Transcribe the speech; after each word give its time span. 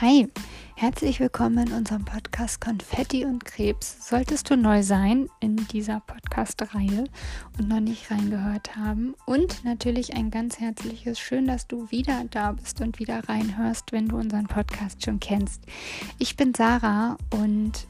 Hi, 0.00 0.26
herzlich 0.74 1.20
willkommen 1.20 1.68
in 1.68 1.72
unserem 1.72 2.04
Podcast 2.04 2.60
Konfetti 2.60 3.24
und 3.24 3.44
Krebs. 3.44 4.08
Solltest 4.08 4.50
du 4.50 4.56
neu 4.56 4.82
sein 4.82 5.28
in 5.38 5.56
dieser 5.68 6.00
Podcast-Reihe 6.00 7.04
und 7.56 7.68
noch 7.68 7.78
nicht 7.78 8.10
reingehört 8.10 8.74
haben 8.74 9.14
und 9.24 9.64
natürlich 9.64 10.16
ein 10.16 10.32
ganz 10.32 10.58
herzliches 10.58 11.20
Schön, 11.20 11.46
dass 11.46 11.68
du 11.68 11.92
wieder 11.92 12.24
da 12.28 12.52
bist 12.52 12.80
und 12.80 12.98
wieder 12.98 13.28
reinhörst, 13.28 13.92
wenn 13.92 14.08
du 14.08 14.16
unseren 14.16 14.48
Podcast 14.48 15.04
schon 15.04 15.20
kennst. 15.20 15.62
Ich 16.18 16.36
bin 16.36 16.54
Sarah 16.54 17.16
und 17.32 17.86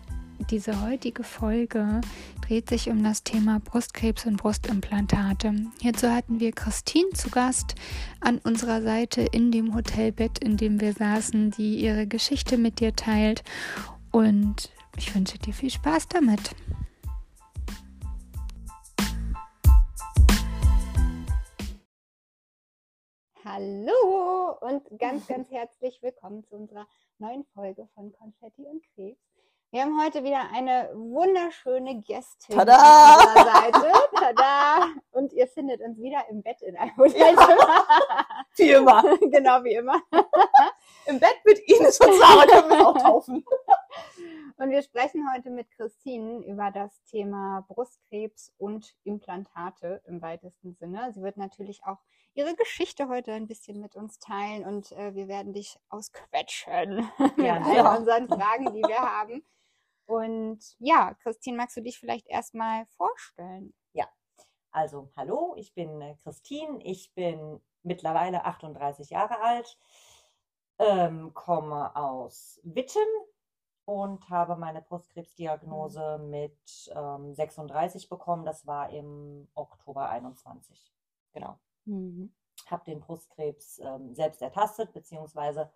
diese 0.50 0.82
heutige 0.82 1.24
Folge 1.24 2.00
dreht 2.46 2.68
sich 2.68 2.90
um 2.90 3.02
das 3.02 3.22
Thema 3.22 3.60
Brustkrebs 3.60 4.27
und 4.27 4.36
Brustimplantate. 4.36 5.54
Hierzu 5.80 6.10
hatten 6.10 6.40
wir 6.40 6.52
Christine 6.52 7.10
zu 7.10 7.30
Gast 7.30 7.74
an 8.20 8.38
unserer 8.45 8.83
Seite 8.83 9.22
in 9.22 9.50
dem 9.50 9.74
Hotelbett, 9.74 10.38
in 10.38 10.56
dem 10.56 10.80
wir 10.80 10.92
saßen, 10.92 11.52
die 11.52 11.77
ihre 11.77 12.06
Geschichte 12.06 12.59
mit 12.59 12.80
dir 12.80 12.95
teilt. 12.95 13.42
Und 14.10 14.70
ich 14.96 15.14
wünsche 15.14 15.38
dir 15.38 15.55
viel 15.55 15.70
Spaß 15.70 16.09
damit. 16.09 16.55
Hallo 23.45 24.56
und 24.61 24.83
ganz, 24.98 25.27
ganz 25.27 25.50
herzlich 25.50 26.02
willkommen 26.02 26.45
zu 26.45 26.56
unserer 26.56 26.86
neuen 27.19 27.45
Folge 27.55 27.88
von 27.95 28.12
Konfetti 28.12 28.66
und 28.66 28.83
Krebs. 28.95 29.34
Wir 29.74 29.83
haben 29.83 30.01
heute 30.01 30.23
wieder 30.23 30.52
eine 30.52 30.88
wunderschöne 30.95 32.01
Gästin 32.02 32.55
Tada! 32.56 32.77
an 32.77 33.27
unserer 33.27 33.45
Seite. 33.45 33.92
Tada! 34.14 34.87
Und 35.10 35.33
ihr 35.33 35.48
findet 35.48 35.80
uns 35.80 35.98
wieder 35.98 36.28
im 36.30 36.45
Bett 36.45 36.62
in 36.62 36.77
einem 36.77 36.97
Hotelzimmer. 36.97 37.84
Wie 38.55 38.70
immer. 38.70 39.02
genau 39.33 39.64
wie 39.64 39.75
immer. 39.75 40.00
Im 41.06 41.19
Bett 41.19 41.41
mit 41.45 41.58
Ines 41.69 41.98
und 41.98 42.14
Sarah 42.14 42.47
können 42.47 42.70
wir 42.70 42.86
auch 42.86 42.97
taufen. 42.97 43.45
Und 44.58 44.70
wir 44.70 44.80
sprechen 44.80 45.28
heute 45.34 45.50
mit 45.50 45.69
Christine 45.72 46.45
über 46.47 46.70
das 46.70 47.02
Thema 47.11 47.64
Brustkrebs 47.67 48.52
und 48.58 48.95
Implantate 49.02 50.02
im 50.06 50.22
weitesten 50.22 50.75
Sinne. 50.77 51.11
Sie 51.12 51.20
wird 51.20 51.36
natürlich 51.36 51.83
auch 51.84 51.98
ihre 52.34 52.55
Geschichte 52.55 53.08
heute 53.08 53.33
ein 53.33 53.48
bisschen 53.48 53.80
mit 53.80 53.97
uns 53.97 54.20
teilen 54.20 54.64
und 54.64 54.92
äh, 54.92 55.17
wir 55.17 55.27
werden 55.27 55.52
dich 55.52 55.80
ausquetschen 55.89 57.11
mit 57.19 57.50
all 57.50 57.75
Ja. 57.75 57.97
unseren 57.97 58.28
Fragen, 58.28 58.72
die 58.72 58.83
wir 58.83 59.00
haben. 59.00 59.45
Und 60.06 60.77
ja, 60.78 61.14
Christine, 61.14 61.56
magst 61.56 61.77
du 61.77 61.80
dich 61.80 61.98
vielleicht 61.98 62.28
erstmal 62.28 62.86
vorstellen? 62.86 63.74
Also, 64.74 65.08
hallo, 65.16 65.55
ich 65.56 65.72
bin 65.72 66.00
äh, 66.00 66.16
Christine. 66.16 66.83
Ich 66.83 67.14
bin 67.14 67.61
mittlerweile 67.84 68.44
38 68.44 69.11
Jahre 69.11 69.41
alt, 69.41 69.78
ähm, 70.78 71.33
komme 71.33 71.94
aus 71.94 72.61
Witten 72.64 73.06
und 73.84 74.28
habe 74.30 74.56
meine 74.56 74.83
Brustkrebsdiagnose 74.83 76.18
mit 76.18 76.58
ähm, 76.92 77.34
36 77.34 78.08
bekommen. 78.08 78.44
Das 78.44 78.66
war 78.66 78.91
im 78.91 79.48
Oktober 79.55 80.08
21. 80.08 80.92
Genau. 81.33 81.58
habe 82.70 82.84
den 82.84 83.00
Brustkrebs 83.00 83.78
ähm, 83.78 84.14
selbst 84.14 84.42
ertastet, 84.42 84.92
beziehungsweise 84.92 85.70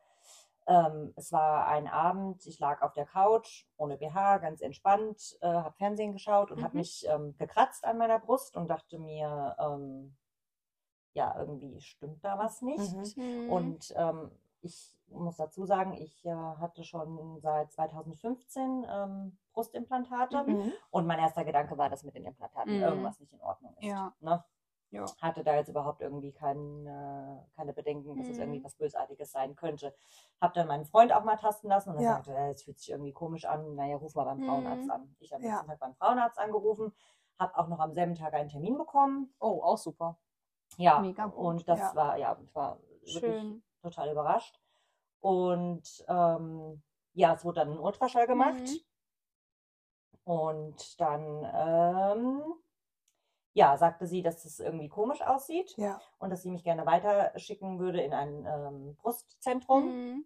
ähm, 0.68 1.12
es 1.16 1.32
war 1.32 1.66
ein 1.66 1.88
Abend, 1.88 2.46
ich 2.46 2.58
lag 2.60 2.82
auf 2.82 2.92
der 2.92 3.06
Couch 3.06 3.64
ohne 3.76 3.96
BH, 3.96 4.38
ganz 4.38 4.60
entspannt, 4.60 5.36
äh, 5.40 5.48
habe 5.48 5.74
Fernsehen 5.76 6.12
geschaut 6.12 6.50
und 6.52 6.62
habe 6.62 6.74
Mhm. 6.74 6.78
mich 6.80 7.06
ähm, 7.08 7.34
gekratzt 7.38 7.84
an 7.84 7.98
meiner 7.98 8.18
Brust 8.20 8.56
und 8.56 8.68
dachte 8.68 8.98
mir, 8.98 9.56
ähm, 9.58 10.16
ja, 11.14 11.34
irgendwie 11.38 11.80
stimmt 11.80 12.22
da 12.22 12.38
was 12.38 12.62
nicht. 12.62 13.16
Mhm. 13.16 13.50
Und 13.50 13.92
ähm, 13.96 14.30
ich 14.60 14.94
muss 15.08 15.36
dazu 15.38 15.64
sagen, 15.64 15.94
ich 15.94 16.24
äh, 16.26 16.30
hatte 16.34 16.84
schon 16.84 17.40
seit 17.40 17.72
2015 17.72 18.86
ähm, 18.88 19.38
Brustimplantate 19.54 20.44
Mhm. 20.44 20.72
und 20.90 21.06
mein 21.06 21.18
erster 21.18 21.44
Gedanke 21.44 21.78
war, 21.78 21.88
dass 21.88 22.04
mit 22.04 22.14
den 22.14 22.26
Implantaten 22.26 22.76
Mhm. 22.76 22.82
irgendwas 22.82 23.18
nicht 23.20 23.32
in 23.32 23.40
Ordnung 23.40 23.74
ist. 23.78 23.84
Ja. 23.86 24.12
Ne? 24.20 24.44
Ja. 24.90 25.04
hatte 25.20 25.44
da 25.44 25.54
jetzt 25.54 25.68
überhaupt 25.68 26.00
irgendwie 26.00 26.32
kein, 26.32 26.86
äh, 26.86 27.42
keine 27.56 27.72
Bedenken, 27.74 28.16
dass 28.16 28.28
es 28.28 28.36
Mhm. 28.36 28.42
irgendwie 28.42 28.64
was 28.64 28.74
Bösartiges 28.76 29.30
sein 29.32 29.54
könnte. 29.54 29.94
Habe 30.40 30.54
dann 30.54 30.66
meinen 30.66 30.86
Freund 30.86 31.12
auch 31.12 31.24
mal 31.24 31.36
tasten 31.36 31.68
lassen 31.68 31.90
und 31.90 31.96
er 31.96 32.02
Ja. 32.02 32.14
sagte, 32.14 32.32
ja, 32.32 32.48
es 32.50 32.62
fühlt 32.62 32.78
sich 32.78 32.90
irgendwie 32.90 33.12
komisch 33.12 33.44
an. 33.44 33.74
Naja, 33.74 33.96
ruf 33.96 34.14
mal 34.14 34.24
beim 34.24 34.40
Frauenarzt 34.40 34.84
Mhm. 34.86 34.90
an. 34.90 35.16
Ich 35.20 35.32
habe 35.32 35.44
Ja. 35.44 35.62
Tag 35.62 35.78
beim 35.78 35.94
Frauenarzt 35.94 36.38
angerufen, 36.38 36.94
habe 37.38 37.56
auch 37.58 37.68
noch 37.68 37.80
am 37.80 37.92
selben 37.92 38.14
Tag 38.14 38.32
einen 38.34 38.48
Termin 38.48 38.78
bekommen. 38.78 39.34
Oh, 39.40 39.60
auch 39.62 39.78
super. 39.78 40.18
Ja, 40.76 41.00
Mega 41.00 41.26
gut, 41.26 41.34
und 41.34 41.68
das 41.68 41.78
ja. 41.80 41.94
war, 41.94 42.16
ja, 42.16 42.38
ich 42.42 42.54
war 42.54 42.78
wirklich 43.02 43.36
Schön. 43.36 43.62
total 43.82 44.10
überrascht. 44.10 44.58
Und 45.20 46.04
ähm, 46.08 46.82
ja, 47.14 47.34
es 47.34 47.44
wurde 47.44 47.60
dann 47.60 47.72
ein 47.72 47.78
Ultraschall 47.78 48.26
gemacht. 48.26 48.54
Mhm. 48.60 48.80
Und 50.24 51.00
dann, 51.00 51.46
ähm, 51.54 52.17
ja, 53.58 53.76
sagte 53.76 54.06
sie, 54.06 54.22
dass 54.22 54.44
es 54.44 54.60
irgendwie 54.60 54.88
komisch 54.88 55.20
aussieht 55.20 55.74
Ja. 55.76 56.00
und 56.18 56.30
dass 56.30 56.42
sie 56.42 56.50
mich 56.50 56.62
gerne 56.62 56.86
weiterschicken 56.86 57.78
würde 57.80 58.00
in 58.00 58.14
ein 58.14 58.46
ähm, 58.46 58.94
Brustzentrum, 58.96 59.84
Mhm. 59.86 60.24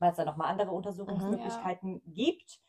weil 0.00 0.10
es 0.10 0.16
da 0.16 0.24
nochmal 0.24 0.48
andere 0.50 0.72
Untersuchungsmöglichkeiten 0.72 2.02
gibt. 2.12 2.60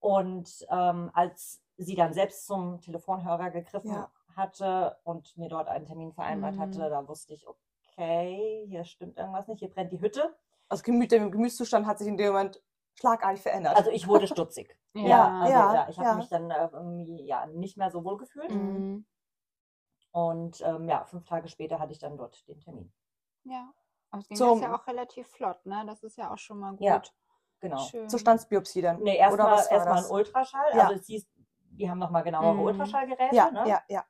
Und 0.00 0.66
ähm, 0.70 1.10
als 1.12 1.62
sie 1.76 1.94
dann 1.94 2.14
selbst 2.14 2.46
zum 2.46 2.80
Telefonhörer 2.80 3.50
gegriffen 3.50 3.90
Ja. 3.90 4.10
hatte 4.34 4.96
und 5.04 5.36
mir 5.36 5.48
dort 5.50 5.68
einen 5.68 5.84
Termin 5.86 6.12
vereinbart 6.12 6.54
Mhm. 6.54 6.60
hatte, 6.60 6.88
da 6.88 7.06
wusste 7.06 7.34
ich, 7.34 7.46
okay, 7.46 8.64
hier 8.68 8.84
stimmt 8.84 9.18
irgendwas 9.18 9.46
nicht, 9.48 9.58
hier 9.60 9.70
brennt 9.70 9.92
die 9.92 10.00
Hütte. 10.00 10.34
Also 10.70 10.82
Gemüt, 10.84 11.12
der 11.12 11.28
Gemütszustand 11.28 11.86
hat 11.86 11.98
sich 11.98 12.08
in 12.08 12.16
dem 12.16 12.28
Moment 12.32 12.62
schlagartig 12.94 13.42
verändert. 13.42 13.76
Also 13.76 13.90
ich 13.90 14.06
wurde 14.08 14.26
stutzig. 14.26 14.74
Ja, 14.94 15.40
also, 15.42 15.52
ja, 15.52 15.74
ja, 15.74 15.88
ich 15.90 15.98
habe 15.98 16.08
ja. 16.08 16.14
mich 16.16 16.28
dann 16.28 16.50
äh, 16.50 16.68
irgendwie 16.72 17.22
ja, 17.24 17.46
nicht 17.46 17.76
mehr 17.76 17.90
so 17.90 18.02
wohl 18.04 18.16
gefühlt. 18.16 18.50
Mhm. 18.50 19.04
Und 20.12 20.60
ähm, 20.62 20.88
ja, 20.88 21.04
fünf 21.04 21.24
Tage 21.26 21.48
später 21.48 21.78
hatte 21.78 21.92
ich 21.92 21.98
dann 21.98 22.16
dort 22.16 22.46
den 22.48 22.60
Termin. 22.60 22.92
Ja. 23.44 23.72
Aber 24.10 24.22
es 24.22 24.28
ging 24.28 24.36
Zum- 24.38 24.62
ja 24.62 24.74
auch 24.74 24.86
relativ 24.86 25.26
flott, 25.28 25.64
ne? 25.66 25.84
Das 25.86 26.02
ist 26.02 26.16
ja 26.16 26.32
auch 26.32 26.38
schon 26.38 26.58
mal 26.58 26.70
gut. 26.72 26.80
Ja. 26.80 27.02
Genau. 27.60 27.78
Schön. 27.78 28.08
Zur 28.08 28.18
Standsbiopsie 28.20 28.82
dann. 28.82 29.02
Nee, 29.02 29.16
erstmal 29.16 29.58
erstmal 29.70 30.04
ein? 30.04 30.10
Ultraschall. 30.10 30.76
Ja. 30.76 30.86
Also 30.86 30.94
es 31.00 31.06
hieß, 31.06 31.28
die 31.70 31.90
haben 31.90 31.98
nochmal 31.98 32.22
genauere 32.22 32.54
Mhm. 32.54 32.60
Ultraschallgeräte. 32.60 33.34
Ja, 33.34 33.50
ne? 33.50 33.68
ja, 33.68 33.82
ja. 33.88 34.04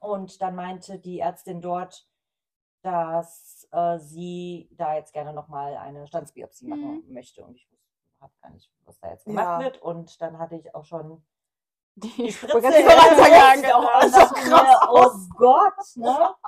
Und 0.00 0.40
dann 0.40 0.54
meinte 0.54 0.98
die 0.98 1.20
Ärztin 1.20 1.60
dort, 1.60 2.08
dass 2.82 3.68
äh, 3.72 3.98
sie 3.98 4.68
da 4.72 4.94
jetzt 4.94 5.12
gerne 5.12 5.32
nochmal 5.34 5.76
eine 5.76 6.06
Standsbiopsie 6.06 6.66
machen 6.68 7.04
möchte. 7.12 7.44
Und 7.44 7.54
ich 7.56 7.68
habe 8.20 8.32
gar 8.40 8.50
nicht, 8.50 8.72
was 8.84 8.98
da 8.98 9.10
jetzt 9.10 9.26
gemacht 9.26 9.44
Ja. 9.44 9.60
wird. 9.60 9.82
Und 9.82 10.20
dann 10.22 10.38
hatte 10.38 10.56
ich 10.56 10.74
auch 10.74 10.84
schon 10.86 11.22
Die 11.96 12.32
Spritze 12.32 12.68
Hand. 12.68 13.64
Hand. 13.66 13.74
auch 13.74 14.02
Und 14.04 14.10
so 14.12 14.18
dachte 14.18 14.34
krass 14.34 14.76
Oh 14.88 14.96
aus. 14.98 15.28
Gott, 15.36 15.96
ne? 15.96 16.34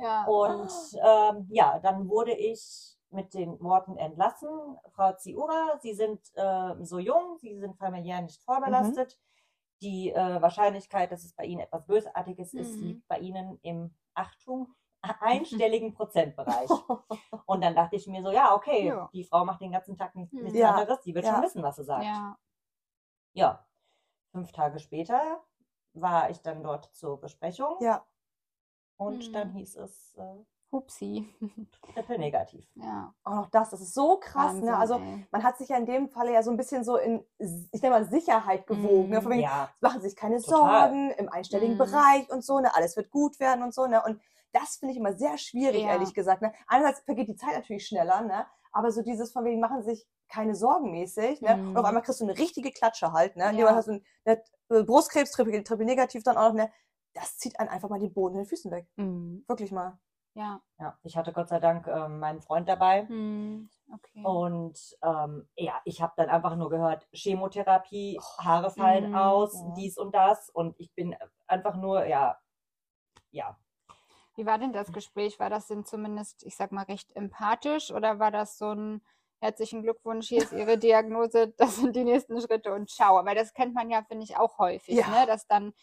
Ja. 0.00 0.24
Und 0.26 0.70
ähm, 1.02 1.46
ja, 1.50 1.80
dann 1.80 2.08
wurde 2.08 2.32
ich 2.32 2.94
mit 3.10 3.34
den 3.34 3.58
Worten 3.60 3.96
entlassen. 3.96 4.48
Frau 4.94 5.12
Ziura, 5.14 5.76
Sie 5.80 5.92
sind 5.92 6.20
äh, 6.34 6.74
so 6.84 7.00
jung, 7.00 7.36
Sie 7.38 7.58
sind 7.58 7.76
familiär 7.76 8.20
nicht 8.22 8.40
vorbelastet. 8.44 9.18
Die 9.82 10.10
äh, 10.10 10.40
Wahrscheinlichkeit, 10.40 11.10
dass 11.10 11.24
es 11.24 11.34
bei 11.34 11.46
Ihnen 11.46 11.62
etwas 11.62 11.84
Bösartiges 11.86 12.54
ist, 12.54 12.76
Mhm. 12.76 12.82
liegt 12.86 13.08
bei 13.08 13.18
Ihnen 13.18 13.58
im 13.62 13.92
Achtung 14.14 14.72
einstelligen 15.20 15.94
Prozentbereich. 15.94 16.70
Und 17.46 17.64
dann 17.64 17.74
dachte 17.74 17.96
ich 17.96 18.06
mir 18.06 18.22
so, 18.22 18.30
ja, 18.30 18.54
okay, 18.54 18.86
Ja. 18.86 19.08
die 19.12 19.24
Frau 19.24 19.44
macht 19.44 19.60
den 19.62 19.72
ganzen 19.72 19.96
Tag 19.96 20.14
nichts, 20.14 20.32
Mhm. 20.32 20.42
nichts 20.44 20.58
Ja, 20.58 20.74
anderes, 20.76 21.00
die 21.00 21.12
wird 21.14 21.24
ja. 21.24 21.32
schon 21.34 21.42
wissen, 21.42 21.62
was 21.64 21.74
sie 21.74 21.84
sagt. 21.84 22.04
ja. 23.32 23.64
Fünf 24.32 24.52
Tage 24.52 24.78
später 24.78 25.42
war 25.94 26.30
ich 26.30 26.40
dann 26.42 26.62
dort 26.62 26.94
zur 26.94 27.20
Besprechung 27.20 27.76
Ja. 27.80 28.04
und 28.96 29.28
Mhm. 29.28 29.32
dann 29.32 29.50
hieß 29.52 29.76
es 29.76 30.14
äh, 30.16 30.44
Hupsi. 30.70 31.26
triple 31.94 32.18
negativ. 32.18 32.68
Ja. 32.74 33.14
Auch 33.24 33.34
noch 33.34 33.50
das, 33.50 33.70
das 33.70 33.80
ist 33.80 33.94
so 33.94 34.18
krass. 34.18 34.48
Wahnsinn, 34.54 34.66
ne? 34.66 34.76
Also 34.76 34.96
ey. 34.98 35.26
man 35.30 35.42
hat 35.42 35.56
sich 35.56 35.70
ja 35.70 35.78
in 35.78 35.86
dem 35.86 36.10
Falle 36.10 36.32
ja 36.32 36.42
so 36.42 36.50
ein 36.50 36.58
bisschen 36.58 36.84
so 36.84 36.96
in, 36.98 37.24
ich 37.38 37.80
nenne 37.80 37.94
mal, 37.94 38.04
Sicherheit 38.04 38.66
gewogen. 38.66 39.08
Ne? 39.08 39.22
Von 39.22 39.32
wegen, 39.32 39.42
Ja, 39.42 39.70
machen 39.80 40.02
sich 40.02 40.14
keine 40.14 40.42
Total. 40.42 40.90
Sorgen 40.90 41.10
im 41.12 41.30
einstelligen 41.30 41.74
Mhm. 41.74 41.78
Bereich 41.78 42.28
und 42.30 42.44
so, 42.44 42.60
ne? 42.60 42.74
Alles 42.74 42.96
wird 42.96 43.10
gut 43.10 43.40
werden 43.40 43.62
und 43.62 43.72
so, 43.72 43.86
ne? 43.86 44.02
Und 44.04 44.20
das 44.52 44.76
finde 44.76 44.92
ich 44.92 44.98
immer 44.98 45.14
sehr 45.14 45.38
schwierig, 45.38 45.82
Ja. 45.82 45.88
ehrlich 45.92 46.12
gesagt. 46.12 46.42
Ne? 46.42 46.52
Einerseits 46.66 47.00
vergeht 47.00 47.28
die 47.28 47.36
Zeit 47.36 47.54
natürlich 47.54 47.86
schneller, 47.86 48.20
ne? 48.22 48.46
Aber 48.72 48.90
so 48.92 49.02
dieses 49.02 49.32
von 49.32 49.44
wegen 49.44 49.60
machen 49.60 49.82
sich 49.82 50.06
keine 50.28 50.54
Sorgen 50.54 50.90
mäßig, 50.90 51.40
ne? 51.40 51.56
Mhm. 51.56 51.68
Und 51.70 51.76
auf 51.78 51.84
einmal 51.84 52.02
kriegst 52.02 52.20
du 52.20 52.24
eine 52.24 52.38
richtige 52.38 52.70
Klatsche 52.70 53.12
halt, 53.12 53.36
ne? 53.36 53.52
Ja. 53.54 53.74
Hast 53.74 53.88
du 53.88 53.92
ein, 53.92 54.04
ne, 54.24 54.42
Brustkrebs, 54.84 55.32
triple, 55.32 55.62
triple 55.64 55.86
negativ 55.86 56.22
dann 56.22 56.36
auch 56.36 56.48
noch, 56.48 56.54
ne? 56.54 56.70
Das 57.14 57.38
zieht 57.38 57.58
einen 57.58 57.68
einfach 57.70 57.88
mal 57.88 57.98
den 57.98 58.12
Boden 58.12 58.34
in 58.34 58.42
den 58.42 58.46
Füßen 58.48 58.70
weg. 58.70 58.86
Mhm. 58.96 59.44
Wirklich 59.48 59.72
mal. 59.72 59.98
Ja. 60.34 60.60
ja, 60.78 60.96
ich 61.02 61.16
hatte 61.16 61.32
Gott 61.32 61.48
sei 61.48 61.58
Dank 61.58 61.88
ähm, 61.88 62.20
meinen 62.20 62.40
Freund 62.42 62.68
dabei. 62.68 63.02
Mhm. 63.04 63.68
Okay. 63.92 64.22
Und 64.22 64.78
ähm, 65.02 65.48
ja, 65.56 65.80
ich 65.84 66.00
habe 66.00 66.12
dann 66.16 66.28
einfach 66.28 66.54
nur 66.54 66.70
gehört, 66.70 67.08
Chemotherapie, 67.12 68.20
Haare 68.38 68.70
fallen 68.70 69.10
Mhm. 69.10 69.16
aus, 69.16 69.54
Ja. 69.54 69.74
dies 69.76 69.98
und 69.98 70.14
das. 70.14 70.48
Und 70.50 70.78
ich 70.78 70.94
bin 70.94 71.16
einfach 71.48 71.74
nur, 71.76 72.04
ja, 72.04 72.38
ja. 73.30 73.58
Wie 74.38 74.46
war 74.46 74.56
denn 74.56 74.72
das 74.72 74.92
Gespräch? 74.92 75.40
War 75.40 75.50
das 75.50 75.66
denn 75.66 75.84
zumindest, 75.84 76.44
ich 76.44 76.54
sag 76.54 76.70
mal, 76.70 76.84
recht 76.84 77.14
empathisch 77.16 77.90
oder 77.90 78.20
war 78.20 78.30
das 78.30 78.56
so 78.56 78.70
ein, 78.70 79.02
herzlichen 79.40 79.82
Glückwunsch, 79.82 80.28
hier 80.28 80.42
ist 80.42 80.52
Ihre 80.52 80.78
Diagnose, 80.78 81.48
das 81.56 81.76
sind 81.76 81.96
die 81.96 82.04
nächsten 82.04 82.40
Schritte 82.40 82.72
und 82.72 82.88
ciao. 82.88 83.18
Aber 83.18 83.34
das 83.34 83.52
kennt 83.52 83.74
man 83.74 83.90
ja, 83.90 84.02
finde 84.02 84.22
ich, 84.22 84.36
auch 84.36 84.58
häufig, 84.58 84.94
Ja. 84.94 85.08
ne? 85.08 85.26
dass 85.26 85.48
dann 85.48 85.74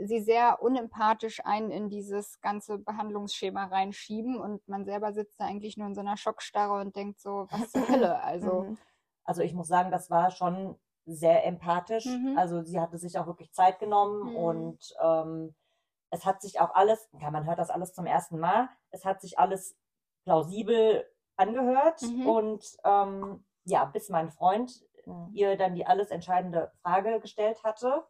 sie 0.00 0.18
sehr 0.20 0.60
unempathisch 0.60 1.40
einen 1.44 1.70
in 1.70 1.88
dieses 1.88 2.40
ganze 2.40 2.78
Behandlungsschema 2.78 3.66
reinschieben 3.66 4.40
und 4.40 4.66
man 4.66 4.84
selber 4.84 5.12
sitzt 5.12 5.38
da 5.38 5.44
eigentlich 5.44 5.76
nur 5.76 5.86
in 5.86 5.94
so 5.94 6.00
einer 6.00 6.16
Schockstarre 6.16 6.80
und 6.80 6.96
denkt 6.96 7.20
so, 7.20 7.46
was 7.50 7.70
zur 7.70 7.86
Hölle, 7.88 8.20
also. 8.24 8.62
Mhm. 8.62 8.78
Also 9.24 9.42
ich 9.42 9.54
muss 9.54 9.68
sagen, 9.68 9.92
das 9.92 10.10
war 10.10 10.32
schon 10.32 10.76
sehr 11.06 11.44
empathisch. 11.46 12.06
Mhm. 12.06 12.36
Also 12.36 12.62
sie 12.62 12.80
hatte 12.80 12.98
sich 12.98 13.18
auch 13.18 13.26
wirklich 13.28 13.52
Zeit 13.52 13.78
genommen 13.78 14.30
Mhm. 14.30 14.36
und 14.36 14.94
ähm, 15.00 15.54
es 16.10 16.24
hat 16.26 16.42
sich 16.42 16.60
auch 16.60 16.74
alles, 16.74 17.08
ja, 17.20 17.30
man 17.30 17.46
hört 17.46 17.58
das 17.58 17.70
alles 17.70 17.92
zum 17.94 18.06
ersten 18.06 18.38
Mal, 18.38 18.68
es 18.90 19.04
hat 19.04 19.20
sich 19.20 19.38
alles 19.38 19.76
plausibel 20.24 21.04
angehört 21.36 22.02
Mhm. 22.02 22.26
und 22.26 22.76
ähm, 22.84 23.44
ja, 23.64 23.84
bis 23.84 24.08
mein 24.08 24.30
Freund 24.30 24.84
Mhm. 25.06 25.30
ihr 25.32 25.56
dann 25.56 25.74
die 25.74 25.86
alles 25.86 26.10
entscheidende 26.10 26.70
Frage 26.82 27.20
gestellt 27.20 27.62
hatte. 27.64 28.04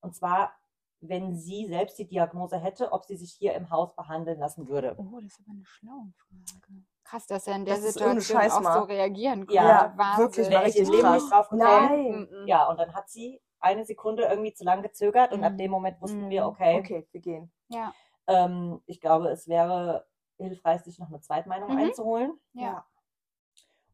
Und 0.00 0.14
zwar, 0.14 0.52
wenn 1.00 1.36
sie 1.36 1.66
selbst 1.66 1.98
die 1.98 2.06
Diagnose 2.08 2.58
hätte, 2.58 2.90
ob 2.92 3.04
sie 3.04 3.16
sich 3.16 3.32
hier 3.34 3.52
im 3.54 3.68
Haus 3.70 3.94
behandeln 3.94 4.38
lassen 4.38 4.66
würde. 4.68 4.94
Oh, 4.96 5.20
das 5.20 5.32
ist 5.32 5.40
aber 5.40 5.52
eine 5.52 5.64
schlaue 5.66 6.12
Frage. 6.16 6.82
Krass, 7.04 7.26
dass 7.26 7.46
er 7.46 7.56
in 7.56 7.64
der 7.66 7.74
Das 7.74 7.92
Situation 7.92 8.50
auch 8.50 8.72
so 8.72 8.80
reagieren 8.84 9.40
konnte. 9.40 9.54
Ja, 9.54 9.92
Wahnsinn. 9.96 10.18
wirklich, 10.26 10.48
Wäre 10.48 10.68
ich 10.68 10.76
im 10.76 10.88
Leben 10.90 11.12
nicht 11.12 11.30
drauf 11.30 11.48
gekommen. 11.50 11.62
Nein. 11.68 12.28
Mhm. 12.30 12.46
Ja, 12.48 12.68
und 12.70 12.78
dann 12.80 12.94
hat 12.94 13.10
sie 13.10 13.42
eine 13.62 13.84
Sekunde 13.84 14.24
irgendwie 14.24 14.52
zu 14.52 14.64
lang 14.64 14.82
gezögert 14.82 15.32
und 15.32 15.42
ab 15.44 15.52
Mhm. 15.52 15.58
dem 15.58 15.70
Moment 15.70 16.00
wussten 16.02 16.26
Mhm. 16.26 16.30
wir, 16.30 16.46
okay, 16.46 16.78
Okay, 16.80 17.08
wir 17.12 17.20
gehen. 17.20 17.52
Ja, 17.68 17.94
Ähm, 18.28 18.80
ich 18.86 19.00
glaube, 19.00 19.28
es 19.30 19.48
wäre 19.48 20.06
hilfreich, 20.36 20.82
sich 20.82 20.98
noch 20.98 21.08
eine 21.08 21.20
Zweitmeinung 21.20 21.70
Mhm. 21.70 21.78
einzuholen. 21.78 22.38
ja. 22.52 22.84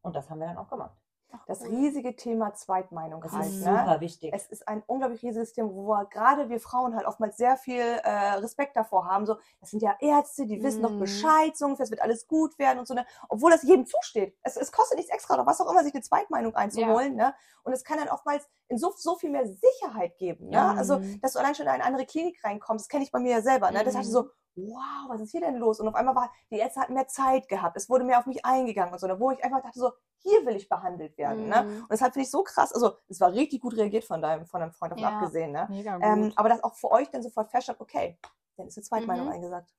Und 0.01 0.15
das 0.15 0.29
haben 0.29 0.39
wir 0.39 0.47
dann 0.47 0.57
auch 0.57 0.69
gemacht. 0.69 0.95
Ach, 1.31 1.45
Das 1.45 1.61
cool. 1.61 1.67
riesige 1.67 2.15
Thema 2.15 2.53
Zweitmeinung 2.53 3.21
Das 3.21 3.33
halt, 3.33 3.47
ist 3.47 3.61
ne? 3.61 3.79
super 3.79 3.99
wichtig. 4.01 4.33
Es 4.33 4.47
ist 4.47 4.67
ein 4.67 4.81
unglaublich 4.87 5.21
riesiges 5.21 5.53
Thema, 5.53 5.69
wo 5.73 5.87
wir, 5.87 6.05
gerade 6.05 6.49
wir 6.49 6.59
Frauen 6.59 6.95
halt 6.95 7.05
oftmals 7.05 7.37
sehr 7.37 7.55
viel 7.57 7.81
äh, 7.81 8.09
Respekt 8.33 8.75
davor 8.75 9.05
haben. 9.05 9.25
So, 9.25 9.37
das 9.59 9.69
sind 9.69 9.81
ja 9.83 9.95
Ärzte, 9.99 10.45
die 10.47 10.63
wissen 10.63 10.81
doch 10.81 10.91
Mhm. 10.91 10.99
Bescheid, 10.99 11.55
so 11.55 11.65
ungefähr, 11.65 11.83
es 11.83 11.91
wird 11.91 12.01
alles 12.01 12.27
gut 12.27 12.57
werden 12.57 12.79
und 12.79 12.87
so. 12.87 12.93
Ne? 12.95 13.05
Obwohl 13.27 13.51
das 13.51 13.63
jedem 13.63 13.85
zusteht. 13.85 14.35
Es, 14.41 14.57
es 14.57 14.71
kostet 14.71 14.97
nichts 14.97 15.11
extra 15.13 15.35
oder 15.35 15.45
was 15.45 15.61
auch 15.61 15.69
immer, 15.69 15.83
sich 15.83 15.93
eine 15.93 16.01
Zweitmeinung 16.03 16.55
einzuholen. 16.55 17.15
Ne? 17.15 17.35
Und 17.63 17.73
es 17.73 17.83
kann 17.83 17.99
dann 17.99 18.09
oftmals 18.09 18.47
in 18.67 18.77
so, 18.77 18.91
so 18.95 19.15
viel 19.15 19.29
mehr 19.29 19.45
Sicherheit 19.45 20.17
geben. 20.17 20.47
Ne? 20.49 20.55
Ja. 20.57 20.73
Also, 20.75 20.99
dass 21.21 21.33
du 21.33 21.39
allein 21.39 21.53
schon 21.53 21.65
in 21.65 21.71
eine 21.71 21.83
andere 21.83 22.05
Klinik 22.05 22.43
reinkommst, 22.43 22.85
das 22.85 22.89
kenne 22.89 23.03
ich 23.03 23.11
bei 23.11 23.19
mir 23.19 23.31
ja 23.31 23.41
selber. 23.41 23.69
Ne? 23.71 23.83
Das 23.83 23.95
hatte 23.95 24.07
Mhm. 24.07 24.11
so, 24.13 24.29
wow, 24.67 25.09
was 25.09 25.21
ist 25.21 25.31
hier 25.31 25.41
denn 25.41 25.57
los? 25.57 25.79
Und 25.79 25.87
auf 25.87 25.95
einmal 25.95 26.15
war, 26.15 26.31
die 26.51 26.57
Ärzte 26.57 26.81
hatten 26.81 26.93
mehr 26.93 27.07
Zeit 27.07 27.47
gehabt, 27.47 27.77
es 27.77 27.89
wurde 27.89 28.03
mehr 28.03 28.19
auf 28.19 28.25
mich 28.25 28.43
eingegangen 28.45 28.93
und 28.93 28.99
so, 28.99 29.07
ne? 29.07 29.19
wo 29.19 29.31
ich 29.31 29.43
einfach 29.43 29.61
dachte 29.61 29.79
so, 29.79 29.91
hier 30.17 30.45
will 30.45 30.55
ich 30.55 30.67
behandelt 30.67 31.17
werden. 31.17 31.47
Ne? 31.47 31.63
Mhm. 31.63 31.81
Und 31.83 31.91
deshalb 31.91 32.13
finde 32.13 32.25
ich 32.25 32.31
so 32.31 32.43
krass, 32.43 32.73
also 32.73 32.97
es 33.07 33.19
war 33.21 33.31
richtig 33.33 33.61
gut 33.61 33.75
reagiert 33.77 34.03
von 34.03 34.21
deinem, 34.21 34.45
von 34.45 34.59
deinem 34.61 34.71
Freund 34.73 34.91
davon 34.91 35.03
Ja. 35.03 35.09
abgesehen, 35.17 35.51
ne? 35.51 35.67
Ähm, 36.03 36.33
aber 36.35 36.49
dass 36.49 36.63
auch 36.63 36.75
für 36.75 36.91
euch 36.91 37.09
dann 37.09 37.23
sofort 37.23 37.49
feststand, 37.51 37.79
okay, 37.79 38.17
dann 38.57 38.67
ist 38.67 38.77
eine 38.77 38.83
Zweitmeinung 38.83 39.27
Mhm. 39.27 39.31
eingesagt. 39.33 39.73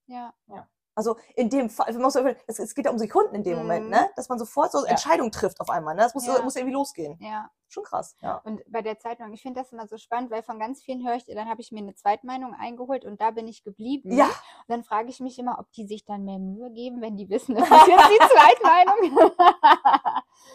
ja. 0.46 0.66
Also 1.00 1.16
in 1.34 1.48
dem 1.48 1.70
Fall, 1.70 1.86
wenn 1.94 2.02
man 2.02 2.10
so, 2.10 2.20
es, 2.46 2.58
es 2.58 2.74
geht 2.74 2.84
ja 2.84 2.90
um 2.90 2.98
Sekunden 2.98 3.34
in 3.34 3.42
dem 3.42 3.54
Mhm. 3.56 3.62
Moment, 3.62 3.88
ne? 3.88 4.10
Dass 4.16 4.28
man 4.28 4.38
sofort 4.38 4.70
so 4.70 4.80
Ja. 4.84 4.90
Entscheidungen 4.90 5.32
trifft 5.32 5.58
auf 5.62 5.70
einmal, 5.70 5.94
ne? 5.94 6.02
Das 6.02 6.14
muss, 6.14 6.26
Ja. 6.26 6.42
muss 6.42 6.56
irgendwie 6.56 6.74
losgehen. 6.74 7.16
ja. 7.20 7.48
Schon 7.72 7.84
krass, 7.84 8.16
ja. 8.20 8.38
Und 8.44 8.60
bei 8.66 8.82
der 8.82 8.98
Zweitmeinung, 8.98 9.32
ich 9.32 9.42
finde 9.42 9.60
das 9.60 9.70
immer 9.70 9.86
so 9.86 9.96
spannend, 9.96 10.32
weil 10.32 10.42
von 10.42 10.58
ganz 10.58 10.82
vielen 10.82 11.06
höre 11.06 11.14
ich, 11.14 11.24
dann 11.26 11.48
habe 11.48 11.60
ich 11.60 11.70
mir 11.70 11.78
eine 11.78 11.94
Zweitmeinung 11.94 12.52
eingeholt 12.52 13.04
und 13.04 13.20
da 13.20 13.30
bin 13.30 13.46
ich 13.46 13.62
geblieben. 13.62 14.10
Ja. 14.12 14.24
Und 14.24 14.32
dann 14.66 14.82
frage 14.82 15.08
ich 15.08 15.20
mich 15.20 15.38
immer, 15.38 15.56
ob 15.60 15.70
die 15.72 15.86
sich 15.86 16.04
dann 16.04 16.24
mehr 16.24 16.40
Mühe 16.40 16.70
geben, 16.72 17.00
wenn 17.00 17.16
die 17.16 17.28
wissen, 17.30 17.54
das 17.54 17.64
ist 17.70 17.86
jetzt 17.86 18.08
die 18.10 18.18
Zweitmeinung. 18.34 19.30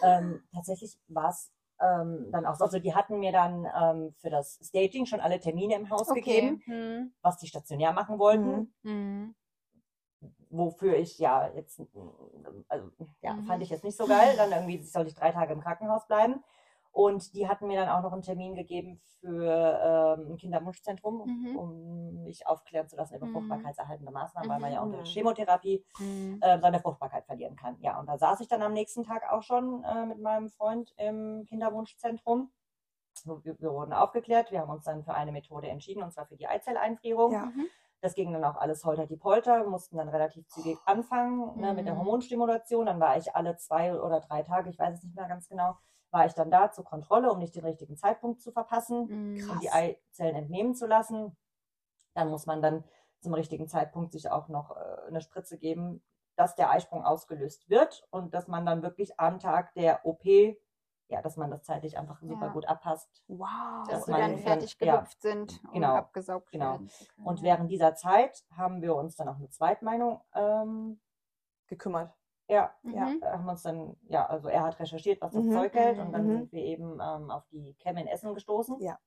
Ähm, 0.02 0.42
tatsächlich 0.54 0.98
war 1.08 1.30
es 1.30 1.50
ähm, 1.80 2.28
dann 2.32 2.46
auch 2.46 2.54
so, 2.56 2.64
also 2.64 2.78
die 2.78 2.94
hatten 2.94 3.18
mir 3.18 3.32
dann 3.32 3.66
ähm, 3.74 4.14
für 4.18 4.30
das 4.30 4.58
Staging 4.62 5.06
schon 5.06 5.20
alle 5.20 5.40
Termine 5.40 5.74
im 5.74 5.90
Haus 5.90 6.08
gegeben, 6.08 6.62
Hm. 6.66 7.14
was 7.22 7.38
die 7.38 7.46
stationär 7.46 7.92
machen 7.92 8.18
wollten. 8.18 8.74
Mhm. 8.82 9.34
Wofür 10.50 10.96
ich 10.96 11.18
ja 11.18 11.48
jetzt, 11.54 11.80
also 12.68 12.90
ja, 13.20 13.32
Mhm. 13.34 13.44
fand 13.46 13.62
ich 13.62 13.70
jetzt 13.70 13.84
nicht 13.84 13.96
so 13.96 14.06
geil. 14.06 14.36
Dann 14.36 14.52
irgendwie 14.52 14.82
sollte 14.82 15.08
ich 15.08 15.14
drei 15.14 15.32
Tage 15.32 15.52
im 15.52 15.60
Krankenhaus 15.60 16.06
bleiben. 16.06 16.42
Und 16.92 17.34
die 17.34 17.46
hatten 17.46 17.66
mir 17.66 17.78
dann 17.78 17.90
auch 17.90 18.02
noch 18.02 18.12
einen 18.12 18.22
Termin 18.22 18.54
gegeben 18.54 18.98
für 19.20 20.16
ähm, 20.18 20.32
ein 20.32 20.36
Kinderwunschzentrum, 20.38 21.26
Mhm. 21.26 21.56
um 21.56 22.22
mich 22.22 22.46
aufklären 22.46 22.88
zu 22.88 22.96
lassen 22.96 23.16
über 23.16 23.26
Mhm. 23.26 23.32
fruchtbarkeitserhaltende 23.32 24.10
Maßnahmen, 24.12 24.48
weil 24.48 24.60
man 24.60 24.72
ja 24.72 24.80
Mhm. 24.82 24.92
unter 24.94 25.04
Chemotherapie 25.04 25.84
äh, 26.40 26.58
seine 26.58 26.80
Fruchtbarkeit 26.80 27.26
verlieren 27.26 27.56
kann. 27.56 27.76
Ja, 27.80 27.98
und 28.00 28.06
da 28.06 28.16
saß 28.16 28.40
ich 28.40 28.48
dann 28.48 28.62
am 28.62 28.72
nächsten 28.72 29.02
Tag 29.04 29.30
auch 29.30 29.42
schon 29.42 29.84
äh, 29.84 30.06
mit 30.06 30.20
meinem 30.20 30.48
Freund 30.48 30.94
im 30.96 31.44
Kinderwunschzentrum. 31.46 32.50
Wir, 33.24 33.58
wir 33.58 33.72
wurden 33.72 33.92
aufgeklärt, 33.92 34.50
wir 34.50 34.60
haben 34.60 34.70
uns 34.70 34.84
dann 34.84 35.02
für 35.04 35.14
eine 35.14 35.32
Methode 35.32 35.68
entschieden, 35.68 36.02
und 36.02 36.12
zwar 36.12 36.26
für 36.26 36.36
die 36.36 36.46
Eizelleinfrierung. 36.46 37.32
Ja. 37.32 37.52
Mhm. 38.06 38.08
Das 38.08 38.14
ging 38.14 38.32
dann 38.32 38.44
auch 38.44 38.56
alles 38.56 38.84
holter 38.84 39.06
die 39.06 39.16
Polter, 39.16 39.62
wir 39.62 39.68
mussten 39.70 39.96
dann 39.96 40.08
relativ 40.08 40.46
zügig 40.48 40.78
anfangen 40.84 41.58
ne, 41.60 41.74
mit 41.74 41.86
der 41.86 41.94
Mhm. 41.94 41.98
Hormonstimulation. 41.98 42.86
Dann 42.86 43.00
war 43.00 43.16
ich 43.16 43.34
alle 43.34 43.56
zwei 43.56 43.94
oder 44.00 44.20
drei 44.20 44.42
Tage, 44.42 44.70
ich 44.70 44.78
weiß 44.78 44.98
es 44.98 45.02
nicht 45.04 45.16
mehr 45.16 45.28
ganz 45.28 45.48
genau, 45.48 45.76
war 46.10 46.24
ich 46.26 46.32
dann 46.34 46.50
da 46.50 46.70
zur 46.70 46.84
Kontrolle, 46.84 47.30
um 47.32 47.38
nicht 47.38 47.54
den 47.56 47.64
richtigen 47.64 47.96
Zeitpunkt 47.96 48.40
zu 48.40 48.52
verpassen, 48.52 49.08
Hm. 49.08 49.50
um 49.50 49.60
die. 49.60 49.70
Eizellen 49.70 50.36
entnehmen 50.36 50.74
zu 50.74 50.86
lassen. 50.86 51.36
Dann 52.14 52.28
muss 52.30 52.46
man 52.46 52.62
dann 52.62 52.84
zum 53.20 53.34
richtigen 53.34 53.68
Zeitpunkt 53.68 54.12
sich 54.12 54.30
auch 54.30 54.48
noch 54.48 54.76
äh, 54.76 55.08
eine 55.08 55.20
Spritze 55.20 55.58
geben, 55.58 56.02
dass 56.36 56.54
der 56.54 56.70
Eisprung 56.70 57.04
ausgelöst 57.04 57.68
wird 57.68 58.06
und 58.10 58.34
dass 58.34 58.46
man 58.46 58.64
dann 58.66 58.82
wirklich 58.82 59.18
am 59.18 59.38
Tag 59.40 59.72
der 59.74 60.04
OP, 60.06 60.24
ja, 61.08 61.22
dass 61.22 61.36
man 61.36 61.50
das 61.50 61.62
zeitlich 61.62 61.96
einfach 61.98 62.20
super 62.20 62.46
Ja. 62.46 62.52
gut 62.52 62.66
abpasst. 62.66 63.22
Wow. 63.28 63.48
Dass 63.86 63.88
dass 63.88 64.04
sie 64.06 64.10
man 64.12 64.20
dann 64.20 64.30
dann- 64.32 64.40
fertig 64.42 64.76
ja, 64.80 64.96
gelüpft 64.96 65.20
sind, 65.22 65.60
um 65.68 65.72
genau, 65.74 65.94
abgesaugt 65.94 66.50
genau. 66.50 66.72
werden 66.72 66.88
können. 67.14 67.26
Und 67.26 67.38
ja. 67.40 67.44
während 67.44 67.70
dieser 67.70 67.94
Zeit 67.94 68.44
haben 68.56 68.82
wir 68.82 68.94
uns 68.96 69.16
dann 69.16 69.28
auch 69.28 69.36
eine 69.36 69.48
Zweitmeinung 69.50 70.20
ähm, 70.34 71.00
Gekümmert. 71.68 72.12
Ja, 72.48 72.72
Ja. 72.82 73.06
Mhm. 73.06 73.22
äh, 73.22 73.26
haben 73.26 73.48
uns 73.48 73.62
dann, 73.62 73.96
ja, 74.08 74.26
also 74.26 74.48
er 74.48 74.62
hat 74.62 74.78
recherchiert, 74.78 75.20
was 75.20 75.32
das 75.32 75.44
Mhm, 75.44 75.52
Zeug 75.52 75.74
hält 75.74 75.98
und 75.98 76.12
dann 76.12 76.26
mhm. 76.26 76.32
sind 76.38 76.52
wir 76.52 76.62
eben 76.62 76.92
ähm, 77.00 77.30
auf 77.30 77.44
die 77.50 77.74
Chem 77.80 77.96
in 77.96 78.06
Essen 78.06 78.34
gestoßen. 78.34 78.80
Ja. 78.80 78.98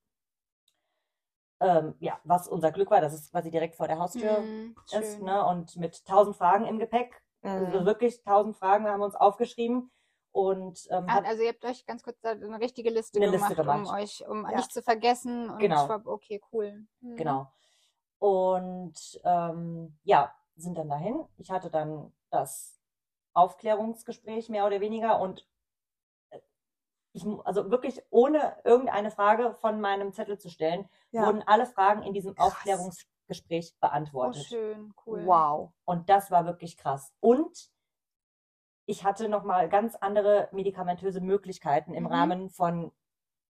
Ähm, 1.61 1.95
ja, 1.99 2.19
was 2.23 2.47
unser 2.47 2.71
Glück 2.71 2.89
war, 2.91 3.01
dass 3.01 3.13
es 3.13 3.31
quasi 3.31 3.51
direkt 3.51 3.75
vor 3.75 3.87
der 3.87 3.99
Haustür 3.99 4.37
Hm, 4.37 4.75
ist, 4.97 5.21
ne? 5.21 5.45
Und 5.45 5.75
mit 5.75 6.05
tausend 6.05 6.37
Fragen 6.37 6.65
im 6.65 6.79
Gepäck, 6.79 7.21
also 7.41 7.81
Mhm. 7.81 7.85
wirklich 7.85 8.23
tausend 8.23 8.55
Fragen 8.55 8.85
haben 8.87 8.99
wir 8.99 9.05
uns 9.05 9.15
aufgeschrieben 9.15 9.91
und 10.39 10.87
ähm, 10.89 11.05
Ah, 11.07 11.21
Also 11.25 11.43
ihr 11.43 11.49
habt 11.49 11.65
euch 11.65 11.85
ganz 11.85 12.01
kurz 12.03 12.19
da 12.21 12.31
eine 12.31 12.59
richtige 12.59 12.89
Liste, 12.89 13.19
Eine 13.19 13.31
gemacht, 13.31 13.49
Liste 13.49 13.63
um 13.63 13.67
gemacht. 13.67 14.01
euch, 14.01 14.27
um 14.27 14.43
Ja. 14.49 14.55
nicht 14.55 14.71
zu 14.71 14.81
vergessen 14.81 15.49
und 15.49 15.59
Genau. 15.59 15.85
schwab, 15.85 16.07
okay, 16.07 16.41
cool. 16.53 16.85
Mhm. 17.01 17.15
genau. 17.17 17.51
Und 18.19 19.19
ähm, 19.23 19.97
ja, 20.03 20.33
sind 20.55 20.77
dann 20.77 20.89
dahin. 20.89 21.25
Ich 21.37 21.51
hatte 21.51 21.69
dann 21.69 22.13
das 22.29 22.79
Aufklärungsgespräch 23.33 24.49
mehr 24.49 24.65
oder 24.65 24.79
weniger 24.81 25.19
und 25.19 25.45
äh, 26.29 26.39
ich, 27.13 27.25
also 27.43 27.69
wirklich 27.71 28.01
ohne 28.09 28.57
irgendeine 28.63 29.11
Frage 29.11 29.53
von 29.55 29.81
meinem 29.81 30.13
Zettel 30.13 30.37
zu 30.37 30.49
stellen, 30.49 30.89
Ja. 31.11 31.25
wurden 31.25 31.41
alle 31.43 31.65
Fragen 31.65 32.03
in 32.03 32.13
diesem 32.13 32.35
Krass. 32.35 32.53
Aufklärungsgespräch 32.53 33.73
Oh, 33.75 33.77
beantwortet. 33.87 34.43
schön, 34.45 34.93
cool. 35.05 35.25
Wow. 35.25 35.71
Und 35.85 36.09
das 36.09 36.31
war 36.31 36.45
wirklich 36.45 36.77
krass. 36.77 37.13
Und 37.19 37.69
ich 38.89 39.03
hatte 39.03 39.29
nochmal 39.29 39.69
ganz 39.69 39.95
andere 39.95 40.49
medikamentöse 40.51 41.21
Möglichkeiten 41.21 41.93
im 41.93 42.05
Mhm. 42.05 42.09
Rahmen 42.09 42.49
von 42.49 42.91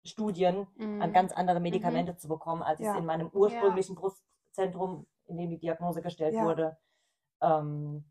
Studien 0.05 0.65
Mhm. 0.77 1.01
an 1.01 1.11
ganz 1.11 1.33
andere 1.33 1.59
Medikamente 1.59 2.15
zu 2.15 2.29
bekommen, 2.29 2.63
als 2.63 2.79
Ja. 2.79 2.93
es 2.93 2.99
in 2.99 3.05
meinem 3.05 3.27
ursprünglichen 3.33 3.95
Brustzentrum, 3.95 5.05
in 5.25 5.35
dem 5.37 5.49
die 5.49 5.57
Diagnose 5.59 6.01
gestellt 6.01 6.35
Ja. 6.35 6.45
wurde, 6.45 6.77
ähm, 7.41 8.05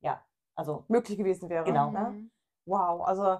ja, 0.00 0.24
also 0.56 0.84
Möglich 0.88 1.16
gewesen 1.16 1.48
wäre. 1.48 1.62
Genau. 1.64 1.90
Ne? 1.92 2.10
Mhm. 2.10 2.30
Wow. 2.64 3.06
Also 3.06 3.38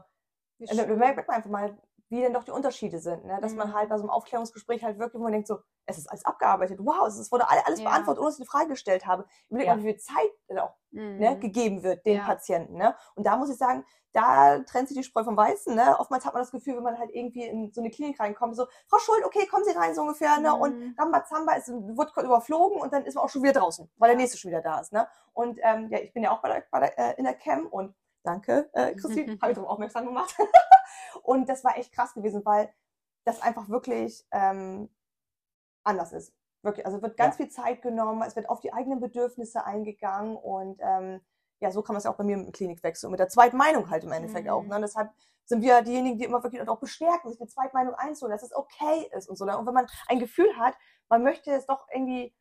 schön. 0.65 0.97
merkt 0.97 1.27
man 1.27 1.37
einfach 1.37 1.51
mal, 1.51 1.77
wie 2.09 2.21
denn 2.21 2.33
doch 2.33 2.45
die 2.45 2.53
Unterschiede 2.53 3.01
sind. 3.01 3.25
Ne? 3.25 3.41
Dass 3.41 3.55
man 3.57 3.71
Mhm. 3.71 3.75
halt 3.75 3.89
bei 3.89 3.97
so 3.97 4.05
einem 4.05 4.11
Aufklärungsgespräch 4.11 4.85
halt 4.85 5.01
wirklich, 5.01 5.19
wo 5.19 5.25
man 5.25 5.33
denkt 5.33 5.49
so, 5.49 5.59
es 5.87 5.99
ist 5.99 6.09
alles 6.11 6.25
abgearbeitet. 6.25 6.79
Wow, 6.83 7.07
es 7.07 7.31
wurde 7.33 7.49
alle- 7.49 7.65
alles 7.67 7.81
Ja. 7.81 7.89
beantwortet, 7.91 8.21
ohne 8.21 8.29
dass 8.29 8.37
ich 8.37 8.41
eine 8.43 8.47
Frage 8.51 8.69
gestellt 8.69 9.07
habe. 9.07 9.25
Überleg 9.49 9.69
Ja. 9.69 9.75
mal, 9.75 9.83
wie 9.83 9.89
viel 9.93 9.99
Zeit 9.99 10.31
auch 10.59 10.75
ne, 10.91 11.33
Mhm. 11.33 11.41
gegeben 11.41 11.83
wird 11.83 12.05
den 12.07 12.17
Ja. 12.19 12.25
Patienten. 12.25 12.75
Ne? 12.77 12.97
Und 13.17 13.27
da 13.27 13.37
muss 13.37 13.51
ich 13.51 13.57
sagen, 13.59 13.85
da 14.13 14.61
trennt 14.61 14.89
sich 14.89 14.97
die 14.97 15.03
Spreu 15.05 15.25
vom 15.25 15.37
Weißen. 15.37 15.75
Ne? 15.75 15.95
Oftmals 15.99 16.25
hat 16.25 16.33
man 16.33 16.43
das 16.43 16.51
Gefühl, 16.51 16.75
wenn 16.77 16.83
man 16.83 16.99
halt 16.99 17.11
irgendwie 17.13 17.45
in 17.45 17.71
so 17.73 17.83
eine 17.83 17.91
Klinik 17.91 18.19
reinkommt, 18.19 18.57
so, 18.57 18.67
Frau 18.89 18.99
Schuld, 18.99 19.23
okay, 19.25 19.47
kommen 19.47 19.65
Sie 19.65 19.73
rein, 19.73 19.95
so 19.95 20.01
ungefähr. 20.03 20.39
Ne? 20.41 20.55
Und 20.55 20.79
Mhm. 20.79 20.95
Rambazamba 20.99 21.53
ist, 21.55 21.69
wird 21.69 22.17
überflogen 22.17 22.81
und 22.81 22.93
dann 22.95 23.05
ist 23.05 23.15
man 23.15 23.25
auch 23.25 23.29
schon 23.29 23.43
wieder 23.43 23.53
draußen, 23.53 23.91
weil 23.97 24.09
der 24.09 24.17
nächste 24.17 24.39
schon 24.39 24.51
wieder 24.51 24.63
da 24.63 24.81
ist. 24.81 24.93
Ne? 24.93 25.07
Und 25.35 25.61
ähm, 25.63 25.89
ja, 25.91 25.99
ich 25.99 26.13
bin 26.15 26.23
ja 26.23 26.31
auch 26.31 26.41
bei 26.41 26.49
der, 26.49 26.65
bei 26.71 26.81
der, 26.81 26.99
äh, 26.99 27.15
in 27.19 27.25
der 27.25 27.35
Cam 27.35 27.67
und 27.67 27.95
danke, 28.23 28.71
äh, 28.73 28.95
Christine, 28.95 29.37
habe 29.43 29.53
ich 29.53 29.57
darauf 29.59 29.71
aufmerksam 29.73 30.07
gemacht. 30.07 30.35
und 31.23 31.49
das 31.49 31.63
war 31.63 31.77
echt 31.77 31.93
krass 31.93 32.15
gewesen, 32.15 32.43
weil 32.45 32.73
das 33.25 33.43
einfach 33.43 33.69
wirklich 33.69 34.25
ähm, 34.33 34.89
anders 35.87 36.13
ist. 36.13 36.35
Wirklich, 36.63 36.85
also 36.87 37.01
wird 37.03 37.17
ganz 37.17 37.37
viel 37.37 37.49
Zeit 37.49 37.83
genommen, 37.83 38.23
es 38.27 38.35
wird 38.37 38.49
auf 38.49 38.61
die 38.61 38.73
eigenen 38.73 39.01
Bedürfnisse 39.01 39.65
eingegangen 39.65 40.37
und 40.37 40.81
ähm, 40.83 41.21
ja, 41.61 41.71
so 41.71 41.83
kann 41.83 41.95
man 41.95 41.99
es 41.99 42.05
ja 42.05 42.11
auch 42.11 42.17
bei 42.17 42.25
mir 42.25 42.37
mit 42.37 42.47
dem 42.47 42.53
Klinikwechsel 42.53 43.07
und 43.07 43.13
mit 43.13 43.21
der 43.21 43.29
Zweitmeinung 43.29 43.89
halt 43.91 44.05
im 44.05 44.13
Endeffekt 44.13 44.47
Mhm. 44.47 44.51
auch. 44.53 44.63
Ne? 44.65 44.75
Und 44.77 44.83
deshalb 44.83 45.11
sind 45.45 45.63
wir 45.63 45.81
diejenigen, 45.83 46.19
die 46.19 46.25
immer 46.25 46.43
wirklich 46.43 46.67
auch 46.69 46.81
bestärken, 46.81 47.31
sich 47.31 47.41
eine 47.41 47.49
Zweitmeinung 47.49 47.95
einzuholen, 47.95 48.33
dass 48.37 48.43
es 48.43 48.55
okay 48.55 49.09
ist 49.17 49.29
und 49.29 49.37
so. 49.37 49.45
Ne? 49.45 49.57
Und 49.57 49.67
wenn 49.67 49.75
man 49.75 49.87
ein 50.09 50.19
Gefühl 50.19 50.55
hat, 50.59 50.75
man 51.09 51.23
möchte 51.23 51.53
es 51.53 51.67
doch 51.67 51.87
irgendwie, 51.95 52.35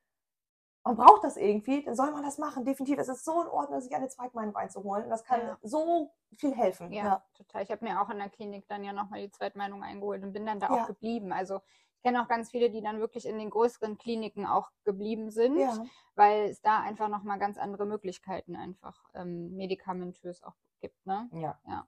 man 0.84 0.98
braucht 0.98 1.24
das 1.24 1.38
irgendwie, 1.38 1.84
dann 1.84 1.96
soll 1.96 2.12
man 2.12 2.24
das 2.24 2.38
machen, 2.40 2.66
definitiv. 2.66 2.98
Es 3.00 3.08
ist 3.08 3.24
so 3.26 3.42
in 3.42 3.48
Ordnung, 3.48 3.80
sich 3.82 3.96
eine 3.96 4.08
Zweitmeinung 4.08 4.56
einzuholen. 4.56 5.06
Und 5.06 5.10
das 5.12 5.24
kann 5.24 5.40
Ja. 5.40 5.58
so 5.62 6.12
viel 6.38 6.54
helfen. 6.56 6.92
Ja, 6.92 7.24
total. 7.36 7.64
Ich 7.64 7.72
habe 7.72 7.86
mir 7.86 8.02
auch 8.02 8.10
in 8.10 8.18
der 8.18 8.30
Klinik 8.30 8.68
dann 8.68 8.84
ja 8.84 8.92
nochmal 8.92 9.22
die 9.22 9.32
Zweitmeinung 9.32 9.82
eingeholt 9.84 10.24
und 10.24 10.34
bin 10.34 10.46
dann 10.46 10.60
da 10.60 10.68
Ja. 10.76 10.84
auch 10.84 10.88
geblieben. 10.88 11.32
Also 11.32 11.62
kenne 12.06 12.22
auch 12.22 12.28
ganz 12.28 12.52
viele, 12.52 12.70
die 12.70 12.84
dann 12.84 13.00
wirklich 13.00 13.26
in 13.26 13.40
den 13.40 13.50
größeren 13.50 13.98
Kliniken 13.98 14.46
auch 14.46 14.70
geblieben 14.84 15.32
sind, 15.32 15.58
ja. 15.58 15.84
weil 16.14 16.50
es 16.50 16.62
da 16.62 16.80
einfach 16.82 17.10
nochmal 17.10 17.40
ganz 17.40 17.58
andere 17.58 17.88
Möglichkeiten 17.88 18.56
einfach 18.56 19.10
ähm, 19.16 19.56
medikamentös 19.56 20.44
auch 20.44 20.54
gibt. 20.82 21.04
Ne? 21.08 21.28
Ja. 21.34 21.88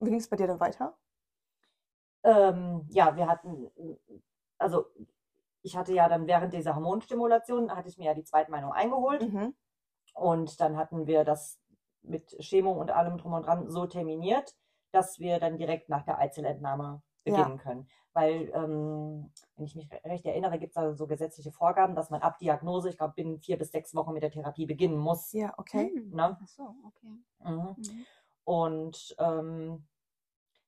Wie 0.00 0.10
ging 0.10 0.18
es 0.18 0.28
bei 0.28 0.36
dir 0.36 0.48
dann 0.48 0.60
weiter? 0.60 0.98
Ähm, 2.24 2.86
ja, 2.90 3.16
wir 3.16 3.26
hatten, 3.26 3.70
also 4.58 4.84
ich 5.62 5.78
hatte 5.78 5.94
ja 5.94 6.10
dann 6.10 6.26
während 6.26 6.52
dieser 6.52 6.74
Hormonstimulation, 6.74 7.74
hatte 7.74 7.88
ich 7.88 7.96
mir 7.96 8.04
ja 8.04 8.14
die 8.14 8.24
Zweitmeinung 8.24 8.72
eingeholt 8.72 9.22
Mhm. 9.32 9.56
und 10.12 10.60
dann 10.60 10.76
hatten 10.76 11.06
wir 11.06 11.24
das 11.24 11.58
mit 12.02 12.36
Chemo 12.38 12.72
und 12.72 12.90
allem 12.90 13.16
drum 13.16 13.32
und 13.32 13.46
dran 13.46 13.70
so 13.70 13.86
terminiert, 13.86 14.54
dass 14.92 15.20
wir 15.20 15.40
dann 15.40 15.56
direkt 15.56 15.88
nach 15.88 16.04
der 16.04 16.18
Eizellentnahme 16.18 17.00
Ja. 17.28 17.36
beginnen 17.38 17.58
können. 17.58 17.88
Weil, 18.12 18.50
ähm, 18.54 19.30
wenn 19.56 19.64
ich 19.64 19.76
mich 19.76 19.88
recht 20.04 20.24
erinnere, 20.26 20.58
gibt 20.58 20.70
es 20.70 20.74
da 20.74 20.94
so 20.94 21.06
gesetzliche 21.06 21.52
Vorgaben, 21.52 21.94
dass 21.94 22.10
man 22.10 22.20
ab 22.22 22.38
Diagnose, 22.38 22.88
ich 22.88 22.96
glaube, 22.96 23.14
binnen 23.14 23.38
vier 23.38 23.58
bis 23.58 23.70
sechs 23.70 23.94
Wochen 23.94 24.12
mit 24.12 24.22
der 24.22 24.30
Therapie 24.30 24.66
beginnen 24.66 24.98
muss. 24.98 25.32
Ja, 25.32 25.54
okay. 25.56 25.92
Hm. 25.94 26.10
Ne? 26.10 26.36
Ach 26.40 26.48
so, 26.48 26.74
okay. 26.84 27.16
Mhm. 27.44 27.74
Mhm. 27.76 28.06
Und 28.44 29.14
ähm, 29.18 29.86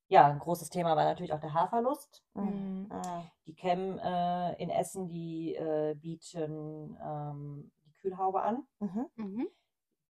ja, 0.09 0.27
ein 0.27 0.39
großes 0.39 0.71
Thema 0.71 0.97
war 0.97 1.05
natürlich 1.05 1.33
auch 1.33 1.41
der 1.41 1.55
Haarverlust. 1.55 2.25
Mhm. 2.35 2.89
Mhm. 2.91 3.31
Die 3.47 3.55
Chem 3.55 3.99
äh, 3.99 4.55
in 4.63 4.69
Essen, 4.71 5.09
die 5.09 5.55
äh, 5.55 5.95
bieten 5.95 6.97
ähm, 7.03 7.71
die 7.87 7.93
Kühlhaube 7.95 8.43
an, 8.43 8.67
Mhm. 8.81 9.07
Mhm. 9.17 9.49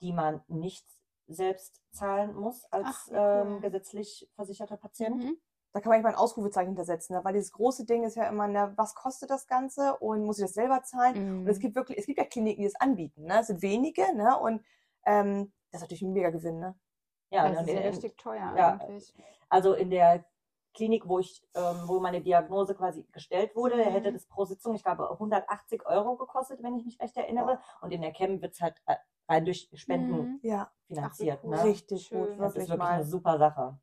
die 0.02 0.14
man 0.14 0.42
nicht 0.48 0.86
selbst 1.28 1.84
zahlen 1.92 2.34
muss 2.36 2.66
als 2.72 2.88
Ach, 2.90 3.08
wie 3.08 3.16
ähm, 3.52 3.62
gesetzlich 3.62 4.30
versicherter 4.36 4.78
Patient. 4.78 5.24
Mhm. 5.24 5.38
Da 5.72 5.82
kann 5.82 5.92
man 5.92 6.02
mal 6.02 6.10
ein 6.10 6.16
Ausrufezeichen 6.16 6.70
hintersetzen, 6.70 7.16
ne? 7.16 7.24
weil 7.24 7.34
dieses 7.34 7.52
große 7.52 7.86
Ding 7.86 8.04
ist 8.04 8.16
ja 8.16 8.28
immer, 8.28 8.48
ne, 8.48 8.74
was 8.76 8.96
kostet 8.96 9.30
das 9.30 9.46
Ganze 9.46 9.96
und 9.98 10.26
muss 10.26 10.40
ich 10.40 10.46
das 10.46 10.54
selber 10.56 10.82
zahlen? 10.82 11.42
Mhm. 11.42 11.42
Und 11.42 11.48
es 11.50 11.60
gibt 11.60 11.76
wirklich, 11.76 11.98
es 12.00 12.06
gibt 12.08 12.18
ja 12.18 12.26
Kliniken, 12.26 12.62
die 12.64 12.68
das 12.68 12.80
anbieten, 12.82 13.26
ne? 13.26 13.40
Es 13.42 13.48
sind 13.48 13.62
wenige, 13.62 14.02
ne? 14.16 14.36
Und 14.40 14.64
ähm, 15.06 15.52
das 15.72 15.80
ist 15.80 15.82
natürlich 15.86 16.02
ein 16.02 16.14
mega 16.14 16.32
Gewinn, 16.32 16.60
ne? 16.60 16.76
Ja, 17.30 17.48
das 17.50 17.60
und 17.60 17.68
ist 17.68 17.74
ja 17.74 17.82
in- 17.82 17.88
richtig 17.88 18.18
teuer 18.18 18.54
ja, 18.58 18.78
eigentlich. 18.80 19.14
also 19.50 19.74
in 19.74 19.92
der 19.92 20.26
Klinik, 20.74 21.08
wo 21.08 21.20
ich, 21.20 21.44
ähm, 21.54 21.84
wo 21.88 22.00
meine 22.00 22.22
Diagnose 22.22 22.74
quasi 22.74 23.04
gestellt 23.12 23.56
wurde, 23.56 23.76
Mhm. 23.76 23.82
hätte 23.92 24.12
das 24.12 24.26
pro 24.26 24.46
Sitzung, 24.46 24.74
ich 24.74 24.84
glaube, 24.84 25.08
180 25.20 25.86
Euro 25.86 26.16
gekostet, 26.16 26.64
wenn 26.64 26.76
ich 26.78 26.86
mich 26.86 27.00
recht 27.00 27.16
erinnere. 27.18 27.60
Und 27.82 27.92
in 27.92 28.02
der 28.02 28.12
Chem 28.12 28.42
wird 28.42 28.54
es 28.54 28.62
halt 28.62 28.76
äh, 28.88 28.96
rein 29.28 29.46
durch 29.46 29.70
Spenden 29.76 30.12
Mhm. 30.18 30.40
Ja, 30.42 30.72
finanziert. 30.88 31.42
cool. 31.44 31.56
ne? 31.56 31.64
richtig 31.64 32.10
gut, 32.10 32.30
Das 32.30 32.32
ist 32.32 32.40
wirklich 32.40 32.70
wirklich 32.70 32.78
mal. 32.80 32.94
eine 32.96 33.04
super 33.06 33.38
Sache. 33.38 33.80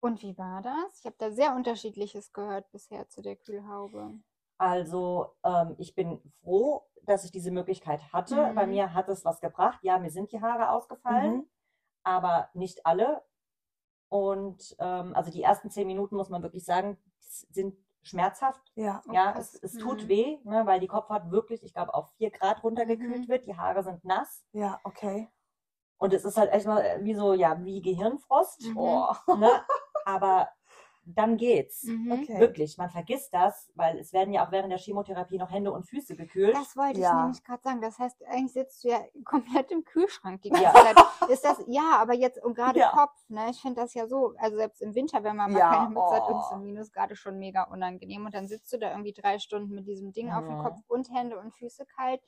Und 0.00 0.22
wie 0.22 0.36
war 0.38 0.62
das? 0.62 1.00
Ich 1.00 1.06
habe 1.06 1.16
da 1.18 1.30
sehr 1.30 1.54
unterschiedliches 1.54 2.32
gehört 2.32 2.70
bisher 2.70 3.08
zu 3.08 3.20
der 3.22 3.36
Kühlhaube. 3.36 4.14
Also 4.58 5.34
ähm, 5.44 5.74
ich 5.78 5.94
bin 5.94 6.20
froh, 6.42 6.84
dass 7.02 7.24
ich 7.24 7.30
diese 7.32 7.50
Möglichkeit 7.50 8.12
hatte. 8.12 8.50
Mhm. 8.50 8.54
Bei 8.54 8.66
mir 8.66 8.94
hat 8.94 9.08
es 9.08 9.24
was 9.24 9.40
gebracht. 9.40 9.78
Ja, 9.82 9.98
mir 9.98 10.10
sind 10.10 10.32
die 10.32 10.40
Haare 10.40 10.70
ausgefallen, 10.70 11.36
Mhm. 11.36 11.48
aber 12.04 12.50
nicht 12.54 12.84
alle. 12.86 13.22
Und 14.08 14.74
ähm, 14.78 15.14
also 15.14 15.30
die 15.30 15.42
ersten 15.42 15.70
zehn 15.70 15.86
Minuten, 15.86 16.16
muss 16.16 16.30
man 16.30 16.42
wirklich 16.42 16.64
sagen, 16.64 16.96
sind 17.20 17.76
schmerzhaft. 18.02 18.72
Ja, 18.74 19.02
Oh, 19.08 19.12
ja, 19.12 19.32
krass. 19.32 19.54
es, 19.54 19.74
es 19.74 19.78
tut 19.78 20.04
Mhm. 20.04 20.08
weh, 20.08 20.38
ne, 20.44 20.64
weil 20.66 20.80
die 20.80 20.86
Kopfhaut 20.86 21.30
wirklich, 21.30 21.62
ich 21.62 21.74
glaube, 21.74 21.92
auf 21.94 22.10
vier 22.16 22.30
Grad 22.30 22.62
runtergekühlt 22.62 23.22
Mhm. 23.26 23.28
wird. 23.28 23.46
Die 23.46 23.56
Haare 23.56 23.82
sind 23.82 24.04
nass. 24.04 24.44
ja, 24.52 24.80
okay. 24.84 25.28
Und 25.98 26.14
es 26.14 26.24
ist 26.24 26.36
halt 26.36 26.52
echt 26.52 26.66
mal 26.66 26.80
äh, 26.80 26.98
wie 27.02 27.14
so, 27.14 27.34
ja, 27.34 27.62
wie 27.64 27.82
Gehirnfrost. 27.82 28.62
Mhm. 28.68 28.78
Oh. 28.78 29.12
Ne? 29.36 29.50
Aber 30.04 30.48
dann 31.10 31.38
geht's. 31.38 31.84
Mhm. 31.84 32.12
Okay. 32.12 32.38
Wirklich, 32.38 32.76
man 32.76 32.90
vergisst 32.90 33.32
das, 33.32 33.72
weil 33.74 33.98
es 33.98 34.12
werden 34.12 34.34
ja 34.34 34.46
auch 34.46 34.52
während 34.52 34.70
der 34.70 34.78
Chemotherapie 34.78 35.38
noch 35.38 35.50
Hände 35.50 35.72
und 35.72 35.84
Füße 35.88 36.16
gekühlt. 36.16 36.54
Das 36.54 36.76
wollte 36.76 36.98
ich 36.98 37.04
Ja. 37.04 37.22
nämlich 37.22 37.42
gerade 37.42 37.62
sagen. 37.62 37.80
Das 37.80 37.98
heißt, 37.98 38.22
eigentlich 38.26 38.52
sitzt 38.52 38.84
du 38.84 38.88
ja 38.88 39.00
komplett 39.24 39.70
im 39.70 39.84
Kühlschrank 39.84 40.42
die 40.42 40.50
ganze 40.50 40.64
Ja. 40.64 40.72
Zeit. 40.74 40.96
Ist 41.30 41.44
das, 41.46 41.64
ja, 41.66 41.96
aber 41.98 42.12
jetzt, 42.12 42.42
und 42.44 42.54
gerade 42.54 42.78
Ja. 42.78 42.90
Kopf, 42.90 43.16
ne? 43.28 43.48
Ich 43.50 43.60
finde 43.60 43.80
das 43.80 43.94
ja 43.94 44.06
so, 44.06 44.34
also 44.38 44.56
selbst 44.58 44.82
im 44.82 44.94
Winter, 44.94 45.24
wenn 45.24 45.36
man 45.36 45.50
mal 45.52 45.58
Ja, 45.58 45.70
keine 45.72 45.88
Mütze 45.88 46.10
hat, 46.10 46.24
oh. 46.28 46.38
ist 46.38 46.52
es 46.52 46.58
Minusgrade 46.58 47.16
schon 47.16 47.38
mega 47.38 47.62
unangenehm. 47.64 48.26
Und 48.26 48.34
dann 48.34 48.46
sitzt 48.46 48.70
du 48.72 48.78
da 48.78 48.90
irgendwie 48.90 49.14
drei 49.14 49.38
Stunden 49.38 49.74
mit 49.74 49.86
diesem 49.88 50.12
Ding 50.12 50.30
auf 50.30 50.44
dem 50.44 50.58
Mhm. 50.58 50.62
Kopf 50.62 50.78
und 50.88 51.10
Hände 51.10 51.38
und 51.38 51.54
Füße 51.54 51.86
kalt. 51.86 52.20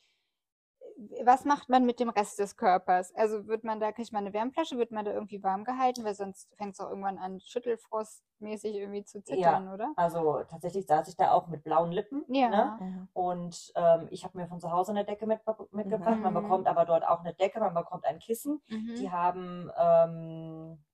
Was 1.25 1.47
macht 1.47 1.71
man 1.71 1.87
mit 1.87 1.99
dem 1.99 2.11
Rest 2.11 2.39
des 2.39 2.57
Körpers? 2.57 3.15
Also 3.15 3.47
wird 3.47 3.65
man 3.65 3.81
da, 3.81 3.91
kriegt 3.91 4.13
man 4.13 4.25
eine 4.27 4.35
Wärmflasche, 4.35 4.77
wird 4.77 4.91
man 4.91 5.07
da 5.07 5.13
irgendwie 5.13 5.43
warm 5.43 5.65
gehalten, 5.65 6.05
weil 6.05 6.15
sonst 6.15 6.55
fängt 6.57 6.75
es 6.75 6.81
auch 6.81 6.91
irgendwann 6.91 7.17
an, 7.17 7.41
schüttelfrostmäßig 7.41 8.75
irgendwie 8.75 9.05
zu 9.05 9.23
zittern, 9.23 9.73
oder? 9.73 9.95
Also 9.97 10.43
tatsächlich 10.51 10.87
saß 10.87 11.09
ich 11.09 11.17
da 11.17 11.33
auch 11.33 11.47
mit 11.49 11.65
blauen 11.65 11.91
Lippen. 11.91 12.25
Ja. 12.29 12.51
Ne? 12.51 12.77
Mhm. 12.81 13.09
Und 13.15 13.73
ähm, 13.77 14.09
ich 14.11 14.25
habe 14.25 14.37
mir 14.37 14.47
von 14.47 14.61
zu 14.61 14.71
Hause 14.73 14.93
eine 14.93 15.07
Decke 15.07 15.27
mit, 15.27 15.41
mitgebracht. 15.73 16.21
Man 16.21 16.35
Mhm. 16.35 16.43
bekommt 16.43 16.67
aber 16.67 16.85
dort 16.85 17.07
auch 17.09 17.21
eine 17.21 17.33
Decke, 17.33 17.61
man 17.61 17.73
bekommt 17.75 18.05
ein 18.05 18.19
Kissen. 18.19 18.61
Mhm. 18.69 18.95
Die 18.99 19.11
haben, 19.11 19.71
ähm, 19.79 20.85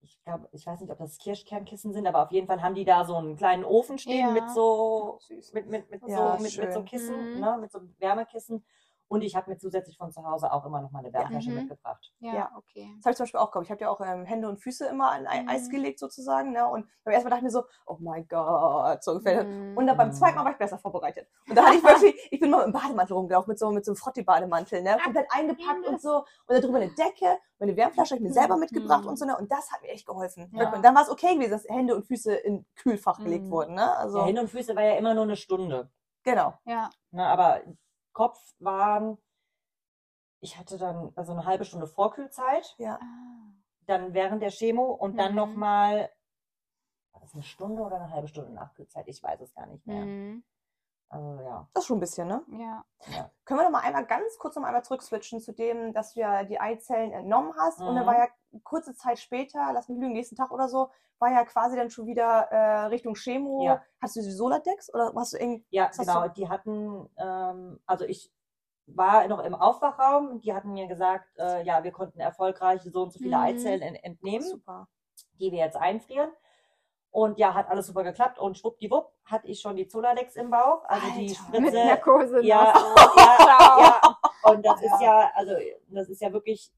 ich 0.00 0.18
glaube, 0.24 0.48
ich 0.52 0.66
weiß 0.66 0.80
nicht, 0.80 0.90
ob 0.90 0.98
das 0.98 1.18
Kirschkernkissen 1.18 1.92
sind, 1.92 2.06
aber 2.06 2.22
auf 2.22 2.32
jeden 2.32 2.46
Fall 2.46 2.62
haben 2.62 2.74
die 2.74 2.84
da 2.86 3.04
so 3.04 3.16
einen 3.16 3.36
kleinen 3.36 3.64
Ofen 3.64 3.98
stehen 3.98 4.28
Ja. 4.28 4.32
mit 4.32 4.48
so, 4.50 5.18
mit, 5.52 5.66
mit, 5.66 5.90
mit, 5.90 6.08
Ja, 6.08 6.38
so, 6.38 6.42
mit, 6.42 6.56
mit 6.56 6.72
so. 6.72 6.82
Kissen, 6.84 7.34
Mhm. 7.34 7.40
ne? 7.40 7.58
mit 7.60 7.70
so 7.72 7.80
Wärmekissen. 7.98 8.64
Und 9.08 9.22
ich 9.22 9.36
habe 9.36 9.50
mir 9.50 9.56
zusätzlich 9.56 9.96
von 9.98 10.10
zu 10.10 10.24
Hause 10.24 10.52
auch 10.52 10.64
immer 10.66 10.80
noch 10.82 10.90
mal 10.90 10.98
eine 10.98 11.12
Wärmflasche 11.12 11.50
Mhm. 11.50 11.56
mitgebracht. 11.56 12.12
Ja, 12.18 12.34
Ja. 12.34 12.50
okay. 12.56 12.90
Das 12.96 13.04
habe 13.04 13.10
ich 13.12 13.16
zum 13.16 13.24
Beispiel 13.24 13.40
auch 13.40 13.50
gehabt. 13.52 13.66
Ich 13.66 13.70
habe 13.70 13.80
ja 13.82 13.88
auch 13.90 14.00
ähm, 14.00 14.24
Hände 14.24 14.48
und 14.48 14.58
Füße 14.58 14.86
immer 14.86 15.12
an 15.12 15.22
Mhm. 15.22 15.48
Eis 15.48 15.68
gelegt 15.70 16.00
sozusagen. 16.00 16.50
Ne? 16.52 16.66
Und 16.66 16.88
beim 17.04 17.14
ersten 17.14 17.28
Mal 17.28 17.30
dachte 17.30 17.38
ich 17.40 17.44
mir 17.44 17.50
so, 17.50 17.64
oh 17.86 17.96
mein 18.00 18.26
Gott, 18.26 19.04
so 19.04 19.12
ungefähr. 19.12 19.44
Mhm. 19.44 19.76
Und 19.76 19.86
dann 19.86 19.96
beim 19.96 20.12
zweiten 20.12 20.34
Mal 20.36 20.44
war 20.44 20.52
ich 20.52 20.58
besser 20.58 20.78
vorbereitet. 20.78 21.28
Und 21.48 21.56
da 21.56 21.64
hatte 21.66 21.76
ich 21.76 21.84
wirklich, 21.84 22.14
ich 22.32 22.40
bin 22.40 22.50
mal 22.50 22.66
mit 22.66 22.74
dem 22.74 22.80
Bademantel 22.80 23.16
rumgelaufen, 23.16 23.50
mit 23.50 23.58
so, 23.60 23.70
mit 23.70 23.84
so 23.84 23.92
einem 23.92 23.96
Frotti-Bademantel, 23.96 24.82
ne? 24.82 24.98
komplett 25.02 25.26
eingepackt 25.30 25.86
und 25.86 26.00
so. 26.02 26.16
Und 26.48 26.62
darüber 26.62 26.78
eine 26.78 26.90
Decke, 26.90 27.38
meine 27.60 27.76
Wärmflasche 27.76 28.14
habe 28.16 28.22
ich 28.24 28.28
mir 28.28 28.32
selber 28.34 28.56
mitgebracht 28.56 29.02
Mhm. 29.04 29.08
und 29.10 29.18
so. 29.18 29.24
Ne? 29.24 29.36
Und 29.38 29.52
das 29.52 29.70
hat 29.70 29.82
mir 29.82 29.88
echt 29.90 30.06
geholfen. 30.06 30.50
Ja. 30.52 30.72
Und 30.74 30.84
dann 30.84 30.94
war 30.96 31.02
es 31.02 31.10
okay 31.10 31.34
gewesen, 31.34 31.52
dass 31.52 31.64
Hände 31.68 31.94
und 31.94 32.06
Füße 32.06 32.34
in 32.34 32.66
Kühlfach 32.74 33.18
gelegt 33.18 33.44
Mhm. 33.44 33.50
wurden. 33.52 33.74
Ne? 33.74 33.96
Also, 33.96 34.18
Ja, 34.18 34.24
Hände 34.26 34.40
und 34.40 34.48
Füße 34.50 34.74
war 34.74 34.82
ja 34.82 34.96
immer 34.96 35.14
nur 35.14 35.22
eine 35.24 35.36
Stunde. 35.36 35.90
genau. 36.24 36.54
Ja. 36.64 36.90
Ne? 37.12 37.24
Aber 37.24 37.60
Kopf 38.16 38.40
waren, 38.60 39.18
ich 40.40 40.56
hatte 40.58 40.78
dann 40.78 41.12
also 41.16 41.32
eine 41.32 41.44
halbe 41.44 41.66
Stunde 41.66 41.86
Vorkühlzeit. 41.86 42.74
Ja. 42.78 42.98
Dann 43.82 44.14
während 44.14 44.40
der 44.42 44.48
Chemo 44.50 44.90
und 44.90 45.18
dann 45.18 45.32
Mhm. 45.32 45.36
nochmal, 45.36 46.10
war 47.12 47.20
das 47.20 47.34
eine 47.34 47.42
Stunde 47.42 47.82
oder 47.82 47.96
eine 47.96 48.10
halbe 48.10 48.26
Stunde 48.28 48.52
Nachkühlzeit? 48.54 49.06
Ich 49.06 49.22
weiß 49.22 49.38
es 49.42 49.54
gar 49.54 49.66
nicht 49.66 49.86
mehr. 49.86 50.06
Mhm. 50.06 50.44
Also 51.10 51.40
ja. 51.42 51.68
Das 51.74 51.82
ist 51.84 51.88
schon 51.88 51.98
ein 51.98 52.00
bisschen, 52.00 52.26
ne? 52.26 52.42
Ja. 52.52 52.84
ja. 53.08 53.30
Können 53.44 53.60
wir 53.60 53.64
noch 53.64 53.70
mal 53.70 53.82
einmal 53.82 54.06
ganz 54.06 54.38
kurz 54.38 54.56
noch 54.56 54.62
mal 54.62 54.68
einmal 54.68 54.82
zurückswitchen 54.84 55.38
zu 55.40 55.52
dem, 55.52 55.92
dass 55.92 56.14
du 56.14 56.20
ja 56.20 56.42
die 56.44 56.58
Eizellen 56.58 57.12
entnommen 57.12 57.52
hast 57.58 57.80
und 57.80 57.94
dann 57.96 58.04
Mhm. 58.04 58.06
war 58.08 58.18
ja 58.18 58.28
kurze 58.64 58.94
Zeit 58.94 59.18
später, 59.18 59.70
lass 59.72 59.88
mich 59.88 59.98
lügen, 59.98 60.12
nächsten 60.12 60.36
Tag 60.36 60.50
oder 60.50 60.68
so, 60.68 60.90
war 61.18 61.30
ja 61.32 61.44
quasi 61.44 61.76
dann 61.76 61.90
schon 61.90 62.06
wieder 62.06 62.48
äh, 62.50 62.86
Richtung 62.86 63.14
Chemo. 63.14 63.64
Ja. 63.64 63.82
Hast 64.02 64.16
du 64.16 64.20
die 64.20 64.30
Soladex 64.30 64.92
oder 64.92 65.12
hast 65.16 65.32
du 65.32 65.38
irgendwie 65.38 65.64
Ja, 65.70 65.90
genau. 65.96 66.22
du- 66.28 66.34
Die 66.34 66.48
hatten, 66.48 67.08
ähm, 67.16 67.80
also 67.86 68.04
ich 68.04 68.30
war 68.86 69.26
noch 69.26 69.40
im 69.42 69.54
Aufwachraum 69.54 70.28
und 70.28 70.44
die 70.44 70.54
hatten 70.54 70.72
mir 70.72 70.86
gesagt, 70.86 71.26
äh, 71.38 71.62
ja, 71.64 71.82
wir 71.82 71.90
konnten 71.92 72.20
erfolgreich 72.20 72.82
so 72.82 73.02
und 73.02 73.12
so 73.12 73.18
viele 73.18 73.36
Mhm. 73.36 73.42
Eizellen 73.42 73.82
en- 73.82 73.94
entnehmen, 73.96 74.46
super? 74.46 74.88
die 75.40 75.50
wir 75.50 75.58
jetzt 75.58 75.76
einfrieren. 75.76 76.30
Und 77.10 77.38
ja, 77.38 77.54
hat 77.54 77.70
alles 77.70 77.86
super 77.86 78.04
geklappt 78.04 78.38
und 78.38 78.58
schwuppdiwupp 78.58 79.10
hatte 79.24 79.46
ich 79.46 79.60
schon 79.60 79.74
die 79.76 79.88
Zoladex 79.88 80.36
im 80.36 80.50
Bauch. 80.50 80.84
Also 80.84 81.06
die 81.18 81.30
Alter. 81.30 81.60
Mit 81.60 81.70
Spritze. 81.70 81.86
Narkose. 81.86 82.42
Ja, 82.44 82.72
noch. 82.74 83.16
ja, 83.16 83.78
ja. 83.80 84.00
Und 84.52 84.64
das 84.66 84.80
Ja. 84.82 84.94
ist 84.94 85.00
ja, 85.00 85.30
also 85.34 85.52
das 85.88 86.08
ist 86.10 86.20
ja 86.20 86.32
wirklich 86.32 86.70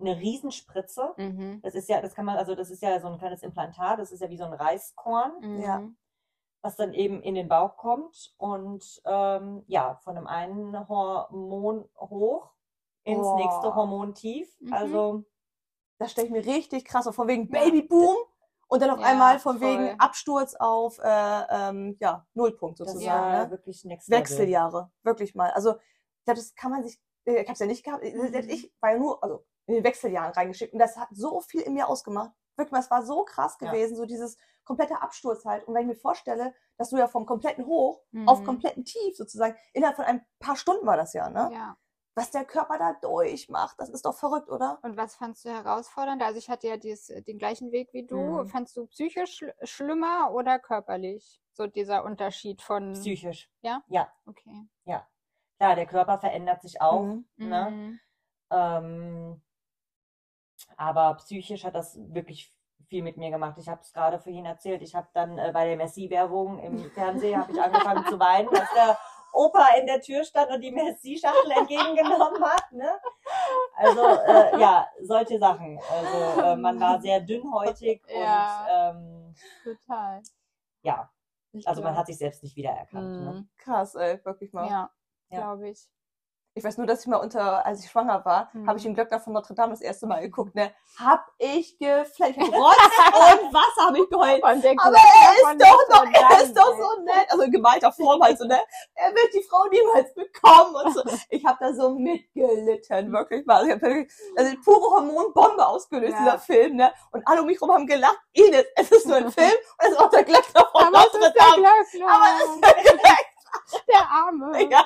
eine 0.00 0.18
Riesenspritze. 0.18 1.12
Mhm. 1.16 1.60
Das 1.62 1.74
ist 1.74 1.88
ja, 1.88 2.00
das 2.00 2.14
kann 2.14 2.24
man, 2.24 2.36
also 2.36 2.54
das 2.54 2.70
ist 2.70 2.82
ja 2.82 2.98
so 3.00 3.08
ein 3.08 3.18
kleines 3.18 3.42
Implantat, 3.42 3.98
das 3.98 4.12
ist 4.12 4.20
ja 4.20 4.30
wie 4.30 4.36
so 4.38 4.44
ein 4.44 4.52
Reiskorn, 4.54 5.32
Mhm. 5.40 5.60
Ja. 5.62 5.82
was 6.62 6.76
dann 6.76 6.92
eben 6.94 7.22
in 7.22 7.34
den 7.34 7.48
Bauch 7.48 7.76
kommt 7.76 8.34
und 8.38 9.00
ähm, 9.04 9.62
ja, 9.66 9.96
von 10.04 10.14
dem 10.14 10.26
einen 10.26 10.88
Hormon 10.88 11.88
hoch 11.98 12.50
ins 13.04 13.22
Boah. 13.22 13.36
nächste 13.36 13.74
Hormon 13.74 14.14
tief. 14.14 14.54
Mhm. 14.60 14.72
Also 14.72 15.24
Das 15.98 16.12
stelle 16.12 16.28
ich 16.28 16.32
mir 16.32 16.44
richtig 16.46 16.84
krass 16.86 17.04
vor, 17.04 17.12
von 17.12 17.28
wegen 17.28 17.52
Ja. 17.52 17.60
Babyboom 17.62 18.16
und 18.68 18.80
dann 18.82 18.88
auf 18.90 19.00
Ja, 19.00 19.06
einmal 19.06 19.38
von 19.38 19.58
voll. 19.58 19.68
wegen 19.68 20.00
Absturz 20.00 20.54
auf 20.54 20.98
äh, 20.98 21.42
ähm, 21.50 21.96
ja, 22.00 22.26
Nullpunkt 22.34 22.78
sozusagen. 22.78 23.04
ja 23.04 23.44
ne? 23.44 23.50
wirklich. 23.50 23.84
Wechseljahre, 24.08 24.90
wirklich 25.02 25.34
mal. 25.34 25.50
Also 25.50 25.72
ich 25.76 26.24
glaube, 26.24 26.38
das 26.40 26.54
kann 26.54 26.70
man 26.70 26.82
sich, 26.84 26.98
äh, 27.26 27.32
ich 27.42 27.48
habe 27.48 27.52
es 27.52 27.58
ja 27.58 27.66
nicht 27.66 27.84
gehabt, 27.84 28.02
Mhm. 28.02 28.28
selbst 28.30 28.50
ich 28.50 28.72
war 28.80 28.92
ja 28.92 28.98
nur, 28.98 29.22
also 29.22 29.44
in 29.70 29.76
den 29.76 29.84
Wechseljahren 29.84 30.32
reingeschickt. 30.32 30.72
Und 30.72 30.78
das 30.78 30.96
hat 30.96 31.08
so 31.12 31.40
viel 31.40 31.60
in 31.62 31.74
mir 31.74 31.88
ausgemacht. 31.88 32.32
Wirklich, 32.56 32.78
das 32.80 32.90
war 32.90 33.02
so 33.04 33.24
krass 33.24 33.56
Ja. 33.60 33.70
gewesen, 33.70 33.96
so 33.96 34.04
dieses 34.04 34.36
komplette 34.64 35.00
Absturz 35.00 35.44
halt. 35.44 35.64
Und 35.66 35.74
wenn 35.74 35.82
ich 35.82 35.88
mir 35.88 35.94
vorstelle, 36.00 36.54
dass 36.76 36.90
du 36.90 36.96
ja 36.98 37.08
vom 37.08 37.24
kompletten 37.26 37.66
Hoch 37.66 38.02
auf 38.26 38.40
Mhm. 38.40 38.44
kompletten 38.44 38.84
Tief 38.84 39.16
sozusagen, 39.16 39.56
innerhalb 39.72 39.96
von 39.96 40.04
ein 40.04 40.24
paar 40.38 40.56
Stunden 40.56 40.86
war 40.86 40.96
das 40.96 41.12
ja, 41.14 41.30
ne? 41.30 41.50
Ja. 41.52 41.76
Was 42.16 42.32
der 42.32 42.44
Körper 42.44 42.76
da 42.76 42.92
durchmacht, 43.00 43.76
das 43.78 43.88
ist 43.88 44.04
doch 44.04 44.14
verrückt, 44.14 44.50
oder? 44.50 44.78
Und 44.82 44.96
was 44.96 45.14
fandst 45.14 45.44
du 45.44 45.48
herausfordernd? 45.50 46.20
Also 46.22 46.38
ich 46.38 46.50
hatte 46.50 46.66
ja 46.66 46.76
dies, 46.76 47.06
den 47.06 47.38
gleichen 47.38 47.70
Weg 47.72 47.88
wie 47.92 48.04
du. 48.06 48.18
Mhm. 48.18 48.46
Fandst 48.48 48.76
du 48.76 48.86
psychisch 48.88 49.36
schl 49.36 49.54
schlimmer 49.62 50.30
oder 50.32 50.58
körperlich? 50.58 51.40
So 51.52 51.66
dieser 51.66 52.04
Unterschied 52.04 52.62
von. 52.62 52.92
Psychisch. 52.94 53.48
Okay. 54.26 54.66
Klar, 55.58 55.76
der 55.76 55.86
Körper 55.86 56.18
verändert 56.18 56.62
sich 56.62 56.80
auch. 56.80 57.02
Mhm. 57.02 57.24
Ne? 57.36 57.70
Mhm. 57.70 58.00
Ähm, 58.50 59.42
aber 60.80 61.14
psychisch 61.16 61.64
hat 61.64 61.74
das 61.74 61.98
wirklich 62.14 62.54
viel 62.88 63.02
mit 63.02 63.18
mir 63.18 63.30
gemacht. 63.30 63.58
Ich 63.58 63.68
habe 63.68 63.82
es 63.82 63.92
gerade 63.92 64.18
vorhin 64.18 64.46
erzählt. 64.46 64.80
Ich 64.80 64.94
habe 64.94 65.06
dann 65.12 65.36
äh, 65.38 65.50
bei 65.52 65.66
der 65.66 65.76
Messi-Werbung 65.76 66.58
im 66.58 66.90
Fernsehen 66.92 67.38
habe 67.38 67.52
ich 67.52 67.60
angefangen 67.60 68.04
zu 68.08 68.18
weinen, 68.18 68.48
als 68.48 68.72
der 68.74 68.98
Opa 69.34 69.74
in 69.78 69.86
der 69.86 70.00
Tür 70.00 70.24
stand 70.24 70.50
und 70.50 70.62
die 70.62 70.72
Messi-Schachtel 70.72 71.50
entgegengenommen 71.52 72.42
hat. 72.42 72.72
Ne? 72.72 72.90
Also 73.76 74.00
äh, 74.26 74.58
ja, 74.58 74.88
solche 75.02 75.38
Sachen. 75.38 75.78
Also 75.90 76.40
äh, 76.40 76.56
man 76.56 76.80
war 76.80 76.98
sehr 77.00 77.20
dünnhäutig 77.20 78.02
Ja. 78.08 78.94
und 78.94 78.96
ähm, 78.96 79.34
Total. 79.62 80.22
ja, 80.82 81.10
Ich 81.52 81.68
also 81.68 81.82
man 81.82 81.94
hat 81.94 82.06
sich 82.06 82.16
selbst 82.16 82.42
nicht 82.42 82.56
wiedererkannt. 82.56 83.20
Ne? 83.20 83.30
Mhm. 83.32 83.48
Krass, 83.58 83.94
ey, 83.96 84.18
wirklich 84.24 84.52
mal. 84.54 84.66
Ja, 84.66 84.90
Ja. 85.28 85.38
glaube 85.40 85.68
ich. 85.68 85.88
Ich 86.60 86.64
weiß 86.64 86.76
nur, 86.76 86.86
dass 86.86 87.00
ich 87.00 87.06
mal 87.06 87.16
unter, 87.16 87.64
als 87.64 87.82
ich 87.82 87.90
schwanger 87.90 88.22
war, 88.26 88.50
Mhm. 88.52 88.68
habe 88.68 88.76
ich 88.76 88.82
den 88.84 88.92
Glöckner 88.92 89.18
von 89.18 89.32
Notre 89.32 89.54
Dame 89.54 89.70
das 89.72 89.80
erste 89.80 90.06
Mal 90.06 90.20
geguckt, 90.20 90.54
ne? 90.54 90.70
Hab 90.98 91.24
ich 91.38 91.78
geflasht. 91.78 92.18
Rotz 92.36 92.76
und 93.40 93.54
Wasser 93.54 93.86
habe 93.86 93.98
ich 93.98 94.10
geheult. 94.10 94.44
Aber 94.44 94.52
er 94.52 95.32
ist 95.32 95.62
doch 95.62 95.88
noch, 95.88 96.04
er 96.04 96.28
Dame, 96.28 96.42
ist 96.42 96.54
doch 96.54 96.76
so 96.76 97.02
nett. 97.02 97.26
Also 97.30 97.44
in 97.44 97.50
gemalter 97.50 97.90
Form 97.92 98.20
halt 98.22 98.36
so, 98.36 98.44
ne? 98.44 98.60
Er 98.94 99.08
wird 99.14 99.32
die 99.32 99.42
Frau 99.42 99.64
niemals 99.70 100.12
bekommen 100.12 100.74
und 100.84 100.92
so. 100.92 101.02
Ich 101.30 101.46
habe 101.46 101.56
da 101.60 101.72
so 101.72 101.94
mitgelitten, 101.94 103.10
wirklich 103.10 103.46
mal. 103.46 103.56
Also, 103.56 103.68
ich 103.68 103.72
hab 103.76 103.80
wirklich, 103.82 104.12
also 104.36 104.54
pure 104.62 104.96
Hormonbombe 104.96 105.66
ausgelöst, 105.66 106.12
Ja. 106.12 106.18
dieser 106.18 106.38
Film, 106.40 106.76
ne? 106.76 106.92
Und 107.12 107.26
alle 107.26 107.40
um 107.40 107.46
mich 107.46 107.58
rum 107.62 107.72
haben 107.72 107.86
gelacht. 107.86 108.18
Ines, 108.34 108.66
es 108.76 108.90
ist 108.92 109.06
nur 109.06 109.16
ein 109.16 109.32
Film 109.32 109.48
und 109.78 109.86
es 109.86 109.92
ist 109.92 109.98
auch 109.98 110.10
der 110.10 110.24
Glöckner 110.24 110.66
von 110.72 110.82
Aber 110.82 110.90
Notre 110.90 111.20
ist 111.20 111.32
der 111.34 111.42
Dame. 111.42 111.62
Glöckner. 111.62 112.12
Aber 112.12 112.26
es 112.44 112.50
ist 112.54 112.64
der 112.64 112.74
Glöckner. 112.82 113.16
der 113.88 114.10
Arme. 114.10 114.70
Ja, 114.70 114.84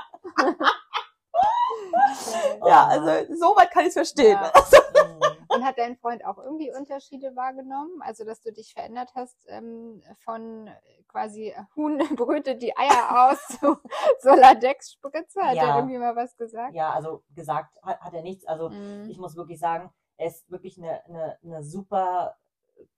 ja, 2.66 2.86
also 2.86 3.34
so 3.34 3.56
weit 3.56 3.70
kann 3.70 3.82
ich 3.82 3.88
es 3.88 3.94
verstehen. 3.94 4.38
Ja. 4.40 4.52
Mhm. 4.94 5.20
Und 5.48 5.64
hat 5.64 5.76
dein 5.78 5.96
Freund 5.96 6.24
auch 6.24 6.38
irgendwie 6.38 6.72
Unterschiede 6.72 7.34
wahrgenommen? 7.36 8.00
Also, 8.00 8.24
dass 8.24 8.40
du 8.40 8.52
dich 8.52 8.72
verändert 8.74 9.10
hast 9.14 9.36
ähm, 9.48 10.02
von 10.24 10.70
quasi 11.08 11.54
Huhn 11.76 11.98
brütet 12.16 12.62
die 12.62 12.76
Eier 12.76 13.30
aus 13.30 13.38
zu 13.58 13.76
Soladex-Spritze? 14.20 15.42
Hat 15.42 15.56
er 15.56 15.66
Ja. 15.66 15.76
irgendwie 15.76 15.98
mal 15.98 16.14
was 16.16 16.36
gesagt? 16.36 16.74
Ja, 16.74 16.90
also 16.92 17.22
gesagt 17.34 17.76
hat, 17.82 18.00
hat 18.00 18.14
er 18.14 18.22
nichts. 18.22 18.46
Also 18.46 18.68
Mhm. 18.70 19.08
ich 19.10 19.18
muss 19.18 19.36
wirklich 19.36 19.58
sagen, 19.58 19.92
er 20.16 20.28
ist 20.28 20.48
wirklich 20.50 20.78
eine, 20.78 21.04
eine, 21.06 21.38
eine 21.42 21.62
super 21.64 22.36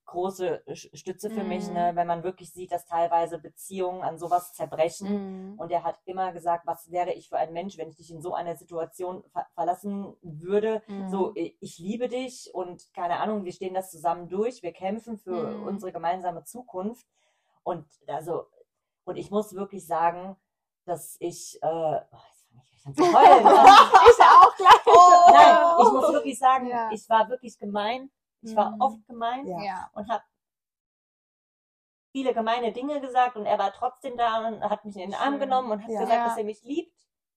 große 0.05 0.63
Stütze 0.93 1.29
für 1.29 1.43
mich, 1.43 1.67
Mhm. 1.67 1.73
ne? 1.73 1.91
wenn 1.95 2.07
man 2.07 2.23
wirklich 2.23 2.53
sieht, 2.53 2.71
dass 2.71 2.85
teilweise 2.85 3.39
Beziehungen 3.39 4.01
an 4.03 4.17
sowas 4.17 4.53
zerbrechen. 4.53 5.51
Mhm. 5.53 5.59
Und 5.59 5.69
er 5.71 5.83
hat 5.83 5.99
immer 6.05 6.31
gesagt, 6.31 6.65
was 6.65 6.89
wäre 6.91 7.11
ich 7.11 7.27
für 7.29 7.37
ein 7.37 7.51
Mensch, 7.51 7.77
wenn 7.77 7.89
ich 7.89 7.97
dich 7.97 8.09
in 8.11 8.21
so 8.21 8.33
einer 8.33 8.55
Situation 8.55 9.23
ver 9.33 9.45
verlassen 9.53 10.15
würde. 10.21 10.81
Mhm. 10.87 11.09
So, 11.09 11.33
ich 11.35 11.77
liebe 11.77 12.07
dich 12.07 12.49
und 12.53 12.93
keine 12.93 13.19
Ahnung, 13.19 13.43
wir 13.43 13.51
stehen 13.51 13.73
das 13.73 13.91
zusammen 13.91 14.29
durch, 14.29 14.63
wir 14.63 14.71
kämpfen 14.71 15.17
für 15.17 15.51
Mhm. 15.57 15.67
unsere 15.67 15.91
gemeinsame 15.91 16.43
Zukunft. 16.45 17.05
Und 17.63 17.85
also, 18.07 18.45
und 19.03 19.17
ich 19.17 19.29
muss 19.29 19.53
wirklich 19.55 19.85
sagen, 19.85 20.37
dass 20.85 21.17
ich, 21.19 21.59
äh, 21.61 21.67
oh, 21.67 21.99
jetzt 22.31 22.47
fange 22.47 22.63
ich 22.71 22.85
an 22.85 22.95
zu 22.95 23.03
heulen. 23.03 23.45
ich 24.09 24.23
auch 24.23 24.55
gleich. 24.55 24.85
Oh. 24.85 25.31
Nein, 25.33 25.85
ich 25.85 25.91
muss 25.91 26.13
wirklich 26.13 26.39
sagen, 26.39 26.67
Ja. 26.67 26.89
ich 26.93 27.09
war 27.09 27.27
wirklich 27.29 27.59
gemein. 27.59 28.09
Ich 28.41 28.55
war 28.55 28.71
Mhm. 28.71 28.81
oft 28.81 29.07
gemein 29.07 29.45
Ja. 29.47 29.89
Und 29.93 30.09
habe 30.09 30.23
viele 32.11 32.33
gemeine 32.33 32.71
Dinge 32.71 32.99
gesagt 33.01 33.35
und 33.35 33.45
er 33.45 33.59
war 33.59 33.71
trotzdem 33.73 34.17
da 34.17 34.47
und 34.47 34.63
hat 34.63 34.83
mich 34.85 34.95
in 34.95 35.11
den 35.11 35.13
Arm 35.19 35.33
Schön. 35.33 35.41
genommen 35.41 35.71
und 35.71 35.83
hat 35.83 35.89
Ja. 35.89 36.01
gesagt, 36.01 36.27
dass 36.27 36.37
er 36.37 36.43
mich 36.43 36.61
liebt. 36.63 36.95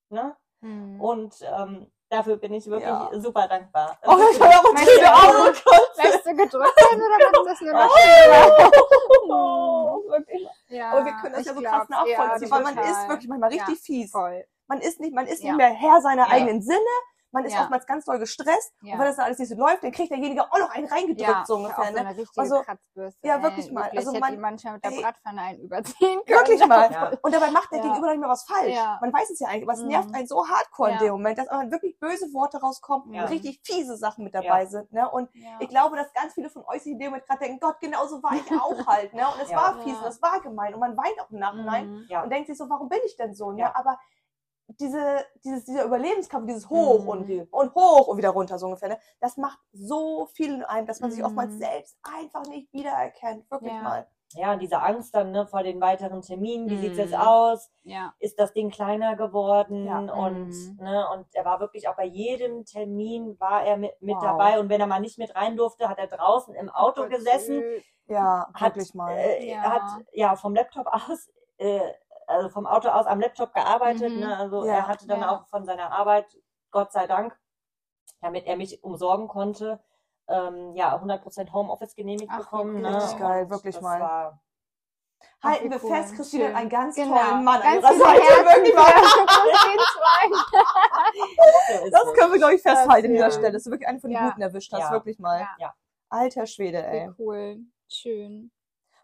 Ne? 0.09 0.35
Mhm. 0.61 0.99
Und 1.01 1.35
ähm, 1.41 1.91
dafür 2.09 2.37
bin 2.37 2.53
ich 2.53 2.65
wirklich 2.67 2.87
Ja. 2.89 3.09
super 3.19 3.47
dankbar. 3.47 3.97
Oh, 4.07 4.17
ich 4.31 4.39
habe 4.39 4.53
auch 4.55 4.73
Träne 4.73 4.85
du- 4.99 5.13
Augen. 5.13 5.57
Möchtest 5.97 6.25
du 6.25 6.35
gedrückt 6.35 6.77
werden 6.77 7.01
oder 7.01 7.17
wird 7.19 7.47
das 7.47 7.61
nur 7.61 7.73
noch 7.73 7.89
Oh, 9.29 10.03
wirklich. 10.09 10.47
Ja, 10.69 10.91
Aber 10.91 11.05
wir 11.05 11.13
können 11.13 11.33
das 11.35 11.45
ja 11.45 11.53
so 11.53 11.61
krass 11.61 11.89
nachvollziehen, 11.89 12.49
ja, 12.49 12.55
weil 12.55 12.63
man 12.63 12.77
ist 12.77 13.09
wirklich 13.09 13.27
manchmal 13.27 13.49
richtig 13.49 13.77
Ja, 13.77 13.83
fies. 13.83 14.11
voll. 14.11 14.45
Man 14.67 14.79
ist 14.79 14.99
nicht, 14.99 15.13
man 15.13 15.27
ist 15.27 15.43
Ja. 15.43 15.49
nicht 15.51 15.57
mehr 15.57 15.69
Herr 15.73 16.01
seiner 16.01 16.27
Ja. 16.27 16.31
eigenen 16.31 16.61
Sinne. 16.61 16.79
Man 17.31 17.45
ist 17.45 17.53
Ja. 17.53 17.61
oftmals 17.61 17.85
ganz 17.85 18.05
doll 18.05 18.19
gestresst. 18.19 18.73
Ja. 18.81 18.93
Und 18.93 18.99
wenn 18.99 19.07
das 19.07 19.15
dann 19.15 19.25
alles 19.25 19.39
nicht 19.39 19.49
so 19.49 19.55
läuft, 19.55 19.83
dann 19.83 19.91
kriegt 19.91 20.11
derjenige 20.11 20.43
auch 20.43 20.59
noch 20.59 20.69
einen 20.71 20.85
reingedrückt, 20.87 21.21
Ja, 21.21 21.43
so 21.45 21.53
auch 21.55 21.57
ungefähr. 21.59 21.85
so 21.85 21.91
Ne? 21.93 21.99
eine 21.99 22.09
richtige 22.17 22.41
Also, 22.41 22.61
Kratzbürste. 22.61 23.27
ja, 23.27 23.35
ey. 23.37 23.43
wirklich 23.43 23.71
mal. 23.71 23.83
Wirklich, 23.85 23.99
Also 24.07 24.19
man- 24.19 24.39
manchmal 24.39 24.73
mit 24.73 24.83
der. 24.85 24.91
Bratpfanne 24.91 25.41
einen 25.41 25.59
überziehen 25.59 26.21
können. 26.25 26.39
Wirklich 26.39 26.67
mal. 26.67 26.91
Ja. 26.91 27.11
Und 27.21 27.33
dabei 27.33 27.51
macht 27.51 27.71
der 27.71 27.79
Ja. 27.79 27.83
Gegenüber 27.85 28.09
nicht 28.11 28.19
mehr 28.19 28.29
was 28.29 28.43
falsch. 28.43 28.73
Ja. 28.75 28.97
Man 29.01 29.13
weiß 29.13 29.29
es 29.29 29.39
ja 29.39 29.47
eigentlich, 29.47 29.63
aber 29.63 29.73
es 29.73 29.81
Mhm. 29.81 29.87
nervt 29.87 30.13
einen 30.13 30.27
so 30.27 30.47
hardcore 30.47 30.91
in 30.91 30.97
dem 30.99 31.11
Moment, 31.13 31.37
dass 31.37 31.47
man 31.49 31.71
wirklich 31.71 31.97
böse 31.99 32.25
Worte 32.33 32.59
rauskommen 32.59 33.13
Ja. 33.13 33.23
und 33.23 33.29
richtig 33.29 33.61
fiese 33.63 33.95
Sachen 33.97 34.23
mit 34.23 34.35
dabei 34.35 34.63
Ja. 34.63 34.65
sind. 34.67 34.91
Ne? 34.91 35.09
Und 35.09 35.29
Ja. 35.33 35.51
ich 35.59 35.69
glaube, 35.69 35.95
dass 35.95 36.11
ganz 36.13 36.33
viele 36.33 36.49
von 36.49 36.63
euch 36.65 36.83
sich 36.83 36.91
in 36.93 36.99
dem 36.99 37.07
Moment 37.11 37.25
gerade 37.27 37.39
denken, 37.39 37.59
Gott, 37.59 37.79
genau 37.79 38.05
so 38.07 38.21
war 38.21 38.33
ich 38.33 38.41
auch 38.61 38.85
halt. 38.87 39.13
Ne? 39.13 39.25
Und 39.27 39.41
es 39.41 39.49
Ja. 39.49 39.57
war 39.57 39.79
fies 39.83 39.93
Ja. 39.93 39.99
und 40.01 40.07
es 40.07 40.21
war 40.21 40.39
gemein 40.41 40.73
und 40.73 40.79
man 40.79 40.97
weint 40.97 41.19
auch 41.21 41.29
im 41.31 41.39
Nachhinein 41.39 41.89
Mhm. 41.91 42.05
Ja. 42.09 42.23
und 42.23 42.29
denkt 42.29 42.47
sich 42.47 42.57
so, 42.57 42.69
warum 42.69 42.89
bin 42.89 42.99
ich 43.05 43.15
denn 43.15 43.33
so? 43.33 43.51
Ne? 43.51 43.59
Ja. 43.61 43.71
Aber 43.75 43.97
diese, 44.79 45.25
dieses, 45.43 45.65
dieser 45.65 45.85
Überlebenskampf, 45.85 46.47
dieses 46.47 46.69
Hoch 46.69 47.03
Mhm. 47.03 47.09
und, 47.09 47.47
und 47.51 47.75
hoch 47.75 48.07
und 48.07 48.17
wieder 48.17 48.29
runter, 48.29 48.57
so 48.59 48.65
ungefähr, 48.67 48.89
ne? 48.89 48.97
das 49.19 49.37
macht 49.37 49.59
so 49.73 50.25
viel 50.27 50.53
in 50.53 50.63
einem, 50.63 50.87
dass 50.87 50.99
man 50.99 51.11
sich 51.11 51.23
oftmals 51.23 51.53
Mhm. 51.55 51.59
selbst 51.59 51.97
einfach 52.03 52.45
nicht 52.47 52.71
wiedererkennt. 52.73 53.49
Wirklich 53.51 53.73
Ja. 53.73 53.81
mal. 53.81 54.07
Ja, 54.33 54.53
und 54.53 54.59
diese 54.61 54.81
Angst 54.81 55.13
dann 55.13 55.31
ne, 55.31 55.45
vor 55.45 55.61
den 55.61 55.81
weiteren 55.81 56.21
Terminen, 56.21 56.69
wie 56.69 56.77
sieht's 56.77 56.97
jetzt 56.97 57.11
Mhm. 57.13 57.19
aus? 57.19 57.69
Ja. 57.83 58.13
Ist 58.19 58.39
das 58.39 58.53
Ding 58.53 58.69
kleiner 58.69 59.17
geworden? 59.17 59.85
Ja. 59.85 59.99
Und, 59.99 60.47
Mhm. 60.47 60.77
ne, 60.79 61.05
und 61.13 61.25
er 61.33 61.43
war 61.43 61.59
wirklich 61.59 61.89
auch 61.89 61.97
bei 61.97 62.05
jedem 62.05 62.63
Termin 62.63 63.37
war 63.41 63.63
er 63.65 63.75
mit, 63.75 63.91
mit 64.01 64.15
Wow. 64.15 64.23
dabei. 64.23 64.57
Und 64.61 64.69
wenn 64.69 64.79
er 64.79 64.87
mal 64.87 65.01
nicht 65.01 65.17
mit 65.17 65.35
rein 65.35 65.57
durfte, 65.57 65.89
hat 65.89 65.97
er 65.99 66.07
draußen 66.07 66.55
im 66.55 66.69
Auto 66.69 67.01
Voll 67.01 67.09
gesessen. 67.09 67.61
Ja, 68.07 68.47
hat, 68.53 68.75
wirklich 68.75 68.93
mal. 68.93 69.11
Äh, 69.17 69.49
Ja. 69.51 69.61
hat 69.63 70.05
ja 70.13 70.35
vom 70.37 70.55
Laptop 70.55 70.87
aus, 70.93 71.29
äh, 71.57 71.81
also 72.31 72.49
vom 72.49 72.65
Auto 72.65 72.89
aus 72.89 73.05
am 73.05 73.19
Laptop 73.19 73.53
gearbeitet. 73.53 74.13
Mhm. 74.13 74.19
Ne? 74.21 74.37
Also 74.37 74.65
Ja. 74.65 74.73
er 74.73 74.87
hatte 74.87 75.07
dann 75.07 75.21
Ja. 75.21 75.31
auch 75.35 75.47
von 75.47 75.65
seiner 75.65 75.91
Arbeit, 75.91 76.25
Gott 76.71 76.91
sei 76.91 77.07
Dank, 77.07 77.37
damit 78.21 78.45
er 78.45 78.55
mich 78.57 78.83
umsorgen 78.83 79.27
konnte, 79.27 79.79
ähm, 80.27 80.73
ja, 80.75 80.99
100% 81.01 81.51
Homeoffice 81.53 81.95
genehmigt 81.95 82.29
Ach, 82.31 82.39
bekommen. 82.39 82.81
Ne? 82.81 82.95
Richtig 82.95 83.17
geil, 83.19 83.49
wirklich 83.49 83.79
mal. 83.81 84.01
Ach, 84.01 84.33
Halten 85.43 85.69
wir 85.69 85.83
cool. 85.83 85.89
fest, 85.95 86.15
Christine 86.15 86.47
hat 86.49 86.55
einen 86.55 86.69
ganz 86.69 86.95
Genau. 86.95 87.15
tollen 87.15 87.43
Mann 87.43 87.61
an 87.61 87.81
Ganz 87.81 87.83
ihrer 87.83 87.87
viele 87.89 88.03
Seite. 88.05 88.21
Herzen 88.21 88.45
Wirklich 88.45 88.75
mal. 88.75 88.85
Das 91.91 92.13
können 92.13 92.31
wir, 92.31 92.37
glaube 92.39 92.55
ich, 92.55 92.61
festhalten 92.61 93.07
an 93.07 93.13
dieser. 93.13 93.31
Stelle. 93.31 93.51
Das 93.51 93.65
ist 93.65 93.71
wirklich 93.71 93.87
eine 93.87 93.99
von 93.99 94.09
den 94.09 94.19
Ja. 94.19 94.29
Guten 94.29 94.41
erwischt 94.41 94.73
hast, 94.73 94.91
wirklich 94.91 95.19
mal. 95.19 95.47
Alter 96.09 96.45
Schwede, 96.45 96.85
ey. 96.85 97.09
Wie 97.09 97.23
cool. 97.23 97.57
Schön. 97.87 98.51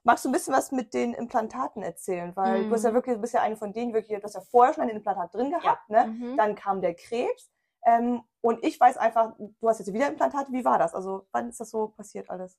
Magst 0.08 0.24
du 0.24 0.30
ein 0.30 0.32
bisschen 0.32 0.54
was 0.54 0.72
mit 0.72 0.94
den 0.94 1.14
Implantaten 1.14 1.84
erzählen? 1.84 2.34
Weil 2.38 2.64
Mhm. 2.64 2.70
du 2.70 2.76
hast 2.76 2.86
ja 2.86 2.94
wirklich, 2.94 3.16
du 3.16 3.22
bist 3.22 3.34
ja 3.34 3.42
eine 3.42 3.58
von 3.58 3.74
denen, 3.74 3.94
wirklich, 3.94 4.18
du 4.18 4.24
hast 4.24 4.36
ja 4.36 4.42
vorher 4.42 4.74
schon 4.74 4.84
ein 4.84 4.90
Implantat 4.90 5.34
drin 5.34 5.52
gehabt, 5.52 5.90
ne? 5.90 6.06
Mhm. 6.06 6.38
Dann 6.38 6.56
kam 6.56 6.80
der 6.80 6.94
Krebs. 6.96 7.52
Ähm, 7.86 8.24
und 8.40 8.64
ich 8.64 8.80
weiß 8.80 8.96
einfach, 8.96 9.36
du 9.38 9.68
hast 9.68 9.80
jetzt 9.80 9.92
wieder 9.94 10.08
Implantate. 10.08 10.54
Wie 10.54 10.64
war 10.64 10.80
das? 10.80 10.96
Also, 10.96 11.28
wann 11.34 11.50
ist 11.50 11.60
das 11.60 11.72
so 11.72 11.90
passiert 11.90 12.30
alles? 12.30 12.58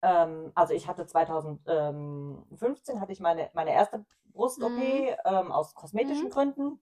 Ähm, 0.00 0.52
also 0.54 0.72
ich 0.72 0.88
hatte 0.88 1.04
2015 1.04 2.98
hatte 2.98 3.12
ich 3.12 3.20
meine, 3.20 3.50
meine 3.52 3.74
erste 3.74 4.06
Brust-OP 4.32 4.74
Mhm. 4.78 5.16
ähm, 5.26 5.52
aus 5.52 5.74
kosmetischen 5.74 6.28
Mhm. 6.28 6.32
Gründen. 6.32 6.80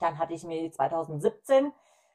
Dann 0.00 0.18
hatte 0.18 0.34
ich 0.34 0.42
mir 0.42 0.68
2017 0.72 1.72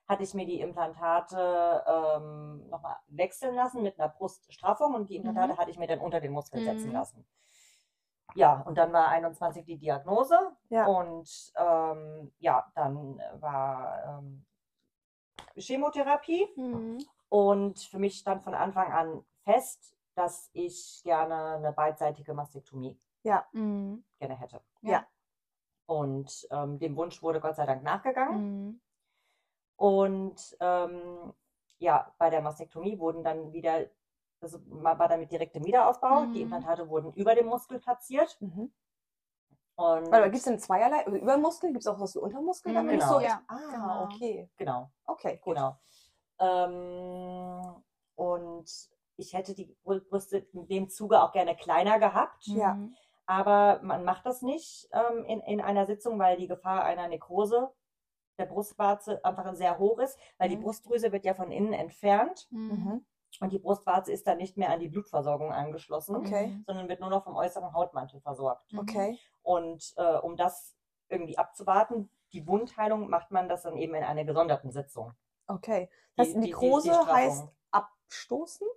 hatte 0.08 0.24
ich 0.24 0.34
mir 0.34 0.46
die 0.46 0.60
Implantate 0.62 1.84
ähm, 1.88 2.68
nochmal 2.70 2.98
wechseln 3.08 3.56
lassen 3.56 3.82
mit 3.82 4.00
einer 4.00 4.10
Bruststraffung 4.10 4.94
und 4.94 5.10
die 5.10 5.16
Implantate 5.16 5.54
Mhm. 5.54 5.58
hatte 5.58 5.72
ich 5.72 5.78
mir 5.80 5.88
dann 5.88 6.00
unter 6.00 6.22
den 6.22 6.32
Muskel 6.32 6.64
setzen 6.64 6.90
Mhm. 6.90 6.94
lassen. 6.94 7.28
Ja, 8.36 8.62
und 8.62 8.78
dann 8.78 8.92
war 8.92 9.08
21 9.10 9.66
die 9.66 9.78
Diagnose 9.78 10.38
Ja. 10.70 10.86
und 10.86 11.54
ähm, 11.56 12.34
ja, 12.40 12.70
dann 12.76 13.20
war 13.40 14.20
ähm, 14.20 14.46
Chemotherapie. 15.56 16.48
Mhm. 16.56 16.98
Und 17.30 17.80
für 17.80 18.00
mich 18.00 18.18
stand 18.18 18.44
von 18.44 18.54
Anfang 18.54 18.92
an 18.92 19.26
fest, 19.44 19.96
dass 20.16 20.50
ich 20.54 21.02
gerne 21.04 21.56
eine 21.56 21.72
beidseitige 21.74 22.34
Mastektomie 22.34 23.00
Mhm. 23.54 24.04
gerne 24.20 24.36
hätte. 24.40 24.62
Ja. 24.82 25.06
Und 25.88 26.48
ähm, 26.52 26.78
dem 26.80 26.96
Wunsch 26.96 27.22
wurde 27.24 27.40
Gott 27.40 27.56
sei 27.56 27.66
Dank 27.66 27.84
nachgegangen. 27.84 28.66
Mhm. 28.68 28.82
Und 29.78 30.56
ähm, 30.60 31.34
ja, 31.80 32.14
bei 32.18 32.30
der 32.30 32.42
Mastektomie 32.42 32.98
wurden 33.00 33.24
dann 33.24 33.52
wieder, 33.54 33.86
also 34.42 34.60
man 34.70 34.98
war 34.98 35.08
dann 35.08 35.20
mit 35.20 35.32
direktem 35.32 35.66
Wiederaufbau. 35.66 36.26
Die 36.28 36.38
Mhm. 36.38 36.54
Implantate 36.54 36.88
wurden 36.90 37.14
über 37.14 37.36
dem 37.36 37.48
Muskel 37.48 37.80
platziert. 37.80 38.38
Mhm. 38.40 38.74
Und 39.78 40.10
Warte, 40.10 40.24
gibt 40.26 40.38
es 40.38 40.44
denn 40.44 40.58
zweierlei? 40.60 41.06
Also 41.06 41.18
über 41.18 41.38
Muskel? 41.38 41.72
Gibt 41.72 41.82
es 41.84 41.88
auch 41.88 42.00
was 42.00 42.16
wie 42.16 42.20
Untermuskel? 42.20 42.72
Mhm, 42.82 42.88
genau. 42.88 43.06
so? 43.14 43.20
Ja, 43.20 43.42
Ah, 43.48 43.58
genau. 43.72 44.04
okay. 44.06 44.50
genau, 44.56 44.90
Okay, 45.06 45.40
gut. 45.44 45.56
genau. 45.56 45.78
Ähm, 46.40 47.84
und 48.16 48.70
ich 49.18 49.34
hätte 49.34 49.54
die 49.54 49.76
Brüste 49.84 50.38
in 50.54 50.68
dem 50.68 50.90
Zuge 50.90 51.22
auch 51.22 51.32
gerne 51.34 51.56
kleiner 51.56 52.00
gehabt. 52.00 52.48
Ja. 52.48 52.74
Mhm. 52.76 52.96
Aber 53.26 53.80
man 53.82 54.06
macht 54.06 54.26
das 54.26 54.42
nicht 54.44 54.88
ähm, 54.94 55.26
in, 55.26 55.42
in 55.42 55.60
einer 55.60 55.86
Sitzung, 55.86 56.20
weil 56.20 56.38
die 56.38 56.48
Gefahr 56.48 56.84
einer 56.84 57.08
Nekrose 57.08 57.72
der 58.38 58.46
Brustwarze 58.46 59.24
einfach 59.24 59.54
sehr 59.56 59.78
hoch 59.80 60.00
ist, 60.00 60.18
weil 60.38 60.50
die 60.50 60.58
Mhm. 60.58 60.64
Brustdrüse 60.64 61.12
wird 61.12 61.26
ja 61.26 61.34
von 61.34 61.52
innen 61.52 61.74
entfernt 61.74 62.48
Mhm. 62.52 62.70
Mhm. 62.70 63.06
und 63.42 63.52
die 63.54 63.60
Brustwarze 63.60 64.12
ist 64.12 64.28
dann 64.28 64.38
nicht 64.38 64.58
mehr 64.58 64.70
an 64.72 64.80
die 64.80 64.90
Blutversorgung 64.90 65.52
angeschlossen, 65.52 66.16
Okay. 66.18 66.58
sondern 66.66 66.88
wird 66.90 67.00
nur 67.00 67.10
noch 67.10 67.24
vom 67.24 67.36
äußeren 67.36 67.74
Hautmantel 67.74 68.20
versorgt. 68.22 68.72
Mhm. 68.74 68.80
Okay. 68.80 69.20
Und 69.44 69.94
äh, 69.98 70.18
um 70.18 70.36
das 70.36 70.76
irgendwie 71.10 71.38
abzuwarten, 71.38 72.10
die 72.34 72.48
Wundheilung, 72.48 73.10
macht 73.10 73.32
man 73.32 73.48
das 73.48 73.62
dann 73.64 73.78
eben 73.78 73.94
in 73.96 74.04
einer 74.04 74.26
gesonderten 74.26 74.72
Sitzung. 74.72 75.14
Okay. 75.48 75.90
Die- 76.14 76.18
Das 76.18 76.28
die- 76.30 76.34
die- 76.34 76.40
die 76.42 76.46
Nekrose 76.48 76.90
Straffung. 76.94 77.14
heißt 77.14 77.48
abstoßen? 77.72 78.68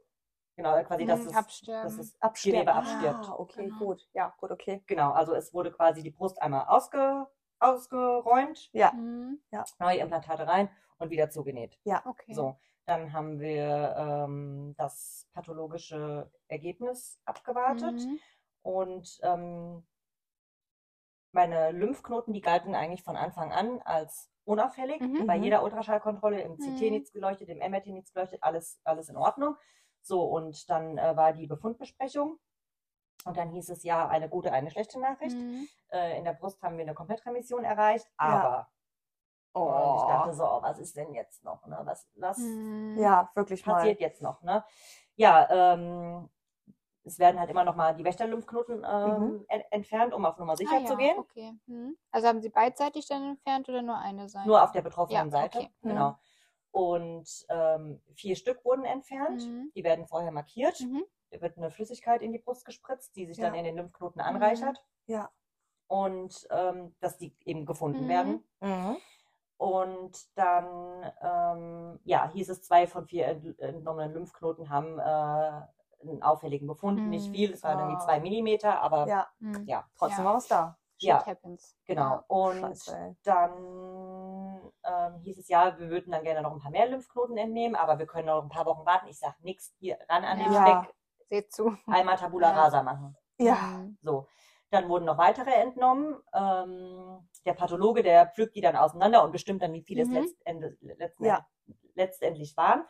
Genau, 0.56 0.82
quasi 0.82 1.06
das 1.06 1.20
Mhm, 1.20 1.26
ist, 1.28 1.36
absterben. 1.36 1.82
das 1.84 1.98
ist 1.98 2.22
Absterben. 2.22 2.56
Gewebe 2.60 2.74
abstirbt. 2.74 3.28
Ah, 3.28 3.34
okay, 3.38 3.66
Genau. 3.68 3.78
gut. 3.78 4.08
Ja, 4.12 4.34
gut, 4.38 4.50
okay. 4.50 4.82
Genau, 4.86 5.12
also 5.12 5.32
es 5.34 5.54
wurde 5.54 5.70
quasi 5.72 6.02
die 6.02 6.10
Brust 6.10 6.42
einmal 6.42 6.66
ausge, 6.66 7.26
ausgeräumt, 7.60 8.70
Ja. 8.72 8.92
Mhm. 8.92 9.40
neue 9.78 9.98
Implantate 9.98 10.46
rein 10.46 10.70
und 10.98 11.10
wieder 11.10 11.30
zugenäht. 11.30 11.78
Okay. 12.04 12.34
So, 12.34 12.56
dann 12.86 13.12
haben 13.12 13.40
wir 13.40 13.94
ähm, 13.96 14.74
das 14.78 15.28
pathologische 15.34 16.30
Ergebnis 16.48 17.20
abgewartet 17.24 17.94
Mhm. 17.94 18.18
und 18.62 19.18
ähm, 19.22 19.86
meine 21.32 21.72
Lymphknoten, 21.72 22.32
die 22.32 22.40
galten 22.40 22.74
eigentlich 22.74 23.02
von 23.04 23.16
Anfang 23.16 23.52
an 23.52 23.80
als 23.82 24.30
unauffällig. 24.44 25.00
Mhm. 25.00 25.26
Bei 25.26 25.36
Mhm. 25.36 25.44
jeder 25.44 25.62
Ultraschallkontrolle, 25.62 26.40
im 26.40 26.56
CT 26.56 26.80
Mhm. 26.80 26.90
nichts 26.90 27.12
geleuchtet, 27.12 27.48
im 27.50 27.58
MRT 27.58 27.88
nichts 27.88 28.12
geleuchtet, 28.12 28.42
alles, 28.42 28.80
alles 28.84 29.08
in 29.08 29.16
Ordnung. 29.16 29.56
So, 30.00 30.22
und 30.24 30.68
dann 30.70 30.96
äh, 30.96 31.16
war 31.16 31.32
die 31.34 31.46
Befundbesprechung. 31.46 32.38
Und 33.24 33.36
dann 33.36 33.50
hieß 33.50 33.68
es 33.70 33.82
ja, 33.82 34.08
eine 34.08 34.28
gute, 34.28 34.52
eine 34.52 34.70
schlechte 34.70 34.98
Nachricht. 35.00 35.36
Mhm. 35.36 35.68
Äh, 35.90 36.18
in 36.18 36.24
der 36.24 36.32
Brust 36.34 36.62
haben 36.62 36.76
wir 36.76 36.84
eine 36.84 36.94
Komplettremission 36.94 37.64
erreicht, 37.64 38.06
aber 38.16 38.68
Oh. 39.54 39.62
und 39.62 39.96
ich 39.96 40.02
dachte 40.06 40.34
so, 40.34 40.44
oh, 40.44 40.62
was 40.62 40.78
ist 40.78 40.96
denn 40.96 41.12
jetzt 41.14 41.42
noch? 41.42 41.66
Ne? 41.66 41.80
Was, 41.84 42.06
was 42.16 42.38
Mhm. 42.38 42.96
Ja, 42.98 43.30
wirklich 43.34 43.64
mal. 43.66 43.74
passiert 43.74 43.98
jetzt 44.00 44.22
noch? 44.22 44.42
Ne? 44.42 44.62
Ja, 45.16 45.48
ähm, 45.72 46.28
es 47.02 47.18
werden 47.18 47.40
halt 47.40 47.50
immer 47.50 47.64
noch 47.64 47.74
mal 47.74 47.96
die 47.96 48.04
Wächterlymphknoten 48.04 48.84
ähm, 48.88 49.18
Mhm. 49.20 49.44
en 49.48 49.60
entfernt, 49.70 50.12
um 50.14 50.24
auf 50.26 50.36
Nummer 50.38 50.56
sicher 50.56 50.76
ah, 50.76 50.84
zu 50.84 50.92
ja, 50.92 50.98
gehen. 50.98 51.18
Okay. 51.18 51.52
Mhm. 51.66 51.96
Also 52.12 52.28
haben 52.28 52.40
sie 52.40 52.50
beidseitig 52.50 53.08
dann 53.08 53.30
entfernt 53.30 53.68
oder 53.68 53.82
nur 53.82 53.96
eine 53.98 54.28
Seite? 54.28 54.46
Nur 54.46 54.62
auf 54.62 54.70
der 54.70 54.82
betroffenen 54.82 55.26
Ja, 55.26 55.30
Seite. 55.30 55.58
okay. 55.58 55.70
Mhm. 55.80 55.88
Genau. 55.88 56.18
Und 56.70 57.46
ähm, 57.48 58.00
vier 58.14 58.36
Stück 58.36 58.64
wurden 58.64 58.84
entfernt. 58.84 59.42
Mhm. 59.44 59.72
Die 59.74 59.82
werden 59.82 60.06
vorher 60.06 60.30
markiert. 60.30 60.78
Mhm. 61.32 61.40
Wird 61.40 61.56
eine 61.56 61.70
Flüssigkeit 61.70 62.22
in 62.22 62.32
die 62.32 62.38
Brust 62.38 62.64
gespritzt, 62.64 63.14
die 63.16 63.26
sich 63.26 63.36
dann 63.38 63.54
Ja. 63.54 63.58
in 63.60 63.64
den 63.66 63.76
Lymphknoten 63.76 64.20
anreichert. 64.20 64.82
Ja. 65.06 65.30
Und 65.86 66.46
ähm, 66.50 66.94
dass 67.00 67.16
die 67.18 67.34
eben 67.44 67.64
gefunden 67.66 68.04
Mhm. 68.04 68.08
werden. 68.08 68.44
Mhm. 68.60 68.96
Und 69.56 70.38
dann 70.38 71.12
ähm, 71.20 72.00
ja, 72.04 72.30
hieß 72.32 72.48
es, 72.50 72.62
zwei 72.62 72.86
von 72.86 73.06
vier 73.06 73.26
ent- 73.26 73.58
entnommenen 73.58 74.12
Lymphknoten 74.14 74.70
haben 74.70 74.98
äh, 75.00 76.02
einen 76.02 76.22
auffälligen 76.22 76.66
Befund. 76.68 77.00
Mhm. 77.00 77.08
Nicht 77.10 77.30
viel, 77.30 77.52
es 77.52 77.62
waren 77.64 77.78
irgendwie 77.78 77.96
Ah. 77.96 78.04
zwei 78.04 78.20
Millimeter, 78.20 78.80
aber 78.80 79.06
ja, 79.08 79.16
Ja, 79.18 79.28
Mhm. 79.40 79.64
ja 79.66 79.84
trotzdem 79.96 80.24
Ja. 80.24 80.30
war 80.30 80.34
was 80.36 80.46
da. 80.46 80.78
Shit 81.00 81.08
Ja. 81.10 81.26
happens. 81.26 81.76
genau. 81.86 82.22
Und 82.28 82.60
Scheiße, 82.60 83.16
dann 83.24 84.72
ähm, 84.84 85.18
hieß 85.22 85.38
es 85.38 85.48
ja, 85.48 85.78
wir 85.78 85.90
würden 85.90 86.12
dann 86.12 86.24
gerne 86.24 86.42
noch 86.42 86.52
ein 86.52 86.58
paar 86.60 86.70
mehr 86.70 86.88
Lymphknoten 86.88 87.36
entnehmen, 87.36 87.76
aber 87.76 87.98
wir 87.98 88.06
können 88.06 88.26
noch 88.26 88.42
ein 88.42 88.48
paar 88.48 88.66
Wochen 88.66 88.84
warten. 88.86 89.06
Ich 89.08 89.18
sage 89.18 89.36
nichts, 89.40 89.74
hier 89.78 89.98
ran 90.08 90.24
an 90.24 90.38
den 90.38 90.52
Ja. 90.52 90.82
Speck, 90.82 90.94
Seht 91.28 91.52
zu. 91.52 91.76
einmal 91.86 92.16
Tabula 92.16 92.50
rasa 92.52 92.82
machen. 92.82 93.16
Ja. 93.38 93.54
Mhm. 93.54 93.98
So. 94.02 94.26
Dann 94.70 94.88
wurden 94.88 95.06
noch 95.06 95.16
weitere 95.18 95.50
entnommen. 95.52 96.20
Ähm, 96.34 97.26
der 97.46 97.54
Pathologe, 97.54 98.02
der 98.02 98.26
pflückt 98.26 98.54
die 98.54 98.60
dann 98.60 98.76
auseinander 98.76 99.24
und 99.24 99.32
bestimmt 99.32 99.62
dann, 99.62 99.72
wie 99.72 99.82
viele 99.82 100.04
Mhm. 100.04 100.16
es 100.16 100.24
letztendlich, 100.24 100.80
letzten, 100.98 101.24
Ja. 101.24 101.46
letztendlich 101.94 102.56
waren. 102.56 102.84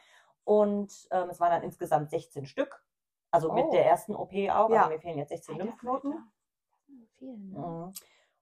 Und 0.44 1.07
ähm, 1.11 1.31
es 1.31 1.38
waren 1.40 1.51
dann 1.51 1.62
insgesamt 1.62 2.11
16 2.11 2.46
Stück. 2.46 2.83
Also 3.31 3.53
mit 3.53 3.66
Oh. 3.66 3.70
der 3.72 3.85
ersten 3.87 4.14
OP 4.16 4.33
auch. 4.51 4.70
Ja. 4.70 4.85
Also 4.85 4.88
mir 4.90 5.01
fehlen 5.01 5.18
jetzt 5.18 5.29
16 5.29 5.55
Alter, 5.55 5.64
Lymphknoten. 5.66 6.12
Alter. 6.12 6.24
Ne? 7.20 7.59
Mhm. 7.59 7.92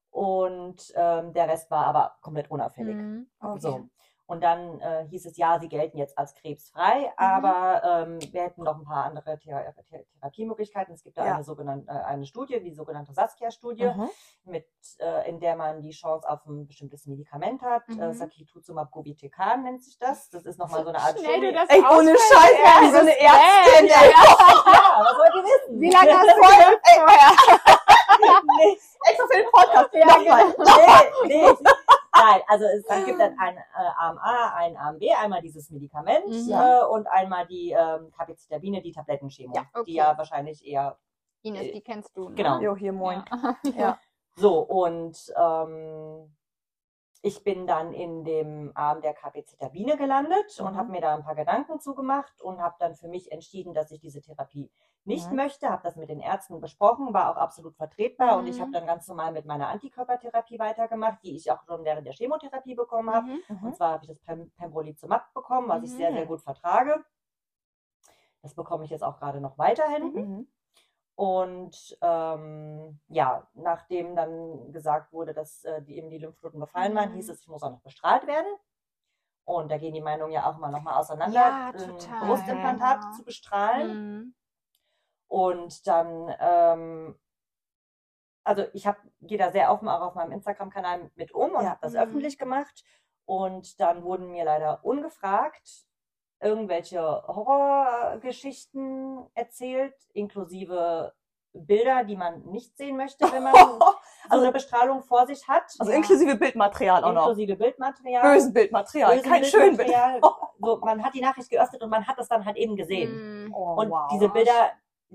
Und 0.09 0.93
ähm, 0.95 1.33
der 1.33 1.47
Rest 1.49 1.69
war 1.69 1.85
aber 1.85 2.15
komplett 2.21 2.49
unauffällig. 2.49 2.95
Mhm. 2.95 3.29
Okay. 3.39 3.59
So. 3.59 3.89
Und 4.27 4.43
dann 4.43 4.79
äh, 4.81 5.05
hieß 5.09 5.25
es, 5.25 5.37
ja, 5.37 5.57
sie 5.57 5.69
gelten 5.69 5.97
jetzt 5.97 6.17
als 6.17 6.33
Mhm. 6.33 6.37
krebsfrei, 6.41 7.11
aber 7.15 7.81
ähm, 8.05 8.19
wir 8.33 8.41
hätten 8.43 8.61
noch 8.63 8.77
ein 8.77 8.83
paar 8.83 9.05
andere 9.05 9.39
Thera 9.39 9.61
Thera- 9.89 10.03
Therapiemöglichkeiten. 10.19 10.93
Es 10.93 11.01
gibt 11.03 11.17
da 11.17 11.25
Ja. 11.25 11.35
eine 11.35 11.43
sogenannte 11.45 11.89
äh, 11.89 11.93
eine 12.03 12.25
Studie, 12.25 12.59
die 12.61 12.73
sogenannte 12.73 13.13
Saskia-Studie, 13.13 13.85
Mhm. 13.85 14.09
mit, 14.43 14.67
äh, 14.99 15.29
in 15.29 15.39
der 15.39 15.55
man 15.55 15.81
die 15.81 15.91
Chance 15.91 16.27
auf 16.29 16.45
ein 16.45 16.67
bestimmtes 16.67 17.05
Medikament 17.05 17.61
hat. 17.61 17.87
Mhm. 17.87 18.01
Äh, 18.01 18.13
Sakituzumab 18.13 18.91
govitecan 18.91 19.63
nennt 19.63 19.81
sich 19.83 19.97
das. 19.97 20.29
Das 20.29 20.43
ist 20.45 20.59
nochmal 20.59 20.83
so 20.83 20.89
eine 20.89 20.99
Art 20.99 21.17
Schnell 21.17 21.39
du 21.39 21.47
Studie. 21.47 21.53
das 21.53 21.69
Ey, 21.69 21.79
ohne 21.79 22.11
Scheiß, 22.11 22.51
ey, 22.51 22.81
wie 22.85 22.91
so 22.91 22.97
eine 22.99 23.17
Ärztin. 23.19 23.87
Ja. 23.87 23.95
Ja, 24.97 25.03
was 25.05 25.17
wollt 25.17 25.35
ihr 25.35 25.43
wissen? 25.43 25.79
Wie 25.79 25.89
lange 25.91 26.11
hast 26.11 26.27
du 26.27 26.43
vorher? 26.43 26.77
nee, 28.57 28.77
Extra 29.09 29.25
für 29.27 29.37
den 29.41 29.51
Podcast. 29.51 29.89
Ja, 29.93 30.05
Nochmal. 30.05 30.55
nee, 31.27 31.41
nee. 31.41 31.57
Nein, 32.19 32.41
also 32.47 32.65
es, 32.65 32.83
es 32.87 33.05
gibt 33.05 33.19
dann 33.19 33.37
ein 33.37 33.57
äh, 33.57 33.61
Arm 33.97 34.17
A, 34.17 34.53
ein 34.55 34.75
Arm 34.75 34.97
B, 34.97 35.11
einmal 35.13 35.41
dieses 35.41 35.69
Medikament 35.69 36.25
Mhm. 36.27 36.51
äh, 36.51 36.83
und 36.85 37.05
einmal 37.07 37.45
die 37.45 37.71
ähm, 37.77 38.11
Capizitabine, 38.17 38.81
die 38.81 38.91
Tablettenchemo, 38.91 39.53
Ja, 39.55 39.63
okay. 39.73 39.83
die 39.85 39.93
ja 39.93 40.17
wahrscheinlich 40.17 40.65
eher 40.65 40.97
Ines, 41.43 41.71
die 41.71 41.81
kennst 41.81 42.17
du. 42.17 42.29
Ne? 42.29 42.35
Genau. 42.35 42.59
Jo, 42.59 42.75
hier, 42.75 42.91
moin. 42.91 43.23
Ja. 43.63 43.71
Ja. 43.75 43.99
so 44.35 44.59
und 44.59 45.15
ähm, 45.37 46.35
ich 47.23 47.43
bin 47.43 47.67
dann 47.67 47.93
in 47.93 48.23
dem 48.23 48.71
Arm 48.75 49.01
der 49.01 49.13
Capizitabine 49.13 49.97
gelandet 49.97 50.59
und 50.59 50.75
Mhm. 50.75 50.77
habe 50.77 50.91
mir 50.91 51.01
da 51.01 51.13
ein 51.15 51.23
paar 51.23 51.35
Gedanken 51.35 51.79
zugemacht 51.79 52.41
und 52.41 52.61
habe 52.61 52.75
dann 52.79 52.95
für 52.95 53.07
mich 53.07 53.31
entschieden, 53.31 53.73
dass 53.73 53.91
ich 53.91 53.99
diese 53.99 54.21
Therapie 54.21 54.71
nicht 55.03 55.31
Mhm. 55.31 55.33
möchte, 55.33 55.69
habe 55.69 55.83
das 55.83 55.95
mit 55.95 56.09
den 56.09 56.19
Ärzten 56.19 56.59
besprochen, 56.61 57.13
war 57.13 57.31
auch 57.31 57.37
absolut 57.37 57.75
vertretbar 57.75 58.37
und 58.39 58.47
ich 58.47 58.59
Mhm. 58.59 58.61
habe 58.61 58.71
dann 58.71 58.85
ganz 58.85 59.07
normal 59.07 59.31
mit 59.31 59.45
meiner 59.45 59.67
Antikörpertherapie 59.69 60.59
weitergemacht, 60.59 61.23
die 61.23 61.35
ich 61.35 61.51
auch 61.51 61.63
schon 61.65 61.83
während 61.85 62.05
der 62.07 62.13
Chemotherapie 62.13 62.75
bekommen 62.75 63.09
habe. 63.13 63.25
Mhm. 63.25 63.43
Mhm. 63.49 63.57
Und 63.61 63.75
zwar 63.75 63.93
habe 63.93 64.03
ich 64.05 64.09
das 64.09 64.19
Pem 64.19 64.51
Pembrolizumab 64.51 65.33
bekommen, 65.33 65.69
was 65.69 65.83
ich 65.83 65.95
sehr, 65.95 66.11
sehr 66.13 66.25
Mhm. 66.25 66.27
gut 66.27 66.41
vertrage. 66.41 67.03
Das 68.41 68.55
bekomme 68.55 68.83
ich 68.83 68.89
jetzt 68.89 69.03
auch 69.03 69.19
gerade 69.19 69.39
noch 69.41 69.59
weiterhin. 69.59 70.11
Mhm. 71.17 71.23
Und 71.23 71.97
ähm, 72.01 72.99
ja, 73.09 73.47
nachdem 73.55 74.15
dann 74.15 74.71
gesagt 74.71 75.11
wurde, 75.11 75.33
dass 75.33 75.63
äh, 75.65 75.81
die, 75.81 75.97
eben 75.97 76.09
die 76.09 76.19
Lymphknoten 76.19 76.59
befallen 76.59 76.95
waren, 76.95 77.11
Mhm. 77.11 77.15
hieß 77.15 77.29
es, 77.29 77.41
ich 77.41 77.47
muss 77.47 77.63
auch 77.63 77.71
noch 77.71 77.81
bestrahlt 77.81 78.27
werden. 78.27 78.47
Und 79.45 79.71
da 79.71 79.77
gehen 79.77 79.93
die 79.93 80.01
Meinungen 80.01 80.33
ja 80.33 80.49
auch 80.49 80.57
mal 80.57 80.73
auseinander, 80.95 81.39
Ja, 81.39 81.69
ein 81.69 81.77
total. 81.77 82.19
Brustimplantat 82.27 83.03
Ja. 83.03 83.11
zu 83.11 83.23
bestrahlen. 83.23 84.17
Mhm. 84.17 84.35
Und 85.29 85.87
dann, 85.87 86.35
ähm, 86.39 87.19
also 88.43 88.65
ich 88.73 88.87
habe 88.87 88.99
gehe 89.21 89.37
da 89.37 89.51
sehr 89.51 89.71
offen 89.71 89.87
auch 89.89 90.01
auf 90.01 90.15
meinem 90.15 90.31
Instagram-Kanal 90.33 91.11
mit 91.15 91.31
um 91.33 91.55
und 91.55 91.63
Ja. 91.63 91.71
habe 91.71 91.79
das 91.81 91.93
Mhm. 91.93 91.99
öffentlich 91.99 92.37
gemacht. 92.37 92.83
Und 93.25 93.79
dann 93.79 94.03
wurden 94.03 94.31
mir 94.31 94.45
leider 94.45 94.85
ungefragt 94.85 95.86
irgendwelche 96.39 97.01
Horrorgeschichten 97.27 99.25
erzählt, 99.33 99.93
inklusive 100.13 101.13
Bilder, 101.53 102.03
die 102.03 102.15
man 102.15 102.43
nicht 102.45 102.77
sehen 102.77 102.97
möchte, 102.97 103.31
wenn 103.31 103.41
man 103.43 103.53
so 103.79 103.79
Also- 104.29 104.43
eine 104.43 104.51
Bestrahlung 104.51 105.01
vor 105.01 105.25
sich 105.25 105.47
hat. 105.47 105.63
Also 105.79 105.91
Ja. 105.91 105.97
inklusive 105.97 106.35
Bildmaterial 106.35 107.03
auch 107.03 107.13
noch. 107.13 107.21
inklusive 107.29 107.55
Bildmaterial. 107.55 108.21
Bösen 108.33 108.53
Bildmaterial, 108.53 109.15
bösen 109.15 109.31
kein 109.31 109.43
schön 109.43 109.75
Bild. 109.75 109.87
Bildmaterial. 109.87 110.21
So, 110.59 110.77
man 110.77 111.03
hat 111.05 111.13
die 111.13 111.21
Nachricht 111.21 111.51
geöffnet 111.51 111.83
und 111.83 111.91
man 111.91 112.07
hat 112.07 112.17
das 112.17 112.27
dann 112.29 112.43
halt 112.43 112.57
eben 112.57 112.75
gesehen. 112.75 113.45
Mhm. 113.45 113.53
Oh, 113.53 113.75
Und 113.79 113.91
wow. 113.91 114.07
diese 114.11 114.27
Bilder 114.27 114.71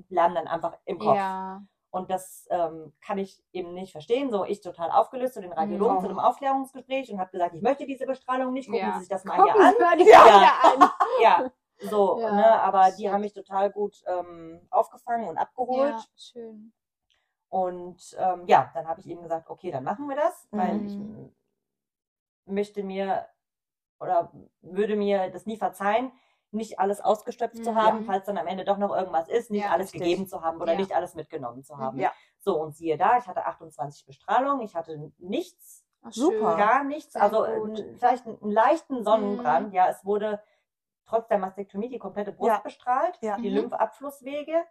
bleiben 0.09 0.37
dann 0.37 0.47
einfach 0.47 0.79
im 0.85 1.01
Kopf. 1.01 1.17
Ja. 1.17 1.61
Und 1.93 2.11
das 2.11 2.49
ähm, 2.51 2.93
kann 3.05 3.19
ich 3.19 3.45
eben 3.53 3.75
nicht 3.75 3.93
verstehen. 3.93 4.31
So, 4.31 4.45
ich 4.47 4.63
total 4.63 4.91
aufgelöst 4.91 5.35
zu 5.35 5.43
den 5.43 5.53
Radiologen 5.53 5.97
Mhm. 5.97 6.01
zu 6.01 6.09
einem 6.09 6.19
Aufklärungsgespräch 6.19 7.13
und 7.13 7.21
habe 7.21 7.31
gesagt, 7.31 7.55
ich 7.55 7.61
möchte 7.63 7.85
diese 7.87 8.07
Bestrahlung 8.07 8.55
nicht. 8.55 8.67
Gucken 8.71 8.89
Ja. 8.89 8.95
Sie 8.95 9.01
sich 9.01 9.09
das 9.11 9.25
mal 9.25 9.37
Gucken 9.37 9.53
hier 9.53 9.63
an. 9.63 9.75
Mal 9.79 9.97
die 9.99 10.09
Ja. 10.09 10.53
An. 10.65 10.91
Ja, 11.23 11.51
so, 11.79 12.19
Ja, 12.21 12.33
ne, 12.33 12.63
aber 12.63 12.91
die 12.93 13.03
shit. 13.05 13.13
haben 13.13 13.21
mich 13.21 13.35
total 13.35 13.71
gut 13.71 14.03
ähm, 14.07 14.67
aufgefangen 14.71 15.29
und 15.29 15.37
abgeholt. 15.37 15.91
Ja, 15.93 16.05
schön. 16.17 16.73
Und 17.51 18.17
ähm, 18.19 18.45
ja, 18.47 18.71
dann 18.73 18.89
habe 18.89 19.01
ich 19.01 19.07
eben 19.07 19.23
gesagt, 19.23 19.51
okay, 19.51 19.71
dann 19.71 19.85
machen 19.85 20.09
wir 20.09 20.17
das, 20.17 20.49
weil 20.51 20.79
Mhm. 20.79 20.87
ich 20.87 20.95
m- 20.99 21.35
möchte 22.47 22.83
mir 22.83 23.27
oder 24.01 24.33
würde 24.63 24.97
mir 24.97 25.31
das 25.31 25.45
nie 25.45 25.59
verzeihen, 25.59 26.11
nicht 26.53 26.79
alles 26.79 27.01
ausgestöpft 27.01 27.65
zu 27.65 27.73
Mhm. 27.73 27.77
haben, 27.77 28.05
falls 28.05 28.27
dann 28.27 28.39
am 28.39 28.47
Ende 28.47 28.65
doch 28.65 28.77
noch 28.79 28.95
irgendwas 28.95 29.29
ist, 29.29 29.51
nicht 29.51 29.65
Ja, 29.65 29.71
alles 29.71 29.87
richtig. 29.93 30.01
gegeben 30.03 30.27
zu 30.27 30.43
haben 30.43 30.61
oder 30.61 30.73
Ja. 30.73 30.79
nicht 30.79 30.95
alles 30.95 31.15
mitgenommen 31.15 31.63
zu 31.65 31.79
haben. 31.79 31.97
Mhm. 31.97 32.03
Ja. 32.03 32.13
So, 32.39 32.61
und 32.61 32.77
siehe 32.77 32.97
da, 32.99 33.19
ich 33.19 33.27
hatte 33.27 33.47
28 33.47 34.05
Bestrahlungen, 34.07 34.61
ich 34.65 34.75
hatte 34.75 35.13
nichts, 35.19 35.85
Ach, 36.05 36.13
Super. 36.13 36.57
gar 36.57 36.83
nichts, 36.83 37.13
Sehr 37.13 37.23
also 37.23 37.45
gut. 37.45 37.79
äh, 37.79 37.95
vielleicht 37.97 38.27
einen 38.27 38.51
leichten 38.51 39.05
Sonnenbrand. 39.05 39.69
Mhm. 39.69 39.75
Ja, 39.75 39.87
es 39.89 40.05
wurde 40.05 40.43
trotz 41.07 41.29
der 41.29 41.39
Mastektomie 41.39 41.89
die 41.89 42.01
komplette 42.01 42.33
Brust 42.33 42.49
Ja. 42.51 42.59
bestrahlt, 42.59 43.17
Ja. 43.21 43.37
die 43.37 43.49
Mhm. 43.51 43.57
Lymphabflusswege 43.59 44.65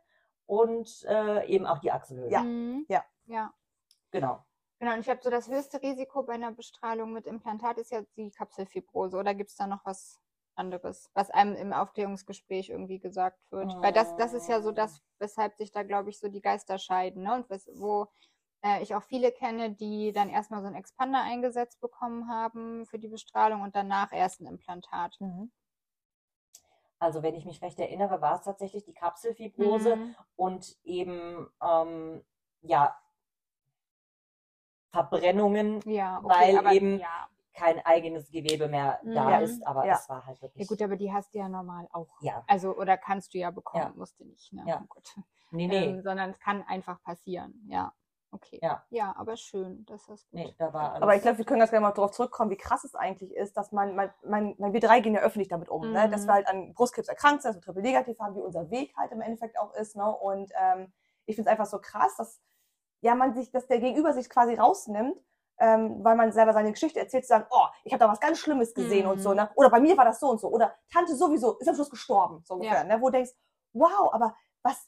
und 0.45 1.05
äh, 1.07 1.45
eben 1.47 1.65
auch 1.65 1.79
die 1.79 1.91
Achselhöhle. 1.91 2.29
Ja. 2.29 2.41
Mhm. 2.41 2.85
Ja. 2.89 3.05
Ja. 3.27 3.53
Genau. 4.11 4.43
Genau, 4.79 4.93
und 4.93 4.99
ich 4.99 5.09
habe 5.09 5.21
so 5.23 5.29
das 5.29 5.47
höchste 5.47 5.81
Risiko 5.81 6.23
bei 6.23 6.33
einer 6.33 6.51
Bestrahlung 6.51 7.13
mit 7.13 7.25
Implantat 7.27 7.77
ist 7.77 7.91
ja 7.91 8.01
die 8.17 8.29
Kapselfibrose. 8.31 9.15
Oder 9.15 9.33
gibt 9.33 9.51
es 9.51 9.55
da 9.55 9.67
noch 9.67 9.85
was 9.85 10.19
anderes, 10.55 11.09
was 11.13 11.29
einem 11.29 11.55
im 11.55 11.73
Aufklärungsgespräch 11.73 12.69
irgendwie 12.69 12.99
gesagt 12.99 13.39
wird? 13.51 13.73
Weil 13.81 13.93
das, 13.93 14.15
das 14.17 14.33
ist 14.33 14.47
ja 14.49 14.61
so 14.61 14.71
das, 14.71 15.01
weshalb 15.19 15.55
sich 15.55 15.71
da, 15.71 15.83
glaube 15.83 16.09
ich, 16.09 16.19
so 16.19 16.27
die 16.27 16.41
Geister 16.41 16.77
scheiden. 16.77 17.23
Ne? 17.23 17.33
Und 17.35 17.49
wes 17.49 17.69
wo 17.75 18.07
äh, 18.63 18.81
ich 18.81 18.93
auch 18.95 19.03
viele 19.03 19.31
kenne, 19.31 19.71
die 19.71 20.11
dann 20.11 20.29
erstmal 20.29 20.61
so 20.61 20.67
einen 20.67 20.75
Expander 20.75 21.21
eingesetzt 21.21 21.79
bekommen 21.81 22.27
haben 22.29 22.85
für 22.85 22.99
die 22.99 23.07
Bestrahlung 23.07 23.61
und 23.61 23.75
danach 23.75 24.11
erst 24.11 24.41
ein 24.41 24.47
Implantat. 24.47 25.15
Mhm. 25.19 25.51
Also 26.99 27.23
wenn 27.23 27.33
ich 27.33 27.45
mich 27.45 27.61
recht 27.63 27.79
erinnere, 27.79 28.21
war 28.21 28.35
es 28.35 28.43
tatsächlich 28.43 28.83
die 28.83 28.93
Kapselfibrose 28.93 29.95
Mhm. 29.95 30.15
und 30.35 30.77
eben 30.83 31.49
ähm, 31.61 32.23
ja 32.61 32.95
Verbrennungen, 34.91 35.81
Ja, 35.85 36.19
okay, 36.19 36.29
weil 36.29 36.57
aber 36.57 36.73
eben 36.73 36.99
ja. 36.99 37.27
Kein 37.53 37.79
eigenes 37.85 38.29
Gewebe 38.31 38.67
mehr 38.67 38.99
da 39.03 39.37
Mhm. 39.37 39.43
ist. 39.43 39.67
Aber 39.67 39.85
Ja. 39.85 39.95
es 39.95 40.07
war 40.09 40.25
halt 40.25 40.37
Ja 40.37 40.43
wirklich. 40.43 40.67
gut, 40.67 40.81
aber 40.81 40.95
die 40.95 41.11
hast 41.11 41.33
du 41.33 41.39
ja 41.39 41.49
normal 41.49 41.87
auch. 41.91 42.07
Ja. 42.21 42.43
Also, 42.47 42.75
oder 42.75 42.97
kannst 42.97 43.33
du 43.33 43.37
ja 43.39 43.51
bekommen, 43.51 43.83
Ja. 43.83 43.93
musst 43.95 44.19
du 44.19 44.25
nicht. 44.25 44.51
Ne? 44.53 44.63
Ja. 44.65 44.79
Oh 44.83 44.85
Gott. 44.89 45.15
Nee, 45.51 45.67
nee, 45.67 45.85
Ähm, 45.89 46.01
sondern 46.01 46.29
es 46.29 46.39
kann 46.39 46.63
einfach 46.63 47.01
passieren. 47.03 47.53
Ja, 47.67 47.93
okay. 48.31 48.57
Ja. 48.61 48.85
ja 48.89 49.13
aber 49.17 49.35
schön, 49.35 49.85
dass 49.85 50.05
das 50.05 50.23
gut. 50.29 50.33
nee, 50.33 50.55
da 50.57 50.73
war 50.73 50.91
alles. 50.93 51.01
Aber 51.03 51.15
ich 51.15 51.21
glaube, 51.21 51.39
wir 51.39 51.45
können 51.45 51.59
ganz 51.59 51.71
gerne 51.71 51.85
mal 51.85 51.91
darauf 51.91 52.11
zurückkommen, 52.11 52.51
wie 52.51 52.55
krass 52.57 52.85
es 52.85 52.95
eigentlich 52.95 53.35
ist, 53.35 53.57
dass 53.57 53.73
man, 53.73 53.93
man, 53.95 54.13
man, 54.23 54.55
man 54.57 54.71
wir 54.71 54.79
drei 54.79 55.01
gehen 55.01 55.13
ja 55.13 55.19
öffentlich 55.19 55.49
damit 55.49 55.67
um, 55.67 55.91
ne? 55.91 56.09
dass 56.09 56.21
Mhm. 56.23 56.27
wir 56.27 56.33
halt 56.35 56.47
an 56.47 56.73
Brustkrebs 56.73 57.09
erkrankt 57.09 57.41
sind, 57.41 57.49
dass 57.49 57.57
wir 57.57 57.61
triple 57.61 57.81
negativ 57.81 58.17
haben, 58.19 58.33
wie 58.35 58.41
unser 58.41 58.69
Weg 58.69 58.95
halt 58.95 59.11
im 59.11 59.19
Endeffekt 59.19 59.59
auch 59.59 59.73
ist. 59.73 59.97
Ne? 59.97 60.09
Und 60.09 60.51
ähm, 60.57 60.93
ich 61.25 61.35
finde 61.35 61.49
es 61.49 61.51
einfach 61.51 61.65
so 61.69 61.79
krass, 61.79 62.15
dass 62.15 62.41
ja 63.01 63.13
man 63.15 63.33
sich, 63.33 63.51
dass 63.51 63.67
der 63.67 63.79
Gegenüber 63.79 64.13
sich 64.13 64.29
quasi 64.29 64.53
rausnimmt, 64.55 65.17
ähm, 65.59 66.03
weil 66.03 66.15
man 66.15 66.31
selber 66.31 66.53
seine 66.53 66.71
Geschichte 66.71 66.99
erzählt, 66.99 67.23
zu 67.25 67.29
sagen, 67.29 67.45
oh, 67.49 67.65
ich 67.83 67.93
habe 67.93 67.99
da 68.03 68.09
was 68.11 68.19
ganz 68.19 68.39
Schlimmes 68.39 68.73
gesehen 68.73 69.05
und 69.07 69.19
so, 69.21 69.29
Mhm. 69.31 69.35
ne? 69.37 69.49
Oder 69.55 69.69
bei 69.69 69.79
mir 69.79 69.95
war 69.97 70.05
das 70.05 70.19
so 70.19 70.29
und 70.29 70.39
so. 70.39 70.49
Oder 70.49 70.73
Tante 70.91 71.15
sowieso 71.15 71.57
ist 71.59 71.67
am 71.67 71.75
Schluss 71.75 71.89
gestorben, 71.89 72.41
so 72.45 72.55
ungefähr, 72.55 72.79
Ja. 72.79 72.83
ne? 72.83 73.01
Wo 73.01 73.07
du 73.07 73.13
denkst, 73.13 73.31
wow, 73.73 74.11
aber 74.13 74.35
was, 74.63 74.87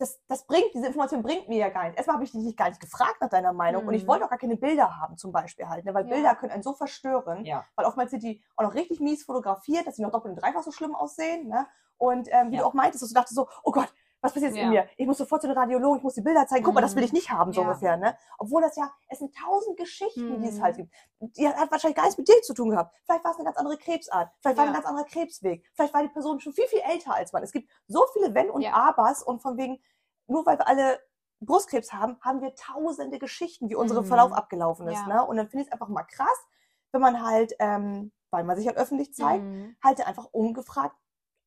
das, 0.00 0.20
das 0.28 0.46
bringt, 0.46 0.72
diese 0.74 0.86
Information 0.86 1.22
bringt 1.22 1.48
mir 1.48 1.58
ja 1.58 1.68
gar 1.70 1.82
nichts. 1.84 1.96
Erstmal 1.96 2.14
habe 2.14 2.24
ich 2.24 2.30
dich 2.32 2.56
gar 2.56 2.68
nicht 2.68 2.80
gefragt 2.80 3.16
nach 3.20 3.28
deiner 3.28 3.52
Meinung 3.52 3.84
und 3.86 3.94
ich 3.94 4.04
Mhm. 4.04 4.08
wollte 4.08 4.24
auch 4.24 4.30
gar 4.30 4.38
keine 4.38 4.56
Bilder 4.56 4.96
haben, 4.96 5.16
zum 5.16 5.32
Beispiel 5.32 5.68
halt, 5.68 5.84
ne? 5.84 5.92
weil 5.94 6.06
Ja. 6.06 6.14
Bilder 6.14 6.34
können 6.36 6.52
einen 6.52 6.62
so 6.62 6.72
verstören, 6.74 7.44
Ja. 7.44 7.64
weil 7.76 7.84
oftmals 7.86 8.10
sind 8.12 8.22
die 8.22 8.42
auch 8.56 8.62
noch 8.64 8.74
richtig 8.74 9.00
mies 9.00 9.24
fotografiert, 9.24 9.86
dass 9.86 9.96
sie 9.96 10.02
noch 10.02 10.12
doppelt 10.12 10.34
und 10.36 10.42
dreifach 10.42 10.62
so 10.62 10.70
schlimm 10.72 10.94
aussehen. 10.94 11.48
Ne? 11.48 11.66
Und 11.96 12.28
ähm, 12.30 12.52
wie 12.52 12.58
du 12.58 12.64
auch 12.66 12.74
meintest, 12.74 13.02
dass 13.02 13.08
du 13.08 13.14
dachtest 13.14 13.34
so, 13.34 13.48
oh 13.64 13.72
Gott, 13.72 13.92
was 14.20 14.32
passiert 14.32 14.52
jetzt 14.52 14.60
in 14.60 14.72
Ja. 14.72 14.82
mir? 14.82 14.88
Ich 14.96 15.06
muss 15.06 15.18
sofort 15.18 15.40
zu 15.42 15.46
den 15.48 15.56
Radiologen, 15.56 15.98
ich 15.98 16.02
muss 16.02 16.14
die 16.14 16.22
Bilder 16.22 16.46
zeigen. 16.46 16.64
Guck 16.64 16.74
mal, 16.74 16.80
das 16.80 16.96
will 16.96 17.04
ich 17.04 17.12
nicht 17.12 17.30
haben, 17.30 17.52
so 17.52 17.60
Ja. 17.62 17.68
ungefähr. 17.68 17.96
Ne? 17.96 18.16
Obwohl 18.38 18.62
das 18.62 18.74
ja, 18.76 18.90
es 19.08 19.18
sind 19.20 19.34
tausend 19.36 19.76
Geschichten, 19.76 20.42
die 20.42 20.48
es 20.48 20.58
Mhm. 20.58 20.62
halt 20.62 20.76
gibt. 20.76 20.92
Die 21.20 21.48
hat 21.48 21.70
wahrscheinlich 21.70 21.96
gar 21.96 22.02
nichts 22.04 22.18
mit 22.18 22.28
dir 22.28 22.40
zu 22.42 22.52
tun 22.54 22.70
gehabt. 22.70 22.94
Vielleicht 23.04 23.24
war 23.24 23.30
es 23.30 23.36
eine 23.36 23.44
ganz 23.44 23.56
andere 23.56 23.76
Krebsart. 23.78 24.30
Vielleicht 24.40 24.56
war 24.58 24.64
Ja. 24.64 24.70
ein 24.70 24.74
ganz 24.74 24.86
anderer 24.86 25.04
Krebsweg. 25.06 25.64
Vielleicht 25.74 25.94
war 25.94 26.02
die 26.02 26.08
Person 26.08 26.40
schon 26.40 26.52
viel, 26.52 26.66
viel 26.66 26.80
älter 26.80 27.14
als 27.14 27.32
man. 27.32 27.42
Es 27.42 27.52
gibt 27.52 27.70
so 27.86 28.04
viele 28.12 28.34
Wenn 28.34 28.50
und. 28.50 28.64
Abers 28.66 29.22
und 29.22 29.40
von 29.40 29.56
wegen, 29.56 29.80
nur 30.26 30.44
weil 30.46 30.58
wir 30.58 30.66
alle 30.68 31.00
Brustkrebs 31.40 31.92
haben, 31.92 32.18
haben 32.20 32.40
wir 32.42 32.54
tausende 32.56 33.18
Geschichten, 33.20 33.68
wie 33.70 33.76
unser 33.76 34.00
Mhm. 34.02 34.06
Verlauf 34.06 34.32
abgelaufen 34.32 34.88
ist. 34.88 35.06
Ne? 35.06 35.24
Und 35.24 35.36
dann 35.36 35.48
finde 35.48 35.62
ich 35.62 35.68
es 35.68 35.72
einfach 35.72 35.88
mal 35.88 36.02
krass, 36.02 36.46
wenn 36.90 37.00
man 37.00 37.22
halt, 37.24 37.54
ähm, 37.60 38.10
weil 38.30 38.42
man 38.44 38.56
sich 38.56 38.66
halt 38.66 38.76
öffentlich 38.76 39.14
zeigt, 39.14 39.44
Mhm. 39.44 39.76
halt 39.82 40.04
einfach 40.06 40.26
ungefragt 40.32 40.96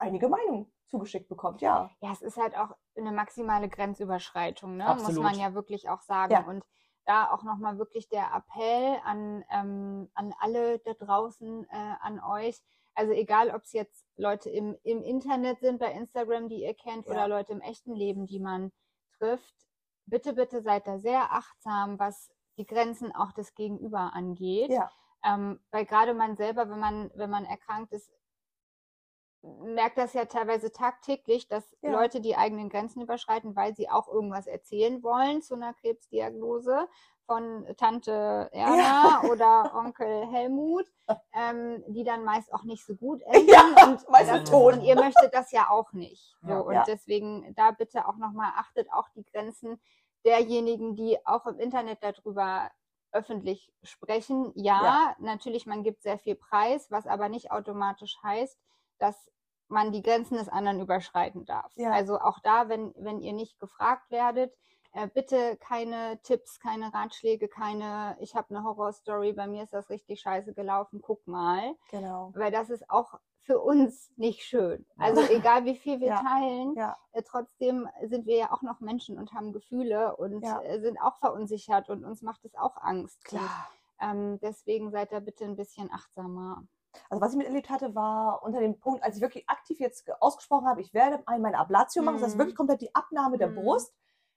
einige 0.01 0.27
Meinungen 0.27 0.71
zugeschickt 0.89 1.29
bekommt. 1.29 1.61
Ja. 1.61 1.89
Ja, 2.01 2.11
es 2.11 2.21
ist 2.21 2.37
halt 2.37 2.57
auch 2.57 2.75
eine 2.97 3.11
maximale 3.11 3.69
Grenzüberschreitung, 3.69 4.75
ne? 4.77 4.97
muss 5.01 5.15
man 5.15 5.35
ja 5.39 5.53
wirklich 5.53 5.89
auch 5.89 6.01
sagen. 6.01 6.33
Ja. 6.33 6.45
Und 6.45 6.63
da 7.05 7.31
auch 7.31 7.43
nochmal 7.43 7.77
wirklich 7.77 8.09
der 8.09 8.27
Appell 8.35 8.99
an, 9.03 9.43
ähm, 9.49 10.09
an 10.13 10.33
alle 10.39 10.79
da 10.79 10.93
draußen, 10.93 11.65
äh, 11.69 11.95
an 12.01 12.19
euch. 12.19 12.61
Also 12.93 13.13
egal, 13.13 13.51
ob 13.51 13.63
es 13.63 13.71
jetzt 13.71 14.05
Leute 14.17 14.49
im, 14.49 14.77
im 14.83 15.01
Internet 15.01 15.59
sind, 15.61 15.79
bei 15.79 15.91
Instagram, 15.93 16.49
die 16.49 16.61
ihr 16.63 16.73
kennt, 16.73 17.07
Ja. 17.07 17.13
oder 17.13 17.27
Leute 17.27 17.53
im 17.53 17.61
echten 17.61 17.95
Leben, 17.95 18.27
die 18.27 18.39
man 18.39 18.71
trifft, 19.17 19.55
bitte, 20.05 20.33
bitte 20.33 20.61
seid 20.61 20.87
da 20.87 20.99
sehr 20.99 21.31
achtsam, 21.31 21.97
was 21.99 22.29
die 22.57 22.65
Grenzen 22.65 23.15
auch 23.15 23.31
des 23.31 23.55
Gegenüber 23.55 24.11
angeht. 24.13 24.69
Ja. 24.71 24.91
Ähm, 25.23 25.59
weil 25.71 25.85
gerade 25.85 26.13
man 26.13 26.35
selber, 26.35 26.69
wenn 26.69 26.79
man, 26.79 27.11
wenn 27.15 27.29
man 27.29 27.45
erkrankt 27.45 27.93
ist, 27.93 28.11
merkt 29.43 29.97
das 29.97 30.13
ja 30.13 30.25
teilweise 30.25 30.71
tagtäglich, 30.71 31.47
dass 31.47 31.75
Ja. 31.81 31.91
Leute 31.91 32.21
die 32.21 32.35
eigenen 32.35 32.69
Grenzen 32.69 33.01
überschreiten, 33.01 33.55
weil 33.55 33.75
sie 33.75 33.89
auch 33.89 34.07
irgendwas 34.07 34.47
erzählen 34.47 35.01
wollen 35.03 35.41
zu 35.41 35.55
einer 35.55 35.73
Krebsdiagnose 35.73 36.87
von 37.25 37.65
Tante 37.77 38.49
Erna 38.51 39.23
oder 39.31 39.71
Onkel 39.73 40.27
Helmut, 40.27 40.85
ähm, 41.33 41.83
die 41.87 42.03
dann 42.03 42.23
meist 42.23 42.53
auch 42.53 42.63
nicht 42.63 42.85
so 42.85 42.95
gut 42.95 43.21
enden. 43.23 43.47
Ja, 43.49 43.65
und, 43.87 44.05
das- 44.11 44.49
und 44.51 44.83
ihr 44.83 44.95
möchtet 44.95 45.33
das 45.33 45.51
ja 45.51 45.69
auch 45.69 45.91
nicht. 45.93 46.35
So, 46.41 46.49
Ja. 46.49 46.59
und 46.59 46.73
Ja. 46.73 46.83
deswegen 46.85 47.53
da 47.55 47.71
bitte 47.71 48.07
auch 48.07 48.17
nochmal 48.17 48.51
achtet 48.57 48.91
auch 48.93 49.09
die 49.09 49.23
Grenzen 49.23 49.81
derjenigen, 50.23 50.95
die 50.95 51.17
auch 51.25 51.47
im 51.47 51.57
Internet 51.59 52.03
darüber 52.03 52.69
öffentlich 53.11 53.73
sprechen. 53.81 54.51
Ja, 54.55 54.83
Ja. 54.83 55.15
natürlich, 55.19 55.65
man 55.65 55.83
gibt 55.83 56.03
sehr 56.03 56.19
viel 56.19 56.35
Preis, 56.35 56.91
was 56.91 57.07
aber 57.07 57.27
nicht 57.27 57.51
automatisch 57.51 58.17
heißt, 58.21 58.57
dass 59.01 59.29
man 59.67 59.91
die 59.91 60.01
Grenzen 60.01 60.35
des 60.37 60.49
anderen 60.49 60.81
überschreiten 60.81 61.45
darf. 61.45 61.71
Ja. 61.75 61.91
Also 61.91 62.19
auch 62.19 62.39
da, 62.39 62.67
wenn, 62.69 62.93
wenn 62.97 63.21
ihr 63.21 63.33
nicht 63.33 63.59
gefragt 63.59 64.11
werdet, 64.11 64.53
äh, 64.93 65.07
bitte 65.07 65.55
keine 65.57 66.19
Tipps, 66.23 66.59
keine 66.59 66.93
Ratschläge, 66.93 67.47
keine, 67.47 68.17
ich 68.19 68.35
habe 68.35 68.49
eine 68.53 68.63
Horrorstory, 68.65 69.31
bei 69.33 69.47
mir 69.47 69.63
ist 69.63 69.73
das 69.73 69.89
richtig 69.89 70.19
scheiße 70.19 70.53
gelaufen, 70.53 71.01
guck 71.01 71.25
mal. 71.25 71.75
Genau. 71.89 72.31
Weil 72.35 72.51
das 72.51 72.69
ist 72.69 72.89
auch 72.89 73.13
für 73.39 73.59
uns 73.59 74.11
nicht 74.17 74.43
schön. 74.43 74.85
Also 74.97 75.21
egal 75.21 75.65
wie 75.65 75.75
viel 75.77 75.99
wir 76.01 76.07
Ja. 76.09 76.21
teilen, 76.21 76.75
Ja. 76.75 76.97
äh, 77.13 77.23
trotzdem 77.23 77.87
sind 78.03 78.25
wir 78.25 78.35
ja 78.37 78.51
auch 78.51 78.61
noch 78.61 78.81
Menschen 78.81 79.17
und 79.17 79.33
haben 79.33 79.53
Gefühle 79.53 80.15
und 80.17 80.43
Ja. 80.43 80.61
äh, 80.61 80.79
sind 80.81 80.99
auch 81.01 81.17
verunsichert 81.19 81.89
und 81.89 82.03
uns 82.03 82.21
macht 82.21 82.43
es 82.43 82.53
auch 82.55 82.75
Angst. 82.77 83.23
Klar. 83.23 83.41
Und, 83.99 84.07
ähm, 84.09 84.39
deswegen 84.41 84.91
seid 84.91 85.11
da 85.11 85.19
bitte 85.21 85.45
ein 85.45 85.55
bisschen 85.55 85.89
achtsamer. 85.91 86.63
Also 87.09 87.21
was 87.21 87.31
ich 87.31 87.37
miterlebt 87.37 87.69
hatte, 87.69 87.95
war 87.95 88.43
unter 88.43 88.59
dem 88.59 88.79
Punkt, 88.79 89.03
als 89.03 89.15
ich 89.15 89.21
wirklich 89.21 89.49
aktiv 89.49 89.79
jetzt 89.79 90.05
ge- 90.05 90.15
ausgesprochen 90.19 90.67
habe, 90.67 90.81
ich 90.81 90.93
werde 90.93 91.23
ein- 91.25 91.41
meine 91.41 91.57
Ablatio 91.57 92.03
machen, 92.03 92.15
das 92.15 92.23
heißt 92.23 92.35
Mhm. 92.35 92.39
wirklich 92.39 92.55
komplett 92.55 92.81
die 92.81 92.93
Abnahme 92.95 93.37
der 93.37 93.47
Mhm. 93.49 93.55
Brust, 93.55 93.93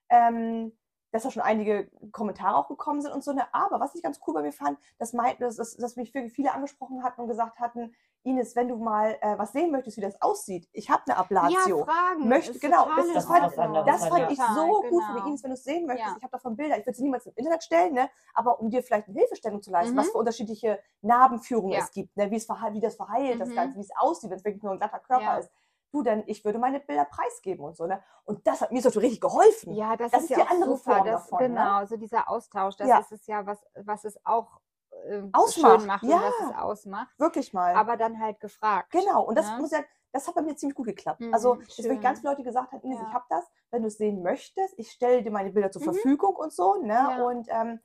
ähm, 0.09 0.73
dass 1.13 1.23
da 1.23 1.31
schon 1.31 1.43
einige 1.43 1.91
Kommentare 2.11 2.57
auch 2.57 2.69
gekommen 2.69 3.01
sind 3.01 3.13
und 3.13 3.23
so 3.23 3.31
eine. 3.31 3.53
Aber 3.55 3.79
was 3.81 3.95
ich 3.95 4.03
ganz 4.03 4.21
cool 4.27 4.35
bei 4.35 4.43
mir 4.43 4.53
fand, 4.53 4.79
dass, 4.99 5.13
mein, 5.13 5.37
dass, 5.39 5.57
dass, 5.57 5.77
dass 5.77 5.97
mich 5.97 6.11
viele 6.13 6.53
angesprochen 6.53 7.03
hatten 7.05 7.21
und 7.21 7.29
gesagt 7.29 7.59
hatten, 7.61 7.95
Ines, 8.25 8.57
wenn 8.57 8.69
du 8.69 8.77
mal 8.77 9.17
äh, 9.21 9.39
was 9.39 9.53
sehen 9.53 9.71
möchtest, 9.71 9.97
wie 9.99 10.01
das 10.01 10.21
aussieht, 10.21 10.69
ich 10.73 10.89
habe 10.91 11.03
eine 11.07 11.17
Ablatio. 11.19 11.79
Ja, 11.81 11.85
Fragen. 11.85 12.29
Möchte- 12.29 12.59
genau, 12.59 12.87
das- 12.97 13.13
das 13.13 13.27
fand-. 13.27 13.45
Das 13.87 14.07
fand 14.09 14.31
ich 14.33 14.39
Total, 14.39 14.55
so 14.55 14.67
gut 14.67 14.91
genau. 14.91 15.07
von 15.07 15.17
dir, 15.17 15.27
Ines, 15.27 15.43
wenn 15.43 15.51
du 15.51 15.55
es 15.55 15.65
sehen 15.65 15.87
möchtest. 15.87 16.09
Ja. 16.11 16.15
Ich 16.17 16.23
habe 16.23 16.33
davon 16.33 16.57
Bilder. 16.57 16.79
Ich 16.79 16.87
würde 16.87 16.97
sie 16.97 17.03
niemals 17.03 17.27
im 17.27 17.33
Internet 17.37 17.63
stellen, 17.63 17.93
ne? 17.95 18.09
aber 18.35 18.59
um 18.61 18.71
dir 18.71 18.83
vielleicht 18.83 19.09
eine 19.09 19.19
Hilfestellung 19.19 19.61
zu 19.63 19.71
leisten, 19.71 19.93
Mhm. 19.95 19.99
was 19.99 20.09
für 20.11 20.19
unterschiedliche 20.19 20.81
Narbenführungen 21.03 21.73
Ja. 21.73 21.81
es 21.81 21.91
gibt, 21.91 22.17
ne? 22.17 22.31
wie, 22.31 22.37
es 22.37 22.47
verheilt, 22.47 22.75
wie 22.75 22.81
das 22.81 22.97
verheilt, 22.97 23.41
das 23.41 23.51
Mhm. 23.51 23.55
Ganze, 23.55 23.77
wie 23.77 23.83
es 23.83 23.91
aussieht, 23.99 24.31
wenn 24.31 24.39
es 24.39 24.45
wirklich 24.45 24.63
nur 24.63 24.73
ein 24.73 24.79
glatter 24.79 24.99
Körper 25.01 25.23
Ja. 25.23 25.37
ist. 25.39 25.51
Du, 25.93 26.03
denn 26.03 26.25
ich 26.27 26.45
würde 26.45 26.59
meine 26.59 26.81
Bilder 26.81 27.05
preisgeben 27.05 27.65
und 27.65 27.77
so. 27.77 27.87
Ne? 27.87 28.03
Und 28.25 28.45
das 28.49 28.61
hat 28.63 28.73
mir 28.73 28.83
so 28.83 28.89
richtig 28.99 29.21
geholfen. 29.21 29.75
Ja, 29.75 29.97
das, 29.97 30.11
Das 30.11 30.23
ist 30.25 30.31
ist 30.31 30.37
ja 30.37 30.43
die 30.45 30.49
auch 30.49 30.51
andere 30.51 30.77
super. 30.77 30.97
Form 30.97 31.07
das, 31.07 31.23
davon, 31.23 31.39
ne? 31.39 31.49
genau, 31.51 31.85
so 31.87 31.97
dieser 31.97 32.29
Austausch, 32.29 32.75
das 32.77 32.89
Ja. 32.89 32.99
ist 32.99 33.13
es 33.13 33.27
ja, 33.29 33.47
was, 33.47 33.65
was 33.77 34.05
es 34.05 34.19
auch 34.27 34.59
äh, 35.05 35.23
Ausmacht, 35.33 35.81
schön 35.81 35.87
macht 35.87 36.03
ja. 36.05 36.23
was 36.23 36.51
es 36.51 36.57
ausmacht. 36.57 37.19
Wirklich 37.19 37.53
mal. 37.53 37.75
Aber 37.75 37.97
dann 37.97 38.19
halt 38.21 38.41
gefragt. 38.41 38.91
Genau, 38.91 39.25
und 39.25 39.37
das 39.37 39.51
ne? 39.51 39.59
muss 39.59 39.71
ja, 39.71 39.81
das 40.13 40.27
hat 40.29 40.35
bei 40.35 40.43
mir 40.43 40.57
ziemlich 40.57 40.77
gut 40.77 40.87
geklappt. 40.87 41.21
Mhm, 41.21 41.35
also, 41.35 41.55
dass 41.57 41.69
wirklich 41.79 41.87
schön. 41.87 42.01
ganz 42.01 42.21
viele 42.21 42.33
Leute 42.33 42.43
gesagt 42.45 42.73
haben, 42.73 42.83
Ines, 42.83 43.01
Ja. 43.01 43.07
ich 43.09 43.15
habe 43.15 43.25
das, 43.29 43.45
wenn 43.71 43.83
du 43.83 43.89
es 43.89 43.97
sehen 43.99 44.23
möchtest, 44.23 44.75
ich 44.79 44.91
stelle 44.91 45.23
dir 45.23 45.31
meine 45.31 45.51
Bilder 45.51 45.71
zur 45.71 45.83
Mhm. 45.83 45.87
Verfügung 45.87 46.37
und 46.37 46.53
so, 46.53 46.75
ne? 46.83 46.93
Ja. 46.95 47.25
Und 47.25 47.49
ähm, 47.51 47.81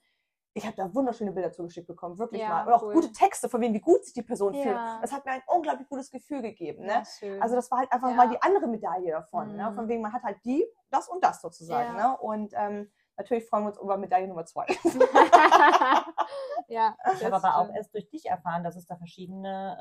ich 0.54 0.66
habe 0.66 0.76
da 0.76 0.94
wunderschöne 0.94 1.32
Bilder 1.32 1.52
zugeschickt 1.52 1.88
bekommen, 1.88 2.18
wirklich 2.18 2.42
Ja, 2.42 2.50
mal. 2.50 2.68
Und 2.68 2.74
auch 2.74 2.84
cool. 2.84 2.94
gute 2.94 3.12
Texte, 3.12 3.50
von 3.50 3.62
wem 3.62 3.74
wie 3.74 3.80
gut 3.80 4.04
sich 4.04 4.14
die 4.14 4.24
Person 4.24 4.54
fühlt. 4.54 4.66
Ja. 4.76 5.00
Das 5.02 5.12
hat 5.12 5.24
mir 5.26 5.32
ein 5.34 5.44
unglaublich 5.48 5.88
gutes 5.88 6.10
Gefühl 6.12 6.42
gegeben. 6.42 6.86
Ne? 6.86 7.04
Ja. 7.22 7.40
Also 7.40 7.56
das 7.56 7.70
war 7.72 7.80
halt 7.80 7.92
einfach 7.92 8.14
mal 8.14 8.28
die 8.30 8.42
andere 8.42 8.68
Medaille 8.68 9.12
davon. 9.12 9.56
Ne? 9.56 9.70
Mhm. 9.70 9.76
Von 9.76 9.88
wegen, 9.88 10.02
man 10.02 10.12
hat 10.12 10.24
halt 10.24 10.38
die, 10.44 10.66
das 10.90 11.08
und 11.08 11.24
das 11.24 11.42
sozusagen. 11.42 11.96
Ne? 11.96 12.18
Und 12.18 12.52
ähm, 12.56 12.92
natürlich 13.20 13.46
freuen 13.48 13.64
wir 13.66 13.70
uns 13.70 13.80
über 13.80 13.98
Medaille 13.98 14.28
Nummer 14.28 14.46
zwei. 14.46 14.66
ja, 16.68 16.96
Ich 17.16 17.24
habe 17.26 17.36
aber 17.36 17.58
auch 17.58 17.74
erst 17.74 17.94
durch 17.94 18.10
dich 18.10 18.26
erfahren, 18.26 18.64
dass 18.64 18.76
es 18.76 18.86
da 18.88 18.96
verschiedene 18.96 19.78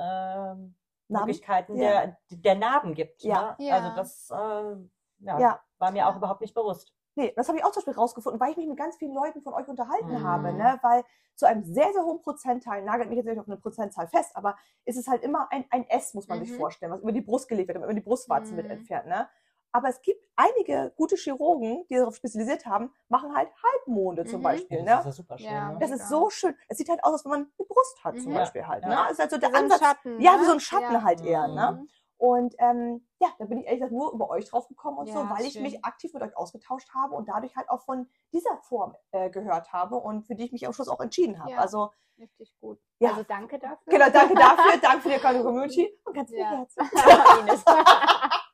ähm, 0.58 0.74
Möglichkeiten 1.08 1.76
Ja. 1.76 2.06
der, 2.06 2.16
der 2.30 2.54
Narben 2.56 2.94
gibt. 2.94 3.22
Ja. 3.22 3.56
Ne? 3.58 3.66
Ja. 3.66 3.74
Also 3.76 3.94
das 3.94 4.30
äh, 4.30 4.76
ja, 5.24 5.38
Ja. 5.40 5.60
war 5.78 5.90
mir 5.92 6.08
auch 6.08 6.16
überhaupt 6.16 6.40
nicht 6.40 6.54
bewusst. 6.54 6.92
Nee, 7.14 7.32
das 7.36 7.48
habe 7.48 7.58
ich 7.58 7.64
auch 7.64 7.72
zum 7.72 7.80
Beispiel 7.80 7.94
rausgefunden, 8.00 8.40
weil 8.40 8.50
ich 8.52 8.56
mich 8.56 8.68
mit 8.68 8.76
ganz 8.78 8.96
vielen 8.96 9.12
Leuten 9.14 9.42
von 9.42 9.52
euch 9.54 9.66
unterhalten 9.66 10.12
Mhm. 10.12 10.22
habe, 10.22 10.52
ne? 10.52 10.78
Weil 10.82 11.02
zu 11.34 11.46
einem 11.46 11.64
sehr, 11.64 11.92
sehr 11.92 12.02
hohen 12.04 12.20
Prozentteil, 12.22 12.84
nagelt 12.84 13.08
mich 13.08 13.16
jetzt 13.16 13.26
nicht 13.26 13.40
auf 13.40 13.46
eine 13.48 13.56
Prozentzahl 13.56 14.06
fest, 14.06 14.36
aber 14.36 14.56
ist 14.84 14.96
es 14.96 15.08
halt 15.08 15.22
immer 15.24 15.48
ein, 15.50 15.64
ein 15.70 15.88
S, 15.88 16.14
muss 16.14 16.28
man 16.28 16.38
sich 16.40 16.50
Mhm. 16.50 16.56
vorstellen, 16.56 16.92
was 16.92 17.00
über 17.00 17.10
die 17.12 17.20
Brust 17.20 17.48
gelegt 17.48 17.68
wird, 17.68 17.76
damit 17.76 17.88
man 17.88 17.96
die 17.96 18.02
Brustwarzen 18.02 18.54
mit 18.56 18.66
Mhm. 18.66 18.72
entfernt, 18.72 19.06
ne? 19.06 19.28
Aber 19.72 19.88
es 19.88 20.00
gibt 20.02 20.24
einige 20.36 20.92
gute 20.96 21.16
Chirurgen, 21.16 21.84
die 21.90 21.96
darauf 21.96 22.16
spezialisiert 22.16 22.64
haben, 22.66 22.92
machen 23.08 23.34
halt 23.36 23.48
Halbmonde 23.62 24.24
zum 24.24 24.40
Mhm. 24.40 24.44
Beispiel, 24.44 24.78
Das 24.78 24.86
ne? 24.86 24.98
ist 25.00 25.04
ja 25.06 25.12
super 25.12 25.38
schön. 25.38 25.46
Ja. 25.50 25.72
ne? 25.72 25.78
Das 25.78 25.90
ist 25.90 26.08
so 26.08 26.30
schön. 26.30 26.54
Es 26.68 26.78
sieht 26.78 26.88
halt 26.88 27.04
aus, 27.04 27.12
als 27.12 27.24
wenn 27.24 27.30
man 27.32 27.40
eine 27.58 27.66
Brust 27.66 28.02
hat, 28.04 28.18
zum 28.18 28.32
Mhm. 28.32 28.36
Beispiel 28.36 28.66
halt. 28.66 28.82
Ja. 28.84 28.88
Ne? 28.88 28.94
Das 28.96 29.12
ist 29.12 29.18
halt 29.20 29.30
so 29.30 29.38
der 29.38 29.50
so 29.50 29.56
Ansatz. 29.56 29.80
Schatten, 29.80 30.20
ja, 30.20 30.36
ne? 30.36 30.40
wie 30.40 30.44
so 30.46 30.52
ein 30.52 30.60
Schatten 30.60 30.92
Ja. 30.94 31.02
halt 31.02 31.20
eher. 31.22 31.48
Ne? 31.48 31.78
Mhm. 31.82 31.88
Und 32.16 32.54
ähm, 32.58 33.06
ja, 33.20 33.28
da 33.38 33.44
bin 33.44 33.58
ich 33.58 33.66
ehrlich 33.66 33.78
gesagt 33.80 33.92
nur 33.92 34.10
über 34.12 34.28
euch 34.30 34.48
drauf 34.48 34.66
gekommen 34.66 34.98
und 34.98 35.06
so, 35.06 35.18
Ja, 35.20 35.30
weil 35.36 35.44
ich 35.44 35.52
schön. 35.52 35.62
mich 35.62 35.84
aktiv 35.84 36.12
mit 36.14 36.22
euch 36.22 36.36
ausgetauscht 36.36 36.88
habe 36.94 37.14
und 37.14 37.28
dadurch 37.28 37.54
halt 37.54 37.68
auch 37.70 37.82
von 37.82 38.08
dieser 38.32 38.56
Form 38.62 38.96
äh, 39.12 39.30
gehört 39.30 39.72
habe 39.72 39.96
und 39.96 40.26
für 40.26 40.34
die 40.34 40.46
ich 40.46 40.52
mich 40.52 40.66
am 40.66 40.72
Schluss 40.72 40.88
auch 40.88 41.00
entschieden 41.00 41.38
habe. 41.40 41.52
Ja. 41.52 41.58
Also, 41.58 41.92
Richtig 42.20 42.52
gut. 42.60 42.80
Ja. 42.98 43.10
Also 43.10 43.22
danke 43.22 43.60
dafür. 43.60 43.76
genau, 43.86 44.10
danke 44.10 44.34
dafür, 44.34 44.76
danke 44.82 45.02
für 45.02 45.08
die 45.10 45.18
Community 45.44 45.96
und 46.04 46.14
ganz 46.14 46.30
viel 46.30 46.40
Ja. 46.40 46.50
Herz. 46.50 46.74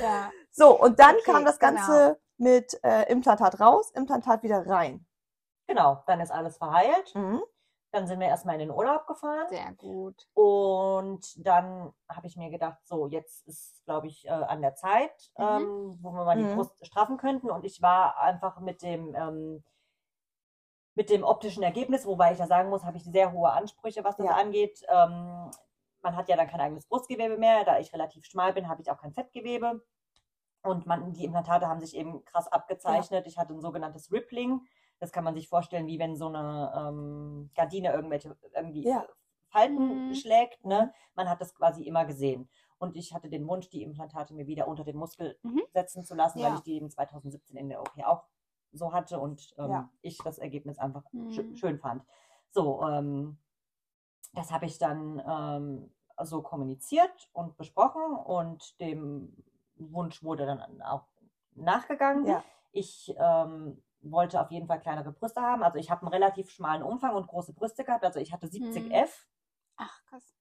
Ja. 0.00 0.30
So, 0.50 0.78
und 0.78 0.98
dann 0.98 1.16
Okay, 1.16 1.32
kam 1.32 1.44
das 1.44 1.58
genau. 1.58 1.72
Ganze 1.72 2.20
mit 2.38 2.78
äh, 2.82 3.10
Implantat 3.10 3.60
raus, 3.60 3.90
Implantat 3.92 4.42
wieder 4.42 4.66
rein. 4.66 5.06
Genau, 5.66 6.02
dann 6.06 6.20
ist 6.20 6.30
alles 6.30 6.56
verheilt. 6.56 7.14
Mhm. 7.14 7.42
Dann 7.90 8.06
sind 8.06 8.20
wir 8.20 8.26
erstmal 8.26 8.54
in 8.54 8.60
den 8.60 8.70
Urlaub 8.70 9.06
gefahren. 9.06 9.48
Sehr 9.48 9.72
gut. 9.72 10.26
Und 10.34 11.46
dann 11.46 11.92
habe 12.08 12.26
ich 12.26 12.36
mir 12.36 12.50
gedacht, 12.50 12.78
so, 12.84 13.06
jetzt 13.06 13.46
ist, 13.48 13.82
glaube 13.84 14.06
ich, 14.08 14.26
äh, 14.26 14.30
an 14.30 14.60
der 14.60 14.74
Zeit, 14.74 15.30
Mhm. 15.38 15.44
ähm, 15.46 15.98
wo 16.02 16.10
wir 16.12 16.24
mal 16.24 16.36
die 16.36 16.44
Mhm. 16.44 16.54
Brust 16.54 16.86
straffen 16.86 17.16
könnten. 17.16 17.50
Und 17.50 17.64
ich 17.64 17.80
war 17.80 18.18
einfach 18.18 18.60
mit 18.60 18.82
dem, 18.82 19.14
ähm, 19.14 19.64
mit 20.94 21.10
dem 21.10 21.22
optischen 21.22 21.62
Ergebnis, 21.62 22.04
wobei 22.06 22.32
ich 22.32 22.38
da 22.38 22.46
sagen 22.46 22.68
muss, 22.70 22.84
habe 22.84 22.96
ich 22.96 23.04
sehr 23.04 23.32
hohe 23.32 23.50
Ansprüche, 23.50 24.04
was 24.04 24.16
das 24.16 24.26
Ja. 24.26 24.34
angeht. 24.34 24.82
Ähm, 24.88 25.50
man 26.02 26.16
hat 26.16 26.28
ja 26.28 26.36
dann 26.36 26.48
kein 26.48 26.60
eigenes 26.60 26.86
Brustgewebe 26.86 27.36
mehr. 27.38 27.64
Da 27.64 27.78
ich 27.78 27.92
relativ 27.92 28.24
schmal 28.24 28.52
bin, 28.52 28.68
habe 28.68 28.80
ich 28.82 28.90
auch 28.90 28.98
kein 28.98 29.12
Fettgewebe. 29.12 29.82
Und 30.62 30.86
man, 30.86 31.12
die 31.12 31.24
Implantate 31.24 31.68
haben 31.68 31.80
sich 31.80 31.94
eben 31.96 32.24
krass 32.24 32.48
abgezeichnet. 32.48 33.26
Ich 33.26 33.38
hatte 33.38 33.52
ein 33.54 33.60
sogenanntes 33.60 34.10
Rippling. 34.12 34.60
Das 34.98 35.12
kann 35.12 35.24
man 35.24 35.34
sich 35.34 35.48
vorstellen, 35.48 35.86
wie 35.86 35.98
wenn 35.98 36.16
so 36.16 36.26
eine 36.26 36.72
ähm, 36.76 37.50
Gardine 37.54 37.92
irgendwelche 37.92 38.36
irgendwie 38.54 38.84
Ja. 38.86 39.06
Falten 39.50 40.08
Mhm. 40.08 40.14
schlägt. 40.14 40.64
Ne? 40.64 40.92
Man 41.14 41.28
hat 41.28 41.40
das 41.40 41.54
quasi 41.54 41.84
immer 41.84 42.04
gesehen. 42.04 42.48
Und 42.78 42.96
ich 42.96 43.14
hatte 43.14 43.28
den 43.30 43.46
Wunsch, 43.48 43.68
die 43.70 43.82
Implantate 43.82 44.34
mir 44.34 44.46
wieder 44.46 44.68
unter 44.68 44.84
den 44.84 44.96
Muskel 44.96 45.38
Mhm. 45.42 45.62
setzen 45.72 46.04
zu 46.04 46.14
lassen, 46.14 46.40
Ja. 46.40 46.48
weil 46.48 46.54
ich 46.56 46.60
die 46.62 46.74
eben 46.74 46.90
2017 46.90 47.56
in 47.56 47.68
der 47.68 47.80
OP 47.80 47.92
auch 48.04 48.24
so 48.72 48.92
hatte 48.92 49.18
und 49.18 49.54
ähm, 49.58 49.70
Ja. 49.70 49.90
ich 50.02 50.18
das 50.18 50.38
Ergebnis 50.38 50.78
einfach 50.78 51.04
Mhm. 51.12 51.54
schön 51.56 51.78
fand. 51.78 52.04
So, 52.50 52.82
ähm, 52.82 53.38
das 54.32 54.50
habe 54.50 54.66
ich 54.66 54.78
dann 54.78 55.22
ähm, 55.26 55.90
so 56.24 56.42
kommuniziert 56.42 57.28
und 57.32 57.56
besprochen 57.56 58.02
und 58.02 58.80
dem 58.80 59.32
Wunsch 59.76 60.22
wurde 60.22 60.46
dann 60.46 60.82
auch 60.82 61.06
nachgegangen. 61.54 62.26
Ja. 62.26 62.42
Ich 62.72 63.14
ähm, 63.18 63.82
wollte 64.02 64.40
auf 64.40 64.50
jeden 64.50 64.66
Fall 64.66 64.80
kleinere 64.80 65.12
Brüste 65.12 65.40
haben. 65.40 65.62
Also 65.62 65.78
ich 65.78 65.90
habe 65.90 66.02
einen 66.02 66.12
relativ 66.12 66.50
schmalen 66.50 66.82
Umfang 66.82 67.14
und 67.14 67.26
große 67.26 67.52
Brüste 67.52 67.84
gehabt. 67.84 68.04
Also 68.04 68.20
ich 68.20 68.32
hatte 68.32 68.48
70 68.48 68.84
Mhm. 68.86 68.90
F 68.90 69.26
Ach, 69.76 70.04
krass. 70.06 70.34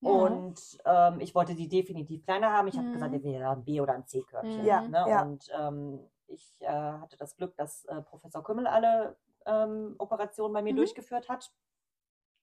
Ja. 0.00 0.10
und 0.10 0.78
ähm, 0.84 1.20
ich 1.20 1.34
wollte 1.34 1.54
die 1.54 1.68
definitiv 1.68 2.24
kleiner 2.24 2.52
haben. 2.52 2.68
Ich 2.68 2.76
habe 2.76 2.86
Mhm. 2.88 2.92
gesagt, 2.92 3.14
entweder 3.14 3.50
ein 3.50 3.64
B 3.64 3.80
oder 3.80 3.94
ein 3.94 4.06
C-Körbchen. 4.06 4.64
Ja, 4.64 4.82
ne? 4.82 5.04
ja. 5.08 5.22
Und 5.22 5.50
ähm, 5.58 6.08
ich 6.28 6.60
äh, 6.60 6.68
hatte 6.68 7.16
das 7.16 7.34
Glück, 7.36 7.56
dass 7.56 7.84
äh, 7.86 8.00
Professor 8.02 8.42
Kümmel 8.44 8.66
alle 8.66 9.16
ähm, 9.46 9.96
Operationen 9.98 10.52
bei 10.52 10.62
mir 10.62 10.72
Mhm. 10.72 10.76
durchgeführt 10.76 11.28
hat 11.28 11.50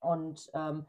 und 0.06 0.50
ähm, 0.54 0.86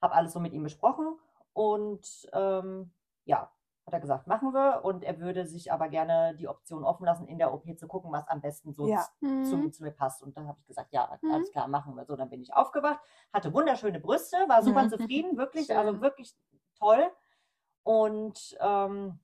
habe 0.00 0.14
alles 0.14 0.32
so 0.32 0.40
mit 0.40 0.52
ihm 0.52 0.62
besprochen. 0.62 1.18
Und 1.52 2.28
ähm, 2.32 2.92
ja, 3.24 3.50
hat 3.86 3.94
er 3.94 4.00
gesagt, 4.00 4.26
machen 4.26 4.52
wir. 4.54 4.84
Und 4.84 5.04
er 5.04 5.18
würde 5.18 5.46
sich 5.46 5.72
aber 5.72 5.88
gerne 5.88 6.34
die 6.36 6.48
Option 6.48 6.84
offen 6.84 7.04
lassen, 7.04 7.26
in 7.26 7.38
der 7.38 7.52
OP 7.52 7.64
zu 7.76 7.88
gucken, 7.88 8.12
was 8.12 8.26
am 8.28 8.40
besten 8.40 8.72
so 8.72 8.86
Ja. 8.86 9.06
zu, 9.42 9.56
Mhm. 9.56 9.72
zu 9.72 9.82
mir 9.82 9.90
passt. 9.90 10.22
Und 10.22 10.36
dann 10.36 10.46
habe 10.46 10.58
ich 10.60 10.66
gesagt, 10.66 10.92
ja, 10.92 11.18
Mhm. 11.22 11.30
alles 11.32 11.50
klar, 11.50 11.68
machen 11.68 11.94
wir 11.96 12.04
so. 12.04 12.16
Dann 12.16 12.30
bin 12.30 12.40
ich 12.42 12.54
aufgewacht, 12.54 13.00
hatte 13.32 13.52
wunderschöne 13.52 14.00
Brüste, 14.00 14.36
war 14.48 14.62
super 14.62 14.84
Mhm. 14.84 14.90
zufrieden, 14.90 15.36
wirklich, 15.36 15.66
Schön. 15.66 15.76
also 15.76 16.00
wirklich 16.00 16.34
toll. 16.78 17.10
Und 17.82 18.56
ähm, 18.60 19.18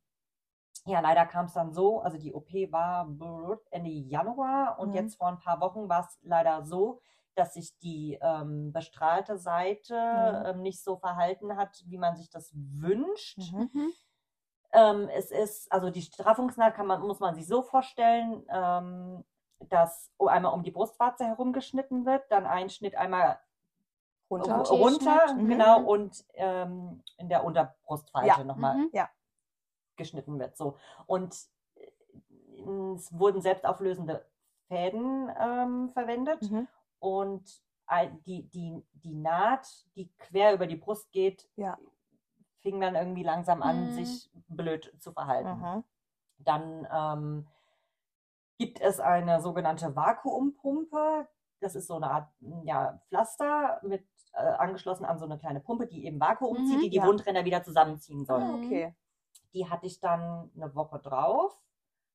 ja, 0.87 1.01
leider 1.01 1.27
kam 1.27 1.47
es 1.47 1.53
dann 1.53 1.73
so, 1.73 2.01
also 2.01 2.17
die 2.17 2.33
OP 2.33 2.51
war 2.71 3.09
Ende 3.71 3.91
Januar 3.91 4.79
und 4.79 4.91
Mhm. 4.91 4.95
jetzt 4.95 5.17
vor 5.17 5.29
ein 5.29 5.39
paar 5.39 5.61
Wochen 5.61 5.89
war 5.89 6.01
es 6.01 6.19
leider 6.23 6.65
so, 6.65 7.01
dass 7.37 7.55
sich 7.55 7.79
die 7.79 8.19
ähm, 8.21 8.73
bestrahlte 8.73 9.39
Seite 9.39 9.95
Mhm. 9.95 10.47
ähm, 10.47 10.63
nicht 10.63 10.83
so 10.83 10.97
verhalten 10.97 11.57
hat, 11.57 11.83
wie 11.87 11.99
man 11.99 12.17
sich 12.17 12.31
das 12.31 12.51
wünscht. 12.55 13.39
Mhm. 13.53 13.71
Mhm. 13.73 13.93
Ähm, 14.73 15.09
es 15.11 15.31
ist, 15.31 15.71
also 15.71 15.91
die 15.91 16.03
Straffungsnaht 16.03 16.75
kann 16.75 16.87
man, 16.87 17.01
muss 17.03 17.21
man 17.21 17.35
sich 17.35 17.47
so 17.47 17.63
vorstellen, 17.63 18.45
ähm, 18.49 19.25
dass 19.69 20.13
einmal 20.19 20.53
um 20.53 20.63
die 20.63 20.71
Brustwarze 20.71 21.25
herum 21.25 21.53
geschnitten 21.53 22.05
wird, 22.05 22.31
dann 22.31 22.47
ein 22.47 22.69
Schnitt 22.69 22.97
einmal 22.97 23.39
Runter. 24.29 24.57
Runter, 24.57 25.35
mhm. 25.35 25.49
genau, 25.49 25.83
und 25.83 26.25
ähm, 26.35 27.03
in 27.17 27.29
der 27.29 27.45
Unterbrustfalte 27.45 28.29
Ja. 28.41 28.45
nochmal 28.45 28.77
Mhm. 28.77 28.91
geschnitten 29.97 30.39
wird. 30.39 30.57
So. 30.57 30.77
Und 31.07 31.37
äh, 31.77 32.95
es 32.97 33.17
wurden 33.17 33.41
selbstauflösende 33.41 34.27
Fäden 34.69 35.31
ähm, 35.39 35.91
verwendet 35.91 36.43
Mhm. 36.51 36.67
Und 36.99 37.63
die, 38.27 38.43
die, 38.49 38.85
die 38.95 39.15
Naht, 39.15 39.69
die 39.95 40.11
quer 40.19 40.53
über 40.55 40.67
die 40.67 40.77
Brust 40.77 41.13
geht, 41.13 41.49
Ja. 41.57 41.79
fing 42.61 42.81
dann 42.81 42.97
irgendwie 42.97 43.23
langsam 43.23 43.63
an, 43.63 43.85
Mhm. 43.87 43.91
sich 43.91 44.29
blöd 44.49 44.93
zu 44.99 45.13
verhalten. 45.13 45.61
Mhm. 45.61 45.85
Dann 46.39 46.89
ähm, 46.91 47.47
gibt 48.59 48.81
es 48.81 48.99
eine 49.01 49.41
sogenannte 49.41 49.95
Vakuumpumpe. 49.95 51.29
Das 51.61 51.75
ist 51.75 51.87
so 51.87 51.95
eine 51.97 52.11
Art 52.11 52.29
ja, 52.65 53.01
Pflaster 53.09 53.81
mit 53.83 54.05
äh, 54.33 54.39
angeschlossen 54.39 55.05
an 55.05 55.19
so 55.19 55.25
eine 55.25 55.39
kleine 55.39 55.61
Pumpe, 55.61 55.87
die 55.87 56.05
eben 56.07 56.21
Vakuum 56.21 56.59
Mhm, 56.59 56.65
zieht, 56.67 56.83
die 56.83 56.91
die 56.91 56.97
ja. 56.97 57.07
Wundränder 57.07 57.45
wieder 57.45 57.63
zusammenziehen 57.63 58.25
soll. 58.27 58.43
Ah, 58.43 58.55
okay. 58.55 58.95
Die 59.55 59.69
hatte 59.71 59.87
ich 59.87 60.01
dann 60.01 60.51
eine 60.57 60.75
Woche 60.75 60.99
drauf 60.99 61.57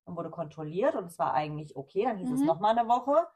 und 0.05 0.15
wurde 0.17 0.29
kontrolliert 0.29 0.95
und 0.95 1.05
es 1.05 1.17
war 1.17 1.33
eigentlich 1.33 1.75
okay. 1.75 2.03
Dann 2.03 2.17
hieß 2.17 2.31
es 2.31 2.41
Mhm. 2.41 2.47
nochmal 2.47 2.77
eine 2.77 2.87
Woche. 2.89 3.27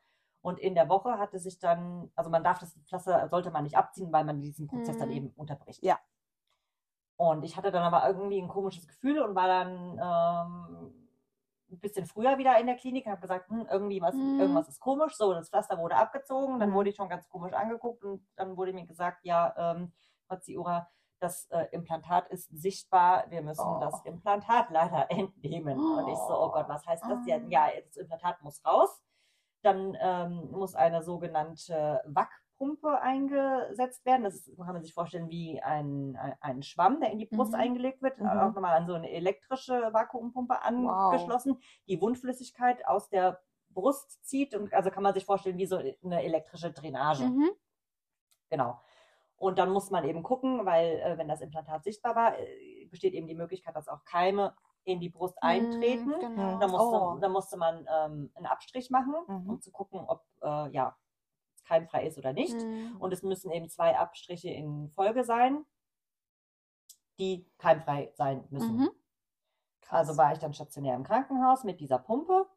Und 0.46 0.60
in 0.60 0.76
der 0.76 0.90
Woche 0.90 1.18
hatte 1.18 1.40
sich 1.40 1.58
dann, 1.58 2.12
also 2.16 2.30
man 2.30 2.44
darf 2.44 2.60
das 2.60 2.78
Pflaster, 2.88 3.28
sollte 3.30 3.50
man 3.50 3.64
nicht 3.64 3.78
abziehen, 3.78 4.14
weil 4.14 4.24
man 4.26 4.42
diesen 4.42 4.68
Prozess 4.68 4.96
dann 4.98 5.10
Mhm. 5.10 5.16
eben 5.16 5.30
unterbricht. 5.36 5.82
Ja. 5.84 5.98
Und 7.18 7.44
ich 7.44 7.58
hatte 7.58 7.72
dann 7.72 7.82
aber 7.82 8.06
irgendwie 8.08 8.40
ein 8.40 8.48
komisches 8.48 8.88
Gefühl 8.88 9.22
und 9.24 9.34
war 9.36 9.48
dann 9.48 9.98
ähm, 9.98 11.10
ein 11.72 11.80
bisschen 11.80 12.06
früher 12.06 12.38
wieder 12.38 12.60
in 12.60 12.68
der 12.68 12.76
Klinik 12.76 13.06
und 13.08 13.12
habe 13.14 13.22
gesagt, 13.22 13.50
hm, 13.50 13.66
irgendwie 13.72 14.02
was, 14.02 14.14
Mhm. 14.14 14.40
irgendwas 14.40 14.70
ist 14.70 14.80
komisch. 14.80 15.16
So, 15.16 15.34
das 15.34 15.50
Pflaster 15.50 15.80
wurde 15.80 15.96
abgezogen, 15.96 16.60
dann 16.60 16.70
Mhm. 16.70 16.74
wurde 16.76 16.90
ich 16.92 16.96
schon 16.96 17.10
ganz 17.10 17.28
komisch 17.28 17.54
angeguckt 17.54 18.04
und 18.04 18.24
dann 18.36 18.56
wurde 18.56 18.72
mir 18.74 18.86
gesagt, 18.86 19.26
ja, 19.26 19.52
ähm, 19.58 19.94
Frau 20.28 20.36
Ziura, 20.38 20.88
das 21.20 21.48
äh, 21.50 21.70
Implantat 21.72 22.28
ist 22.28 22.50
sichtbar, 22.52 23.26
wir 23.32 23.42
müssen 23.42 23.66
Oh. 23.66 23.80
das 23.80 24.04
Implantat 24.06 24.70
leider 24.70 25.10
entnehmen. 25.10 25.80
Und 25.80 26.08
ich 26.10 26.18
so, 26.20 26.40
oh 26.40 26.52
Gott, 26.52 26.70
was 26.70 26.86
heißt 26.86 27.04
das 27.10 27.26
jetzt? 27.26 27.46
Ah. 27.46 27.50
Ja, 27.50 27.68
das 27.88 27.98
Implantat 27.98 28.44
muss 28.44 28.64
raus. 28.64 29.02
Dann 29.66 29.98
ähm, 30.00 30.52
muss 30.52 30.76
eine 30.76 31.02
sogenannte 31.02 32.02
Wackpumpe 32.06 33.02
eingesetzt 33.02 34.06
werden. 34.06 34.24
Das 34.24 34.36
ist, 34.36 34.56
kann 34.58 34.74
man 34.74 34.84
sich 34.84 34.94
vorstellen 34.94 35.28
wie 35.30 35.60
ein, 35.62 36.16
ein, 36.18 36.36
ein 36.40 36.62
Schwamm, 36.64 37.00
der 37.02 37.12
in 37.12 37.18
die 37.18 37.26
Brust 37.26 37.54
Mhm. 37.54 37.60
eingelegt 37.60 38.02
wird. 38.04 38.20
Mhm. 38.20 38.28
Auch 38.28 38.54
nochmal 38.54 38.78
an 38.78 38.86
so 38.86 38.94
eine 38.94 39.10
elektrische 39.10 39.92
Vakuumpumpe 39.92 40.62
angeschlossen, 40.62 41.58
die 41.88 42.00
Wundflüssigkeit 42.00 42.86
aus 42.88 43.10
der 43.10 43.42
Brust 43.70 44.24
zieht. 44.24 44.54
Und 44.54 44.72
also 44.74 44.92
kann 44.92 45.02
man 45.04 45.16
sich 45.16 45.26
vorstellen 45.26 45.58
wie 45.58 45.66
so 45.66 45.78
eine 46.04 46.24
elektrische 46.24 46.72
Drainage. 46.72 47.24
Mhm. 47.26 47.50
Genau. 48.50 48.80
Und 49.38 49.58
dann 49.58 49.72
muss 49.72 49.90
man 49.90 50.06
eben 50.06 50.22
gucken, 50.24 50.66
weil 50.66 51.00
äh, 51.00 51.18
wenn 51.18 51.28
das 51.28 51.42
Implantat 51.42 51.84
sichtbar 51.84 52.16
war, 52.16 52.38
äh, 52.40 52.86
besteht 52.86 53.14
eben 53.14 53.28
die 53.28 53.36
Möglichkeit, 53.36 53.76
dass 53.76 53.88
auch 53.88 54.06
Keime 54.06 54.56
in 54.86 55.00
die 55.00 55.10
Brust 55.10 55.42
eintreten. 55.42 56.08
Mhm, 56.10 56.20
Genau. 56.20 56.60
Da 56.60 56.68
musste, 56.68 57.02
Oh. 57.02 57.18
da 57.20 57.28
musste 57.30 57.58
man 57.58 57.80
ähm, 57.92 58.32
einen 58.36 58.46
Abstrich 58.46 58.90
machen, 58.90 59.16
Mhm. 59.28 59.50
um 59.50 59.62
zu 59.62 59.72
gucken, 59.72 60.00
ob 60.08 60.24
äh, 60.42 60.70
ja, 60.72 60.96
keimfrei 61.66 62.06
ist 62.06 62.18
oder 62.18 62.32
nicht. 62.34 62.56
Mhm. 62.56 62.96
Und 63.00 63.12
es 63.12 63.24
müssen 63.24 63.52
eben 63.52 63.68
zwei 63.70 63.98
Abstriche 63.98 64.50
in 64.50 64.90
Folge 64.92 65.24
sein, 65.24 65.66
die 67.20 67.50
keimfrei 67.58 68.12
sein 68.16 68.46
müssen. 68.50 68.78
Mhm. 68.78 68.90
Also 69.90 70.18
war 70.18 70.32
ich 70.34 70.40
dann 70.40 70.54
stationär 70.54 70.96
im 70.96 71.04
Krankenhaus 71.04 71.64
mit 71.64 71.80
dieser 71.80 72.00
Pumpe. 72.00 72.48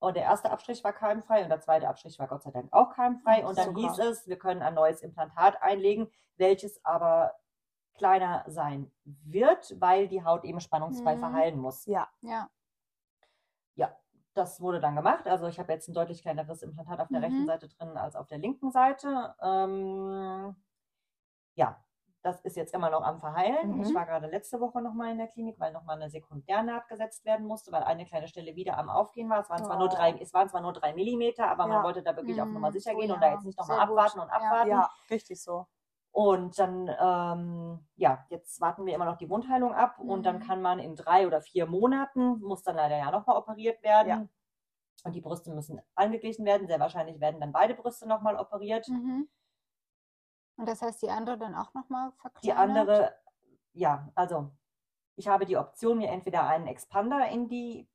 Und 0.00 0.16
der 0.16 0.24
erste 0.24 0.50
Abstrich 0.50 0.84
war 0.84 0.92
keimfrei 0.92 1.42
und 1.42 1.48
der 1.48 1.60
zweite 1.60 1.88
Abstrich 1.88 2.18
war 2.18 2.28
Gott 2.28 2.42
sei 2.42 2.50
Dank 2.50 2.70
auch 2.72 2.90
keimfrei. 2.90 3.46
Und 3.46 3.56
dann 3.56 3.74
super. 3.74 3.80
hieß 3.88 3.98
es, 4.00 4.26
wir 4.26 4.38
können 4.38 4.60
ein 4.60 4.74
neues 4.74 5.00
Implantat 5.00 5.62
einlegen, 5.62 6.10
welches 6.36 6.84
aber 6.84 7.32
kleiner 7.94 8.44
sein 8.46 8.90
wird, 9.04 9.80
weil 9.80 10.08
die 10.08 10.24
Haut 10.24 10.44
eben 10.44 10.60
spannungsfrei 10.60 11.14
Mhm. 11.16 11.20
verheilen 11.20 11.58
muss. 11.58 11.86
Ja. 11.86 12.08
Ja. 12.22 12.48
Ja, 13.76 13.96
das 14.34 14.60
wurde 14.60 14.80
dann 14.80 14.96
gemacht. 14.96 15.26
Also 15.26 15.46
ich 15.46 15.58
habe 15.58 15.72
jetzt 15.72 15.88
ein 15.88 15.94
deutlich 15.94 16.22
kleineres 16.22 16.62
Implantat 16.62 17.00
auf 17.00 17.08
der 17.08 17.18
Mhm. 17.20 17.24
rechten 17.24 17.46
Seite 17.46 17.68
drin 17.68 17.96
als 17.96 18.16
auf 18.16 18.26
der 18.26 18.38
linken 18.38 18.70
Seite. 18.70 19.34
Ähm, 19.40 20.56
ja, 21.54 21.80
das 22.22 22.40
ist 22.40 22.56
jetzt 22.56 22.72
immer 22.74 22.88
noch 22.90 23.02
am 23.02 23.20
Verheilen. 23.20 23.76
Mhm. 23.76 23.82
Ich 23.82 23.94
war 23.94 24.06
gerade 24.06 24.26
letzte 24.28 24.58
Woche 24.60 24.80
nochmal 24.80 25.10
in 25.12 25.18
der 25.18 25.28
Klinik, 25.28 25.58
weil 25.60 25.72
nochmal 25.72 25.96
eine 25.96 26.08
Sekundärnaht 26.10 26.88
gesetzt 26.88 27.24
werden 27.24 27.46
musste, 27.46 27.70
weil 27.70 27.82
eine 27.84 28.06
kleine 28.06 28.26
Stelle 28.28 28.56
wieder 28.56 28.78
am 28.78 28.88
Aufgehen 28.88 29.28
war. 29.28 29.40
Es 29.40 29.50
waren 29.50 29.64
zwar 29.64 29.76
nur 29.78 29.88
Oh. 29.88 29.94
drei, 29.94 30.12
es 30.20 30.32
waren 30.32 30.48
zwar 30.48 30.62
nur 30.62 30.72
drei 30.72 30.94
Millimeter, 30.94 31.48
aber 31.48 31.66
man 31.66 31.78
Ja. 31.78 31.82
wollte 31.84 32.02
da 32.02 32.16
wirklich 32.16 32.40
auf 32.40 32.48
Nummer 32.50 32.68
Mhm. 32.68 32.72
sicher 32.72 32.92
Oh 32.94 32.98
gehen 32.98 33.10
und 33.12 33.20
ja, 33.20 33.28
da 33.28 33.34
jetzt 33.34 33.44
nicht 33.44 33.58
nochmal 33.58 33.86
gut. 33.86 33.98
abwarten 33.98 34.20
und 34.20 34.28
Ja. 34.28 34.34
abwarten. 34.34 34.70
Ja, 34.70 34.90
richtig 35.10 35.42
so. 35.42 35.66
Und 36.14 36.56
dann, 36.60 36.88
ähm, 37.00 37.88
ja, 37.96 38.24
jetzt 38.30 38.60
warten 38.60 38.86
wir 38.86 38.94
immer 38.94 39.04
noch 39.04 39.16
die 39.16 39.28
Wundheilung 39.28 39.74
ab 39.74 39.98
und 39.98 40.22
dann 40.24 40.36
Mhm. 40.36 40.42
kann 40.42 40.62
man 40.62 40.78
in 40.78 40.94
drei 40.94 41.26
oder 41.26 41.42
vier 41.42 41.66
Monaten, 41.66 42.38
muss 42.40 42.62
dann 42.62 42.76
leider 42.76 42.96
ja 42.96 43.10
nochmal 43.10 43.36
operiert 43.36 43.82
werden. 43.82 44.08
Ja. 44.08 44.28
Und 45.02 45.12
die 45.16 45.20
Brüste 45.20 45.52
müssen 45.52 45.80
angeglichen 45.96 46.44
werden. 46.44 46.68
Sehr 46.68 46.78
wahrscheinlich 46.78 47.18
werden 47.18 47.40
dann 47.40 47.50
beide 47.50 47.74
Brüste 47.74 48.06
nochmal 48.06 48.36
operiert. 48.36 48.86
Mhm. 48.88 49.28
Und 50.56 50.68
das 50.68 50.82
heißt, 50.82 51.02
die 51.02 51.10
andere 51.10 51.36
dann 51.36 51.56
auch 51.56 51.74
nochmal 51.74 52.12
verkleinert? 52.12 52.44
Die 52.44 52.52
andere, 52.52 53.16
ja, 53.72 54.08
also 54.14 54.52
ich 55.16 55.26
habe 55.26 55.46
die 55.46 55.56
Option, 55.56 55.98
mir 55.98 56.10
entweder 56.10 56.46
einen 56.46 56.68
Expander 56.68 57.26
in 57.26 57.48
die 57.48 57.88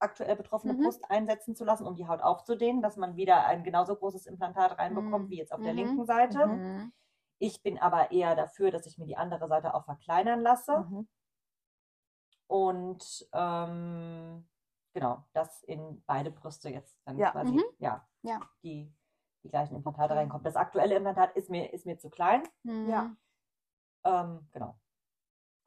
aktuell 0.00 0.36
betroffene 0.36 0.74
Mhm. 0.74 0.82
Brust 0.82 1.10
einsetzen 1.10 1.56
zu 1.56 1.64
lassen, 1.64 1.86
um 1.86 1.96
die 1.96 2.06
Haut 2.06 2.20
aufzudehnen, 2.20 2.82
dass 2.82 2.98
man 2.98 3.16
wieder 3.16 3.46
ein 3.46 3.64
genauso 3.64 3.96
großes 3.96 4.26
Implantat 4.26 4.78
reinbekommt 4.78 5.26
Mhm. 5.26 5.30
wie 5.30 5.38
jetzt 5.38 5.54
auf 5.54 5.62
der 5.62 5.72
Mhm. 5.72 5.78
linken 5.78 6.04
Seite. 6.04 6.46
Ich 7.38 7.62
bin 7.62 7.78
aber 7.78 8.10
eher 8.12 8.36
dafür, 8.36 8.70
dass 8.70 8.86
ich 8.86 8.96
mir 8.98 9.06
die 9.06 9.16
andere 9.16 9.48
Seite 9.48 9.74
auch 9.74 9.84
verkleinern 9.84 10.40
lasse. 10.40 10.80
Mhm. 10.80 11.08
Und 12.46 13.28
ähm, 13.32 14.48
genau, 14.92 15.24
dass 15.32 15.62
in 15.62 16.02
beide 16.06 16.30
Brüste 16.30 16.68
jetzt 16.70 16.96
dann 17.04 17.18
Ja. 17.18 17.32
quasi 17.32 17.54
Mhm. 17.54 17.64
ja, 17.78 18.06
Ja. 18.22 18.40
Die, 18.62 18.92
die 19.42 19.48
gleichen 19.48 19.76
Implantate 19.76 20.14
reinkommen. 20.14 20.44
Das 20.44 20.56
aktuelle 20.56 20.94
Implantat 20.96 21.36
ist 21.36 21.50
mir, 21.50 21.72
ist 21.72 21.86
mir 21.86 21.98
zu 21.98 22.10
klein. 22.10 22.42
Mhm. 22.62 22.88
Ja. 22.88 23.16
Ähm, 24.04 24.48
genau. 24.52 24.78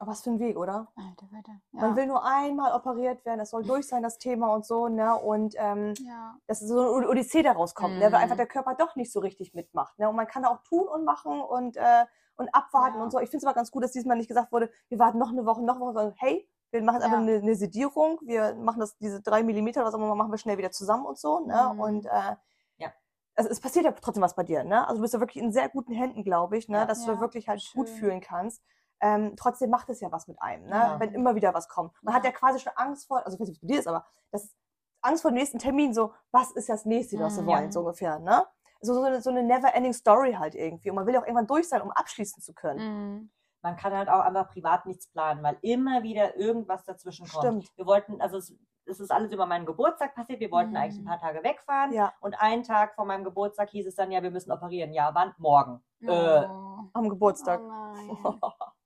Aber 0.00 0.12
was 0.12 0.22
für 0.22 0.30
ein 0.30 0.38
Weg, 0.38 0.56
oder? 0.56 0.86
Alter, 0.94 1.26
weiter. 1.32 1.52
Ja. 1.72 1.80
Man 1.80 1.96
will 1.96 2.06
nur 2.06 2.24
einmal 2.24 2.72
operiert 2.72 3.24
werden, 3.24 3.40
es 3.40 3.50
soll 3.50 3.64
durch 3.64 3.88
sein, 3.88 4.02
das 4.02 4.18
Thema 4.18 4.54
und 4.54 4.64
so, 4.64 4.86
ne? 4.88 5.16
Und 5.16 5.54
ähm, 5.58 5.94
ja. 5.98 6.36
dass 6.46 6.60
so 6.60 6.94
eine 6.94 7.08
Odyssee 7.08 7.42
daraus 7.42 7.74
kommt, 7.74 7.94
ne? 7.98 8.02
weil 8.02 8.10
Mhm. 8.10 8.14
einfach 8.16 8.36
der 8.36 8.46
Körper 8.46 8.74
doch 8.76 8.94
nicht 8.94 9.12
so 9.12 9.18
richtig 9.20 9.54
mitmacht. 9.54 9.98
Ne? 9.98 10.08
Und 10.08 10.14
man 10.14 10.28
kann 10.28 10.44
auch 10.44 10.62
tun 10.62 10.86
und 10.86 11.04
machen 11.04 11.40
und, 11.40 11.76
äh, 11.76 12.06
und 12.36 12.48
abwarten 12.54 12.98
Ja. 12.98 13.02
und 13.02 13.10
so. 13.10 13.18
Ich 13.18 13.28
finde 13.30 13.38
es 13.38 13.44
aber 13.44 13.54
ganz 13.54 13.72
gut, 13.72 13.82
dass 13.82 13.90
diesmal 13.90 14.16
nicht 14.16 14.28
gesagt 14.28 14.52
wurde, 14.52 14.70
wir 14.88 15.00
warten 15.00 15.18
noch 15.18 15.30
eine 15.30 15.44
Woche, 15.46 15.62
noch 15.64 15.74
eine 15.76 15.84
Woche, 15.84 15.94
sondern 15.94 16.14
hey, 16.18 16.48
wir 16.70 16.82
machen 16.82 17.02
einfach 17.02 17.18
eine, 17.18 17.36
eine 17.38 17.56
Sedierung, 17.56 18.20
wir 18.22 18.54
machen 18.54 18.78
das, 18.78 18.96
diese 18.98 19.20
drei 19.20 19.42
Millimeter, 19.42 19.84
was 19.84 19.94
auch 19.94 19.98
immer, 19.98 20.14
machen 20.14 20.30
wir 20.30 20.38
schnell 20.38 20.58
wieder 20.58 20.70
zusammen 20.70 21.06
und 21.06 21.18
so. 21.18 21.40
Ne? 21.40 21.70
Mhm. 21.74 21.80
Und 21.80 22.06
äh, 22.06 22.36
Ja. 22.76 22.92
also 23.34 23.50
es 23.50 23.58
passiert 23.58 23.84
ja 23.84 23.90
trotzdem 23.92 24.22
was 24.22 24.36
bei 24.36 24.44
dir, 24.44 24.62
ne? 24.62 24.82
Also 24.86 24.96
du 24.98 25.02
bist 25.02 25.14
ja 25.14 25.18
wirklich 25.18 25.42
in 25.42 25.50
sehr 25.50 25.68
guten 25.70 25.92
Händen, 25.92 26.22
glaube 26.22 26.56
ich, 26.56 26.68
ne? 26.68 26.76
Ja. 26.78 26.84
dass 26.86 27.04
du 27.04 27.18
wirklich 27.18 27.48
halt 27.48 27.68
gut 27.74 27.88
schön. 27.88 27.96
fühlen 27.98 28.20
kannst. 28.20 28.62
Ähm, 29.00 29.34
trotzdem 29.36 29.70
macht 29.70 29.88
es 29.90 30.00
ja 30.00 30.10
was 30.10 30.26
mit 30.28 30.40
einem, 30.42 30.64
ne? 30.64 30.70
Ja. 30.76 31.00
wenn 31.00 31.12
immer 31.14 31.34
wieder 31.34 31.54
was 31.54 31.68
kommt. 31.68 31.92
Man 32.02 32.14
hat 32.14 32.24
Ja. 32.24 32.30
ja 32.30 32.36
quasi 32.36 32.58
schon 32.58 32.72
Angst 32.76 33.06
vor, 33.06 33.24
also 33.24 33.36
ich 33.36 33.40
weiß 33.40 33.48
nicht, 33.48 33.62
wie 33.62 33.66
es 33.66 33.68
bei 33.68 33.74
dir 33.74 33.80
ist, 33.80 33.86
aber 33.88 34.04
das 34.32 34.54
Angst 35.02 35.22
vor 35.22 35.30
dem 35.30 35.36
nächsten 35.36 35.58
Termin, 35.60 35.94
so, 35.94 36.12
was 36.32 36.50
ist 36.52 36.68
das 36.68 36.84
nächste, 36.84 37.18
was 37.20 37.36
wir 37.36 37.42
Mhm. 37.44 37.46
wollen, 37.46 37.72
so 37.72 37.80
ungefähr, 37.80 38.18
ne? 38.18 38.44
So, 38.80 38.94
so, 38.94 39.02
eine, 39.02 39.20
so 39.22 39.30
eine 39.30 39.42
never-ending 39.42 39.92
Story 39.92 40.32
halt 40.34 40.54
irgendwie. 40.54 40.90
Und 40.90 40.96
man 40.96 41.06
will 41.06 41.14
ja 41.14 41.20
auch 41.20 41.24
irgendwann 41.24 41.46
durch 41.48 41.68
sein, 41.68 41.82
um 41.82 41.90
abschließen 41.90 42.42
zu 42.42 42.54
können. 42.54 42.78
Mhm. 43.18 43.30
Man 43.62 43.76
kann 43.76 43.92
halt 43.92 44.08
auch 44.08 44.20
einfach 44.20 44.48
privat 44.52 44.86
nichts 44.86 45.08
planen, 45.08 45.42
weil 45.42 45.58
immer 45.62 46.02
wieder 46.04 46.36
irgendwas 46.36 46.84
dazwischen 46.84 47.26
kommt. 47.28 47.44
Stimmt. 47.44 47.76
Wir 47.76 47.86
wollten, 47.86 48.20
also 48.20 48.36
es, 48.38 48.54
es 48.86 49.00
ist 49.00 49.10
alles 49.10 49.32
über 49.32 49.46
meinen 49.46 49.66
Geburtstag 49.66 50.14
passiert. 50.14 50.38
Wir 50.40 50.50
wollten 50.52 50.70
Mhm. 50.70 50.76
eigentlich 50.76 50.98
ein 51.02 51.04
paar 51.04 51.18
Tage 51.20 51.42
wegfahren. 51.42 51.92
Ja, 51.92 52.12
Und 52.20 52.34
einen 52.40 52.62
Tag 52.62 52.94
vor 52.94 53.04
meinem 53.04 53.24
Geburtstag 53.24 53.68
hieß 53.70 53.86
es 53.86 53.96
dann, 53.96 54.12
ja, 54.12 54.22
wir 54.22 54.30
müssen 54.30 54.52
operieren. 54.52 54.92
Ja, 54.92 55.12
wann? 55.12 55.34
Morgen. 55.38 55.82
Äh, 56.00 56.46
Oh. 56.46 56.78
am 56.92 57.08
Geburtstag. 57.08 57.60
Oh 57.60 57.68
nein. 57.68 58.08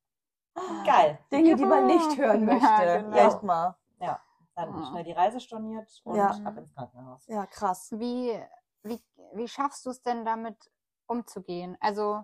Geil. 0.84 1.18
Dinge, 1.32 1.56
die 1.56 1.64
man 1.64 1.86
nicht 1.86 2.10
Ja, 2.12 2.24
hören 2.24 2.44
möchte. 2.44 2.98
genau. 3.02 3.16
Echt 3.16 3.42
mal. 3.42 3.76
Dann 4.54 4.68
Ah. 4.74 4.86
schnell 4.90 5.04
die 5.04 5.12
Reise 5.12 5.40
storniert 5.40 5.88
und 6.04 6.14
Ja. 6.16 6.28
ab 6.44 6.58
ins 6.58 6.74
Krankenhaus. 6.74 7.26
Ja, 7.26 7.46
krass. 7.46 7.90
Wie, 7.92 8.38
wie, 8.82 9.02
wie 9.32 9.48
schaffst 9.48 9.86
du 9.86 9.90
es 9.90 10.02
denn 10.02 10.26
damit 10.26 10.70
umzugehen? 11.06 11.78
Also, 11.80 12.22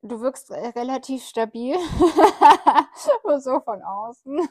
du 0.00 0.20
wirkst 0.22 0.50
relativ 0.50 1.22
stabil, 1.24 1.76
nur 3.24 3.38
so 3.38 3.60
von 3.60 3.82
außen. 3.82 4.48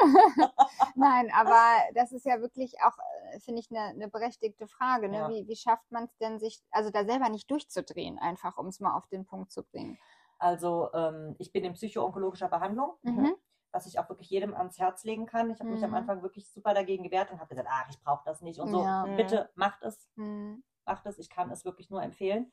Nein, 0.94 1.30
aber 1.34 1.60
das 1.94 2.12
ist 2.12 2.24
ja 2.26 2.40
wirklich 2.40 2.80
auch, 2.82 2.96
äh, 3.32 3.40
finde 3.40 3.60
ich, 3.60 3.70
eine, 3.70 3.80
eine 3.90 4.08
berechtigte 4.08 4.66
Frage. 4.66 5.08
Ne? 5.08 5.16
Ja. 5.18 5.28
Wie, 5.28 5.46
wie 5.48 5.56
schafft 5.56 5.90
man 5.90 6.04
es 6.04 6.16
denn, 6.18 6.38
sich, 6.38 6.62
also 6.70 6.90
da 6.90 7.04
selber 7.04 7.28
nicht 7.28 7.50
durchzudrehen, 7.50 8.18
einfach, 8.18 8.56
um 8.58 8.66
es 8.66 8.80
mal 8.80 8.96
auf 8.96 9.06
den 9.08 9.24
Punkt 9.26 9.52
zu 9.52 9.62
bringen? 9.62 9.98
Also 10.38 10.90
ähm, 10.94 11.34
ich 11.38 11.52
bin 11.52 11.64
in 11.64 11.74
psychoonkologischer 11.74 12.48
Behandlung, 12.48 12.94
Mhm. 13.02 13.34
was 13.72 13.86
ich 13.86 13.98
auch 13.98 14.08
wirklich 14.08 14.30
jedem 14.30 14.54
ans 14.54 14.78
Herz 14.78 15.04
legen 15.04 15.26
kann. 15.26 15.50
Ich 15.50 15.60
habe 15.60 15.70
mich 15.70 15.84
am 15.84 15.90
Mhm. 15.90 15.96
Anfang 15.96 16.22
wirklich 16.22 16.50
super 16.50 16.74
dagegen 16.74 17.04
gewehrt 17.04 17.30
und 17.30 17.38
habe 17.40 17.48
gesagt, 17.48 17.68
ach, 17.70 17.88
ich 17.90 18.00
brauche 18.02 18.22
das 18.24 18.40
nicht 18.40 18.58
und 18.58 18.68
so. 18.70 18.82
Ja. 18.82 19.04
Bitte 19.06 19.50
macht 19.54 19.82
es, 19.82 20.08
Hm. 20.16 20.62
macht 20.86 21.06
es. 21.06 21.18
Ich 21.18 21.28
kann 21.30 21.50
es 21.50 21.64
wirklich 21.64 21.90
nur 21.90 22.02
empfehlen. 22.02 22.52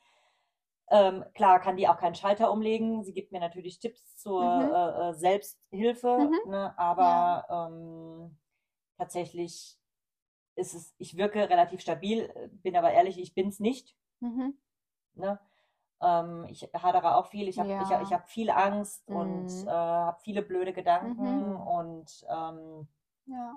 Ähm, 0.90 1.26
klar 1.34 1.60
kann 1.60 1.78
die 1.78 1.88
auch 1.88 1.98
keinen 1.98 2.16
Schalter 2.16 2.52
umlegen. 2.52 3.04
Sie 3.04 3.14
gibt 3.14 3.32
mir 3.32 3.40
natürlich 3.40 3.80
Tipps 3.80 4.16
zur 4.18 4.44
Mhm. 4.44 4.74
äh, 4.74 5.10
äh, 5.10 5.14
Selbsthilfe, 5.14 6.30
Mhm. 6.32 6.40
ne? 6.50 6.78
aber 6.78 7.70
ähm, 7.72 8.38
tatsächlich 8.98 9.78
ist 10.56 10.74
es, 10.74 10.96
ich 10.98 11.18
wirke 11.18 11.50
relativ 11.50 11.82
stabil, 11.82 12.32
bin 12.64 12.76
aber 12.76 12.92
ehrlich, 12.92 13.20
ich 13.20 13.34
bin 13.36 13.50
es 13.50 13.60
nicht. 13.60 13.96
Mhm. 14.22 14.58
Ne? 15.16 15.40
Ähm, 16.02 16.46
ich 16.50 16.64
hadere 16.74 17.16
auch 17.16 17.28
viel, 17.28 17.48
ich 17.48 17.60
habe 17.60 17.70
ich, 17.80 17.90
Ja. 17.90 18.02
ich 18.02 18.14
hab 18.14 18.30
viel 18.30 18.50
Angst 18.52 19.08
Mhm. 19.08 19.16
und 19.16 19.50
äh, 19.66 19.70
habe 19.72 20.20
viele 20.22 20.42
blöde 20.44 20.74
Gedanken 20.74 21.56
Mhm. 21.56 21.62
und 21.68 22.26
ähm, 22.30 22.88
Ja. 23.26 23.56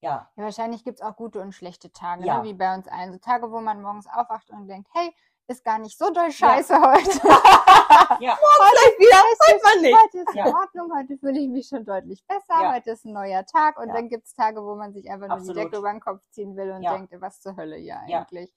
ja, 0.00 0.30
Ja, 0.36 0.44
wahrscheinlich 0.44 0.84
gibt 0.84 1.00
es 1.00 1.06
auch 1.06 1.16
gute 1.16 1.40
und 1.40 1.52
schlechte 1.52 1.92
Tage, 1.92 2.24
Ja. 2.24 2.38
ne? 2.38 2.44
wie 2.44 2.54
bei 2.54 2.74
uns 2.74 2.88
allen. 2.88 3.12
So 3.12 3.18
Tage, 3.18 3.50
wo 3.52 3.60
man 3.60 3.82
morgens 3.82 4.06
aufwacht 4.06 4.50
und 4.50 4.68
denkt, 4.68 4.88
hey, 4.94 5.14
ist 5.50 5.64
gar 5.64 5.78
nicht 5.78 5.98
so 5.98 6.10
doll 6.12 6.30
scheiße 6.30 6.74
heute. 6.80 7.10
ja, 8.20 8.38
Vielleicht 8.38 8.98
wieder, 8.98 9.16
weiß 9.16 9.62
man 9.74 9.82
nicht. 9.82 9.98
Heute 10.00 10.18
ist 10.20 10.34
Ja. 10.34 10.46
in 10.46 10.54
Ordnung, 10.54 10.92
heute 10.96 11.18
fühle 11.18 11.40
ich 11.40 11.48
mich 11.48 11.66
schon 11.68 11.84
deutlich 11.84 12.24
besser, 12.26 12.60
Ja. 12.62 12.72
heute 12.74 12.90
ist 12.92 13.04
ein 13.04 13.12
neuer 13.12 13.44
Tag 13.44 13.78
und 13.78 13.88
Ja. 13.88 13.94
dann 13.94 14.08
gibt 14.08 14.26
es 14.26 14.34
Tage, 14.34 14.62
wo 14.64 14.76
man 14.76 14.92
sich 14.92 15.10
einfach 15.10 15.28
nur 15.28 15.38
die. 15.40 15.52
Decke 15.52 15.78
über 15.78 15.90
den 15.90 16.00
Kopf 16.00 16.20
ziehen 16.30 16.56
will 16.56 16.70
und 16.70 16.82
Ja. 16.82 16.92
denkt, 16.96 17.12
was 17.20 17.40
zur 17.40 17.56
Hölle 17.56 17.76
hier 17.76 18.00
Ja. 18.06 18.20
eigentlich. 18.20 18.54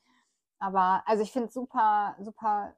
Aber 0.59 1.01
also 1.05 1.23
ich 1.23 1.31
finde 1.31 1.47
es 1.47 1.53
super, 1.55 2.15
super 2.19 2.75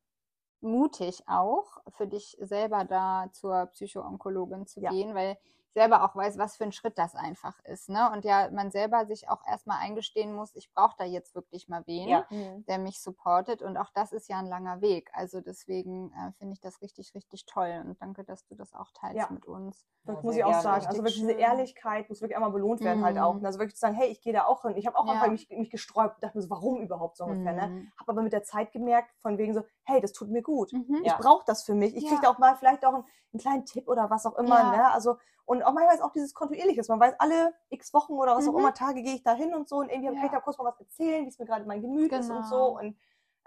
mutig 0.61 1.22
auch, 1.28 1.78
für 1.89 2.07
dich 2.07 2.38
selber 2.39 2.86
da 2.86 3.28
zur 3.34 3.66
Psychoonkologin 3.68 4.66
zu 4.66 4.80
Ja. 4.80 4.89
gehen, 4.91 5.13
weil 5.13 5.38
selber 5.76 6.03
auch 6.03 6.15
weiß, 6.15 6.38
was 6.39 6.55
für 6.57 6.63
ein 6.63 6.71
Schritt 6.71 6.97
das 6.97 7.15
einfach 7.15 7.59
ist. 7.65 7.89
Ne? 7.89 8.09
Und 8.11 8.26
ja, 8.26 8.49
man 8.49 8.71
selber 8.71 9.05
sich 9.05 9.30
auch 9.30 9.45
erstmal 9.45 9.78
eingestehen 9.80 10.34
muss, 10.34 10.55
ich 10.55 10.73
brauche 10.73 10.95
da 10.97 11.03
jetzt 11.05 11.36
wirklich 11.36 11.67
mal 11.67 11.84
wen 11.86 12.07
Ja. 12.09 12.26
Mhm. 12.32 12.65
der 12.65 12.80
mich 12.80 12.99
supportet. 13.01 13.61
Und 13.61 13.78
auch 13.78 13.91
das 13.93 14.11
ist 14.13 14.28
ja 14.30 14.39
ein 14.39 14.47
langer 14.47 14.82
Weg. 14.82 15.11
Also 15.13 15.41
deswegen 15.41 16.11
äh, 16.13 16.32
finde 16.39 16.53
ich 16.53 16.61
das 16.61 16.82
richtig, 16.82 17.13
richtig 17.13 17.45
toll. 17.45 17.84
Und 17.86 18.01
danke, 18.01 18.23
dass 18.23 18.45
du 18.47 18.55
das 18.55 18.73
auch 18.73 18.89
teilst 18.93 19.17
Ja. 19.17 19.28
mit 19.30 19.45
uns. 19.45 19.86
Das 20.05 20.15
Ja, 20.17 20.21
muss 20.23 20.36
ich 20.36 20.43
auch 20.43 20.49
gerne. 20.49 20.63
sagen. 20.63 20.86
Also 20.88 20.99
wirklich 21.03 21.15
diese. 21.15 21.32
Ehrlichkeit 21.34 22.09
muss 22.09 22.21
wirklich 22.21 22.36
einmal 22.38 22.51
belohnt 22.51 22.82
werden 22.82 23.03
halt 23.03 23.17
auch. 23.17 23.34
Mhm. 23.34 23.39
Und 23.39 23.45
Also 23.45 23.59
wirklich 23.59 23.76
zu 23.76 23.82
sagen, 23.82 23.95
hey, 23.95 24.07
ich 24.07 24.21
gehe 24.21 24.34
da 24.34 24.45
auch 24.45 24.61
hin. 24.61 24.78
Ich 24.78 24.88
habe 24.88 24.97
auch 24.97 25.05
Ja. 25.07 25.13
einfach 25.13 25.30
mich, 25.30 25.49
mich 25.49 25.69
gesträubt 25.69 26.15
und 26.15 26.23
dachte 26.23 26.38
mir 26.38 26.41
so, 26.43 26.49
warum 26.49 26.82
überhaupt 26.82 27.17
so 27.17 27.26
ungefähr, 27.26 27.53
ne? 27.53 27.67
Mhm. 27.67 27.91
Habe 27.99 28.11
aber 28.13 28.21
mit 28.21 28.32
der 28.34 28.43
Zeit 28.43 28.71
gemerkt, 28.71 29.09
von 29.19 29.38
wegen 29.38 29.53
so, 29.53 29.63
hey, 29.86 30.02
das 30.02 30.12
tut 30.14 30.30
mir 30.30 30.42
gut. 30.42 30.74
Mhm. 30.74 31.00
Ich 31.04 31.12
Ja. 31.12 31.18
brauche 31.18 31.44
das 31.46 31.64
für 31.64 31.74
mich. 31.76 31.96
Ich 31.96 32.04
Ja. 32.04 32.10
kriege 32.10 32.22
da 32.24 32.30
auch 32.32 32.38
mal 32.40 32.56
vielleicht 32.56 32.86
auch 32.86 32.94
einen, 32.94 33.06
einen 33.34 33.40
kleinen 33.40 33.66
Tipp 33.66 33.88
oder 33.88 34.10
was 34.10 34.26
auch 34.26 34.36
immer. 34.38 34.64
Ja. 34.64 34.70
Ne? 34.72 34.92
Also, 34.92 35.18
und 35.46 35.64
auch 35.64 35.74
manchmal 35.74 35.96
ist 35.96 36.02
auch 36.02 36.12
dieses 36.12 36.34
Kontinuierliches. 36.34 36.88
Man 36.90 37.00
weiß, 37.00 37.16
alle 37.20 37.54
x 37.70 37.94
Wochen 37.94 38.14
oder 38.14 38.36
was 38.36 38.48
auch 38.48 38.54
Mhm. 38.54 38.60
immer 38.60 38.74
Tage 38.74 39.02
gehe 39.04 39.16
ich 39.16 39.24
da 39.24 39.34
hin 39.34 39.54
und 39.54 39.70
so 39.70 39.78
und 39.78 39.90
irgendwie 39.90 40.14
Ja. 40.14 40.20
kann 40.20 40.26
ich 40.26 40.32
da 40.32 40.40
kurz 40.42 40.58
mal 40.58 40.66
was 40.66 40.80
erzählen, 40.80 41.24
wie 41.26 41.30
es 41.30 41.38
mir 41.40 41.46
gerade 41.46 41.66
mein 41.66 41.82
Gemüt 41.82 42.12
ist 42.12 42.30
und 42.30 42.38
Genau. 42.38 42.48
so. 42.48 42.78
Und 42.80 42.98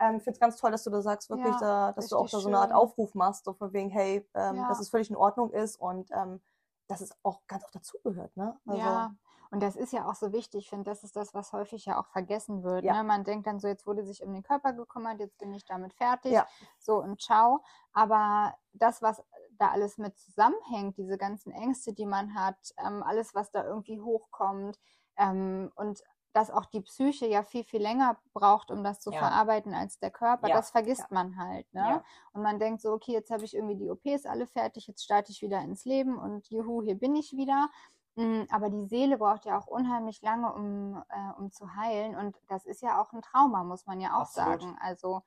ähm, 0.01 0.17
ich 0.17 0.23
finde 0.23 0.31
es 0.37 0.41
ganz 0.41 0.57
toll, 0.57 0.71
dass 0.71 0.85
du 0.85 0.91
da 0.91 1.03
sagst, 1.03 1.29
wirklich, 1.29 1.55
Ja, 1.55 1.61
da, 1.61 1.93
dass 1.93 2.09
du 2.09 2.17
auch 2.17 2.29
da 2.29 2.39
so 2.39 2.49
eine 2.49 2.59
Art. 2.59 2.73
Aufruf 2.73 3.15
machst, 3.15 3.45
so 3.45 3.53
von 3.53 3.73
wegen, 3.73 3.91
hey, 3.91 4.29
ähm, 4.35 4.57
Ja. 4.59 4.69
dass 4.69 4.79
es 4.79 4.91
völlig 4.91 5.11
in 5.11 5.17
Ordnung 5.17 5.51
ist 5.53 5.75
und 5.81 6.11
ähm, 6.13 6.41
dass 6.87 7.01
es 7.01 7.13
auch 7.25 7.41
ganz 7.49 7.65
oft 7.65 7.75
dazugehört. 7.75 8.37
Ne? 8.37 8.57
Also, 8.67 8.79
Ja, 8.79 9.11
und 9.51 9.61
das 9.63 9.77
ist 9.77 9.93
ja 9.93 10.09
auch 10.09 10.15
so 10.15 10.33
wichtig. 10.33 10.65
Ich 10.65 10.71
finde, 10.71 10.85
das 10.91 11.05
ist 11.05 11.17
das, 11.17 11.35
was 11.35 11.53
häufig 11.53 11.85
ja 11.87 12.01
auch 12.01 12.07
vergessen 12.09 12.63
wird. 12.63 12.85
Ja. 12.85 12.95
Ne? 12.95 13.05
Man 13.05 13.25
denkt 13.25 13.47
dann 13.47 13.61
so, 13.61 13.69
jetzt 13.69 13.87
wurde 13.87 14.05
sich 14.05 14.23
um 14.23 14.33
den 14.33 14.43
Körper 14.43 14.73
gekümmert, 14.73 15.21
jetzt 15.21 15.39
bin 15.39 15.53
ich 15.55 15.65
damit 15.65 15.95
fertig. 15.95 16.33
Ja. 16.33 16.47
So 16.79 16.97
und 17.03 17.21
ciao. 17.21 17.63
Aber 17.93 18.55
das, 18.73 19.03
was 19.03 19.23
da 19.53 19.69
alles 19.69 19.99
mit 19.99 20.17
zusammenhängt, 20.19 20.97
diese 20.99 21.19
ganzen 21.19 21.51
Ängste, 21.53 21.93
die 21.93 22.07
man 22.07 22.35
hat, 22.35 22.57
ähm, 22.79 23.03
alles, 23.03 23.35
was 23.35 23.51
da 23.51 23.65
irgendwie 23.65 24.01
hochkommt 24.01 24.79
ähm, 25.17 25.73
und 25.75 26.03
dass 26.35 26.51
auch 26.51 26.67
die 26.67 26.83
Psyche 26.83 27.27
ja 27.27 27.43
viel, 27.43 27.65
viel 27.65 27.81
länger 27.83 28.19
braucht, 28.35 28.71
um 28.71 28.85
das 28.85 29.01
zu 29.01 29.11
Ja. 29.11 29.19
verarbeiten 29.19 29.75
als 29.75 29.99
der 29.99 30.11
Körper. 30.11 30.49
Ja. 30.49 30.55
Das 30.55 30.71
vergisst 30.71 31.01
Ja. 31.01 31.07
man 31.11 31.37
halt. 31.39 31.73
Ne? 31.73 32.05
Und 32.33 32.43
man 32.43 32.59
denkt 32.61 32.83
so, 32.83 32.93
okay, 32.93 33.13
jetzt 33.13 33.31
habe 33.31 33.45
ich 33.45 33.57
irgendwie 33.57 33.77
die 33.77 33.91
OPs 33.91 34.27
alle 34.27 34.47
fertig, 34.47 34.87
jetzt 34.87 35.03
starte 35.03 35.33
ich 35.33 35.43
wieder 35.43 35.61
ins 35.63 35.85
Leben 35.85 36.17
und 36.19 36.49
juhu, 36.51 36.83
hier 36.83 36.97
bin 36.97 37.17
ich 37.17 37.33
wieder. 37.33 37.71
Mm, 38.19 38.47
Aber 38.51 38.69
die 38.69 38.85
Seele 38.87 39.17
braucht 39.17 39.45
ja 39.45 39.57
auch 39.57 39.69
unheimlich 39.69 40.21
lange, 40.23 40.53
um, 40.53 41.03
äh, 41.09 41.33
um 41.39 41.53
zu 41.53 41.77
heilen. 41.77 42.17
Und 42.17 42.37
das 42.49 42.67
ist 42.67 42.83
ja 42.83 43.01
auch 43.01 43.13
ein 43.13 43.23
Trauma, 43.23 43.63
muss 43.63 43.87
man 43.87 44.01
ja 44.01 44.17
auch 44.17 44.23
Absolut. 44.23 44.61
sagen. 44.61 44.77
Also 44.81 45.23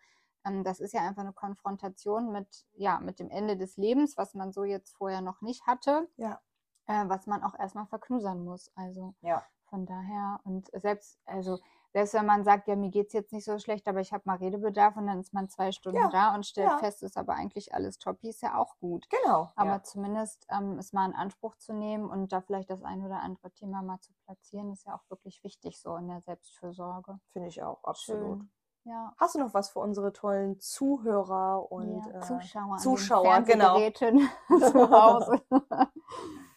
ähm, 0.46 0.64
das 0.66 0.82
ist 0.82 0.94
ja 0.94 1.00
einfach 1.02 1.22
eine 1.22 1.32
Konfrontation 1.32 2.32
mit, 2.34 2.66
ja, 2.74 3.00
mit 3.00 3.20
dem 3.20 3.30
Ende 3.30 3.56
des 3.56 3.78
Lebens, 3.78 4.18
was 4.18 4.34
man 4.34 4.52
so 4.52 4.66
jetzt 4.66 4.94
vorher 4.98 5.22
noch 5.22 5.42
nicht 5.42 5.66
hatte, 5.68 6.10
Ja. 6.18 6.42
äh, 6.88 7.08
was 7.08 7.28
man 7.28 7.44
auch 7.44 7.58
erstmal 7.58 7.86
verknusern 7.86 8.44
muss. 8.44 8.70
Also 8.76 9.16
Ja. 9.22 9.42
von 9.70 9.86
daher, 9.86 10.42
und 10.44 10.70
selbst, 10.74 11.18
also 11.26 11.60
selbst 11.94 12.14
wenn 12.14 12.26
man 12.26 12.44
sagt, 12.44 12.68
ja, 12.68 12.76
mir 12.76 12.90
geht's 12.90 13.14
jetzt 13.14 13.34
nicht 13.34 13.46
so 13.46 13.60
schlecht, 13.60 13.88
aber 13.88 14.00
ich 14.00 14.14
habe 14.14 14.24
mal 14.26 14.38
Redebedarf 14.38 14.96
und 14.96 15.08
dann 15.08 15.20
ist 15.20 15.34
man 15.34 15.50
zwei 15.50 15.72
Stunden 15.72 15.98
Ja, 16.00 16.10
da 16.10 16.36
und 16.36 16.46
stellt 16.46 16.70
ja. 16.70 16.78
fest, 16.78 17.04
ist 17.04 17.18
aber 17.18 17.34
eigentlich 17.34 17.74
alles 17.74 18.00
toppi, 18.00 18.30
ist 18.30 18.42
ja 18.42 18.58
auch 18.58 18.78
gut. 18.80 19.08
Genau. 19.10 19.52
Aber 19.56 19.72
Ja. 19.72 19.84
zumindest 19.84 20.46
ähm, 20.50 20.78
es 20.78 20.94
mal 20.94 21.06
in 21.06 21.16
Anspruch 21.16 21.56
zu 21.58 21.74
nehmen 21.74 22.10
und 22.10 22.32
da 22.32 22.42
vielleicht 22.42 22.70
das 22.70 22.82
ein 22.84 23.06
oder 23.06 23.20
andere 23.20 23.52
Thema 23.52 23.82
mal 23.82 24.00
zu 24.00 24.14
platzieren, 24.26 24.72
ist 24.72 24.86
ja 24.86 24.96
auch 24.96 25.10
wirklich 25.10 25.44
wichtig 25.44 25.80
so 25.80 25.96
in 25.98 26.08
der 26.08 26.22
Selbstfürsorge. 26.22 27.20
Finde 27.34 27.50
ich 27.50 27.62
auch, 27.62 27.84
absolut. 27.84 28.40
Schön. 28.40 28.52
Ja. 28.84 29.14
Hast 29.18 29.36
du 29.36 29.40
noch 29.40 29.54
was 29.54 29.70
für 29.70 29.80
unsere 29.80 30.12
tollen 30.12 30.60
Zuhörer 30.60 31.72
und 31.72 32.04
ja, 32.04 32.18
äh, 32.18 32.22
Zuschauer, 32.22 32.78
Zuschauer, 32.78 33.42
genau. 33.42 33.78
Zu 34.60 34.90
Hause. 34.90 35.42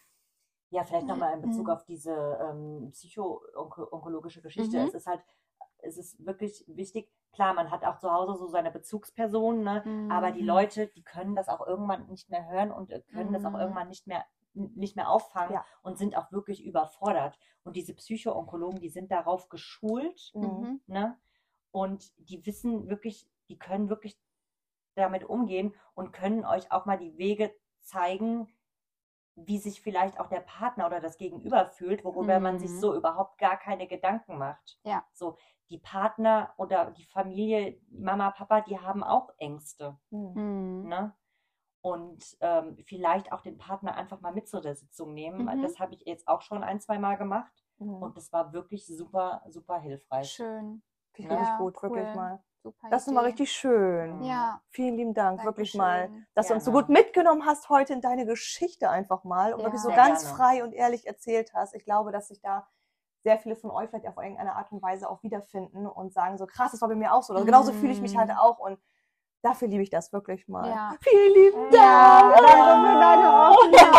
Ja, 0.75 0.83
vielleicht 0.83 1.07
nochmal 1.07 1.35
in 1.35 1.43
Bezug 1.43 1.66
Mhm. 1.66 1.70
auf 1.72 1.85
diese 1.85 2.12
ähm, 2.43 2.91
psycho-onkologische 2.91 4.43
Geschichte. 4.43 4.81
Mhm. 4.81 4.89
Es 4.89 4.95
ist 4.95 5.07
halt, 5.07 5.20
es 5.79 5.97
ist 5.97 6.27
wirklich 6.27 6.64
wichtig. 6.66 7.09
Klar, 7.33 7.55
man 7.55 7.70
hat 7.70 7.85
auch 7.85 7.99
zu 7.99 8.11
Hause 8.12 8.37
so 8.37 8.49
seine 8.49 8.72
Bezugspersonen, 8.72 9.62
ne? 9.62 10.09
aber 10.11 10.33
die 10.33 10.41
Mhm. 10.43 10.47
Leute, 10.49 10.89
die 10.89 11.05
können 11.05 11.37
das 11.37 11.49
auch 11.49 11.64
irgendwann 11.64 12.09
nicht 12.09 12.29
mehr 12.29 12.49
hören 12.49 12.72
und 12.72 12.91
äh, 12.91 13.03
können 13.12 13.33
das 13.33 13.45
auch 13.45 13.51
Mhm. 13.53 13.61
irgendwann 13.61 13.89
nicht 13.89 14.07
mehr 14.09 14.25
nicht 14.57 14.95
mehr 14.95 15.11
auffangen 15.11 15.53
Ja. 15.55 15.64
und 15.83 15.99
sind 15.99 16.16
auch 16.16 16.31
wirklich 16.31 16.64
überfordert. 16.64 17.37
Und 17.64 17.75
diese 17.75 17.93
Psycho-Onkologen, 17.93 18.79
die 18.81 18.89
sind 18.89 19.11
darauf 19.11 19.49
geschult, 19.49 20.31
Mhm. 20.35 20.43
Mhm. 20.43 20.81
ne? 20.87 21.18
Und 21.72 22.12
die 22.18 22.45
wissen 22.47 22.89
wirklich, 22.89 23.29
die 23.49 23.59
können 23.59 23.89
wirklich 23.89 24.16
damit 24.95 25.25
umgehen 25.25 25.75
und 25.95 26.12
können 26.12 26.45
euch 26.45 26.70
auch 26.70 26.85
mal 26.87 26.97
die 26.99 27.16
Wege 27.18 27.53
zeigen, 27.81 28.49
wie 29.37 29.59
sich 29.59 29.80
vielleicht 29.80 30.20
auch 30.20 30.28
der 30.28 30.41
Partner 30.41 30.87
oder 30.87 31.01
das 31.01 31.18
Gegenüber 31.18 31.66
fühlt, 31.66 32.05
worüber 32.05 32.39
man 32.41 32.59
sich 32.59 32.70
Mhm. 32.70 32.80
so 32.80 32.95
überhaupt 32.95 33.39
gar 33.39 33.57
keine 33.59 33.87
Gedanken 33.87 34.39
macht. 34.39 34.78
Ja. 34.85 35.05
So, 35.12 35.37
die 35.70 35.78
Partner 35.78 36.55
oder 36.57 36.91
die 36.93 37.05
Familie, 37.05 37.80
Mama, 37.91 38.30
Papa, 38.30 38.61
die 38.61 38.78
haben 38.78 39.03
auch 39.03 39.30
Ängste, 39.39 39.99
Mhm. 40.11 40.32
Mhm. 40.35 40.89
ne? 40.89 41.16
Und 41.82 42.37
ähm, 42.41 42.78
vielleicht 42.87 43.30
auch 43.32 43.43
den 43.43 43.59
Partner 43.59 43.95
einfach 43.95 44.20
mal 44.20 44.32
mit 44.32 44.49
zu 44.49 44.61
der 44.61 44.74
Sitzung 44.74 45.12
nehmen. 45.12 45.45
Mhm. 45.45 45.62
Das 45.62 45.78
habe 45.78 45.95
ich 45.95 46.03
jetzt 46.07 46.28
auch 46.28 46.41
schon 46.41 46.62
ein, 46.64 46.80
zwei 46.80 46.99
Mal 46.99 47.16
gemacht 47.16 47.53
Mhm. 47.78 48.03
und 48.03 48.16
das 48.16 48.32
war 48.32 48.53
wirklich 48.53 48.87
super, 48.87 49.43
super 49.49 49.78
hilfreich. 49.80 50.28
Schön. 50.28 50.82
Finde 51.12 51.35
ich 51.35 51.41
Ja, 51.41 51.59
gut, 51.59 51.82
wirklich 51.82 52.07
cool. 52.07 52.14
mal. 52.14 52.45
Super 52.65 52.89
Das 52.89 53.03
ist 53.03 53.09
nochmal 53.09 53.25
Idee. 53.25 53.31
richtig 53.43 53.53
schön. 53.53 54.23
Ja. 54.25 54.61
Vielen 54.71 54.97
lieben 54.97 55.12
Dank, 55.12 55.45
wirklich 55.45 55.75
mal, 55.75 56.05
Dankeschön. 56.05 56.27
dass 56.35 56.49
du 56.49 56.55
uns 56.55 56.65
so 56.65 56.73
Gerne. 56.73 56.87
gut 56.87 56.93
mitgenommen 56.95 57.45
hast 57.45 57.69
heute 57.69 57.93
in 57.93 58.01
deine 58.01 58.25
Geschichte 58.25 58.89
einfach 58.89 59.23
mal 59.23 59.53
und 59.53 59.61
Ja. 59.61 59.67
wirklich 59.67 59.83
so 59.83 59.89
Sehr 59.89 59.97
ganz 59.97 60.23
gerne. 60.23 60.37
frei 60.37 60.65
und 60.65 60.73
ehrlich 60.73 61.07
erzählt 61.07 61.53
hast. 61.53 61.75
Ich 61.75 61.85
glaube, 61.85 62.11
dass 62.11 62.29
sich 62.29 62.41
da 62.41 62.67
sehr 63.23 63.39
viele 63.39 63.55
von 63.57 63.71
euch 63.71 63.91
vielleicht 63.91 64.07
auf 64.09 64.17
irgendeine 64.17 64.57
Art 64.57 64.73
und 64.73 64.81
Weise 64.83 65.09
auch 65.11 65.23
wiederfinden 65.23 65.87
und 65.87 66.12
sagen 66.15 66.39
so, 66.39 66.47
krass, 66.47 66.73
das 66.73 66.81
war 66.81 66.89
bei 66.89 66.95
mir 66.95 67.12
auch 67.12 67.23
so. 67.23 67.35
Oder 67.35 67.45
genauso 67.45 67.73
fühle 67.73 67.93
ich 67.93 68.01
mich 68.01 68.17
halt 68.17 68.31
Mhm. 68.31 68.37
auch 68.39 68.59
und 68.59 68.79
dafür 69.43 69.69
liebe 69.69 69.83
ich 69.83 69.91
das 69.91 70.11
wirklich 70.15 70.49
mal. 70.49 70.67
Ja. 70.69 70.95
Vielen 71.03 71.35
lieben 71.35 71.71
Ja, 71.71 72.21
Dank. 72.21 72.37
danke 72.37 72.89
für 72.89 72.99
deine 72.99 73.55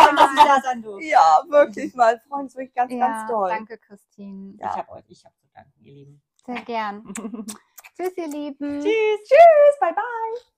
Schön, 0.10 0.16
dass 0.16 0.32
ich 0.34 0.44
da 0.44 0.62
sein 0.62 0.82
durfte. 0.82 1.06
Ja, 1.06 1.44
wirklich 1.50 1.94
mal. 1.96 2.20
Freuen 2.28 2.42
uns 2.46 2.56
wirklich 2.56 2.74
ganz, 2.74 2.92
Ja, 2.92 2.98
ganz 3.08 3.30
doll. 3.30 3.50
danke, 3.50 3.78
Christine. 3.78 4.56
Ja. 4.60 4.70
Ich 4.72 4.78
habe 4.78 4.92
euch, 4.94 5.04
ich 5.08 5.24
habe 5.24 5.36
zu 5.38 5.48
danken, 5.54 5.74
ihr 5.84 5.94
Lieben. 5.94 6.22
Sehr 6.48 6.62
gern. 6.62 7.04
Tschüss, 7.98 8.12
ihr 8.18 8.28
Lieben. 8.28 8.82
Tschüss. 8.82 9.22
Tschüss, 9.24 9.80
bye 9.80 9.94
bye. 9.94 10.56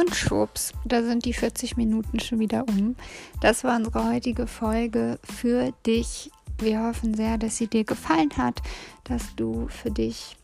Und 0.00 0.14
schwupps, 0.14 0.72
da 0.84 1.02
sind 1.02 1.24
die 1.24 1.32
40 1.32 1.76
Minuten 1.76 2.20
schon 2.20 2.38
wieder 2.38 2.64
um. 2.68 2.94
Das 3.40 3.64
war 3.64 3.76
unsere 3.76 4.08
heutige 4.08 4.46
Folge 4.46 5.18
für 5.24 5.72
dich. 5.86 6.30
Wir 6.58 6.80
hoffen 6.84 7.14
sehr, 7.14 7.36
dass 7.36 7.56
sie 7.56 7.66
dir 7.66 7.82
gefallen 7.82 8.30
hat, 8.36 8.62
dass 9.04 9.34
du 9.34 9.66
für 9.66 9.90
dich 9.90 10.36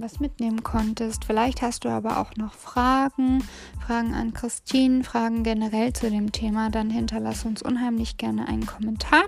was 0.00 0.20
mitnehmen 0.20 0.62
konntest. 0.62 1.24
Vielleicht 1.24 1.62
hast 1.62 1.84
du 1.84 1.88
aber 1.88 2.18
auch 2.18 2.36
noch 2.36 2.54
Fragen, 2.54 3.44
Fragen 3.84 4.14
an 4.14 4.32
Christine, 4.32 5.04
Fragen 5.04 5.42
generell 5.42 5.92
zu 5.92 6.10
dem 6.10 6.32
Thema, 6.32 6.70
dann 6.70 6.90
hinterlass 6.90 7.44
uns 7.44 7.62
unheimlich 7.62 8.16
gerne 8.16 8.48
einen 8.48 8.66
Kommentar. 8.66 9.24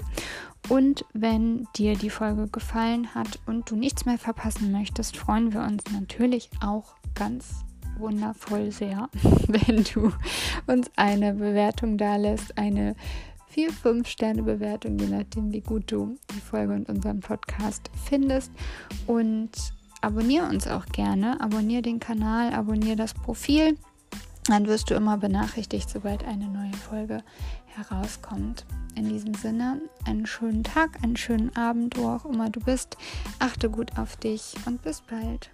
Und 0.69 1.05
wenn 1.13 1.67
dir 1.77 1.97
die 1.97 2.11
Folge 2.11 2.47
gefallen 2.47 3.15
hat 3.15 3.41
und 3.47 3.71
du 3.71 3.77
nichts 3.77 4.05
mehr 4.05 4.19
verpassen 4.19 4.71
möchtest, 4.71 5.17
freuen 5.17 5.53
wir 5.53 5.63
uns 5.63 5.85
natürlich 5.93 6.51
auch 6.61 6.95
ganz 7.15 7.65
wundervoll 7.99 8.71
sehr, 8.71 9.09
wenn 9.49 9.85
du 9.85 10.13
uns 10.67 10.91
eine 10.97 11.35
Bewertung 11.35 11.99
da 11.99 12.17
lässt, 12.17 12.57
eine 12.57 12.95
4-5-Sterne-Bewertung, 13.55 14.99
je 14.99 15.07
nachdem, 15.07 15.53
wie 15.53 15.61
gut 15.61 15.91
du 15.93 16.17
die 16.35 16.41
Folge 16.41 16.73
und 16.73 16.89
unseren 16.89 17.21
Podcast 17.21 17.91
findest. 18.05 18.51
Und 19.07 19.51
abonniere 20.03 20.49
uns 20.49 20.67
auch 20.67 20.87
gerne, 20.87 21.41
abonniere 21.41 21.83
den 21.83 22.01
Kanal, 22.01 22.53
abonniere 22.53 22.97
das 22.97 23.15
Profil. 23.15 23.79
Dann 24.47 24.67
wirst 24.67 24.91
du 24.91 24.95
immer 24.95 25.17
benachrichtigt, 25.17 25.89
sobald 25.89 26.25
eine 26.25 26.49
neue 26.49 26.73
Folge 26.73 27.23
herauskommt. 27.67 28.67
In 28.97 29.09
diesem 29.09 29.35
Sinne, 29.35 29.81
einen 30.05 30.27
schönen 30.27 30.65
Tag, 30.65 31.03
einen 31.03 31.17
schönen 31.17 31.55
Abend, 31.57 31.97
wo 31.97 32.09
auch 32.09 32.25
immer 32.27 32.51
du 32.51 32.61
bist. 32.61 32.97
Achte 33.39 33.71
gut 33.71 33.97
auf 33.99 34.17
dich 34.17 34.55
und 34.67 34.83
bis 34.83 35.01
bald. 35.01 35.51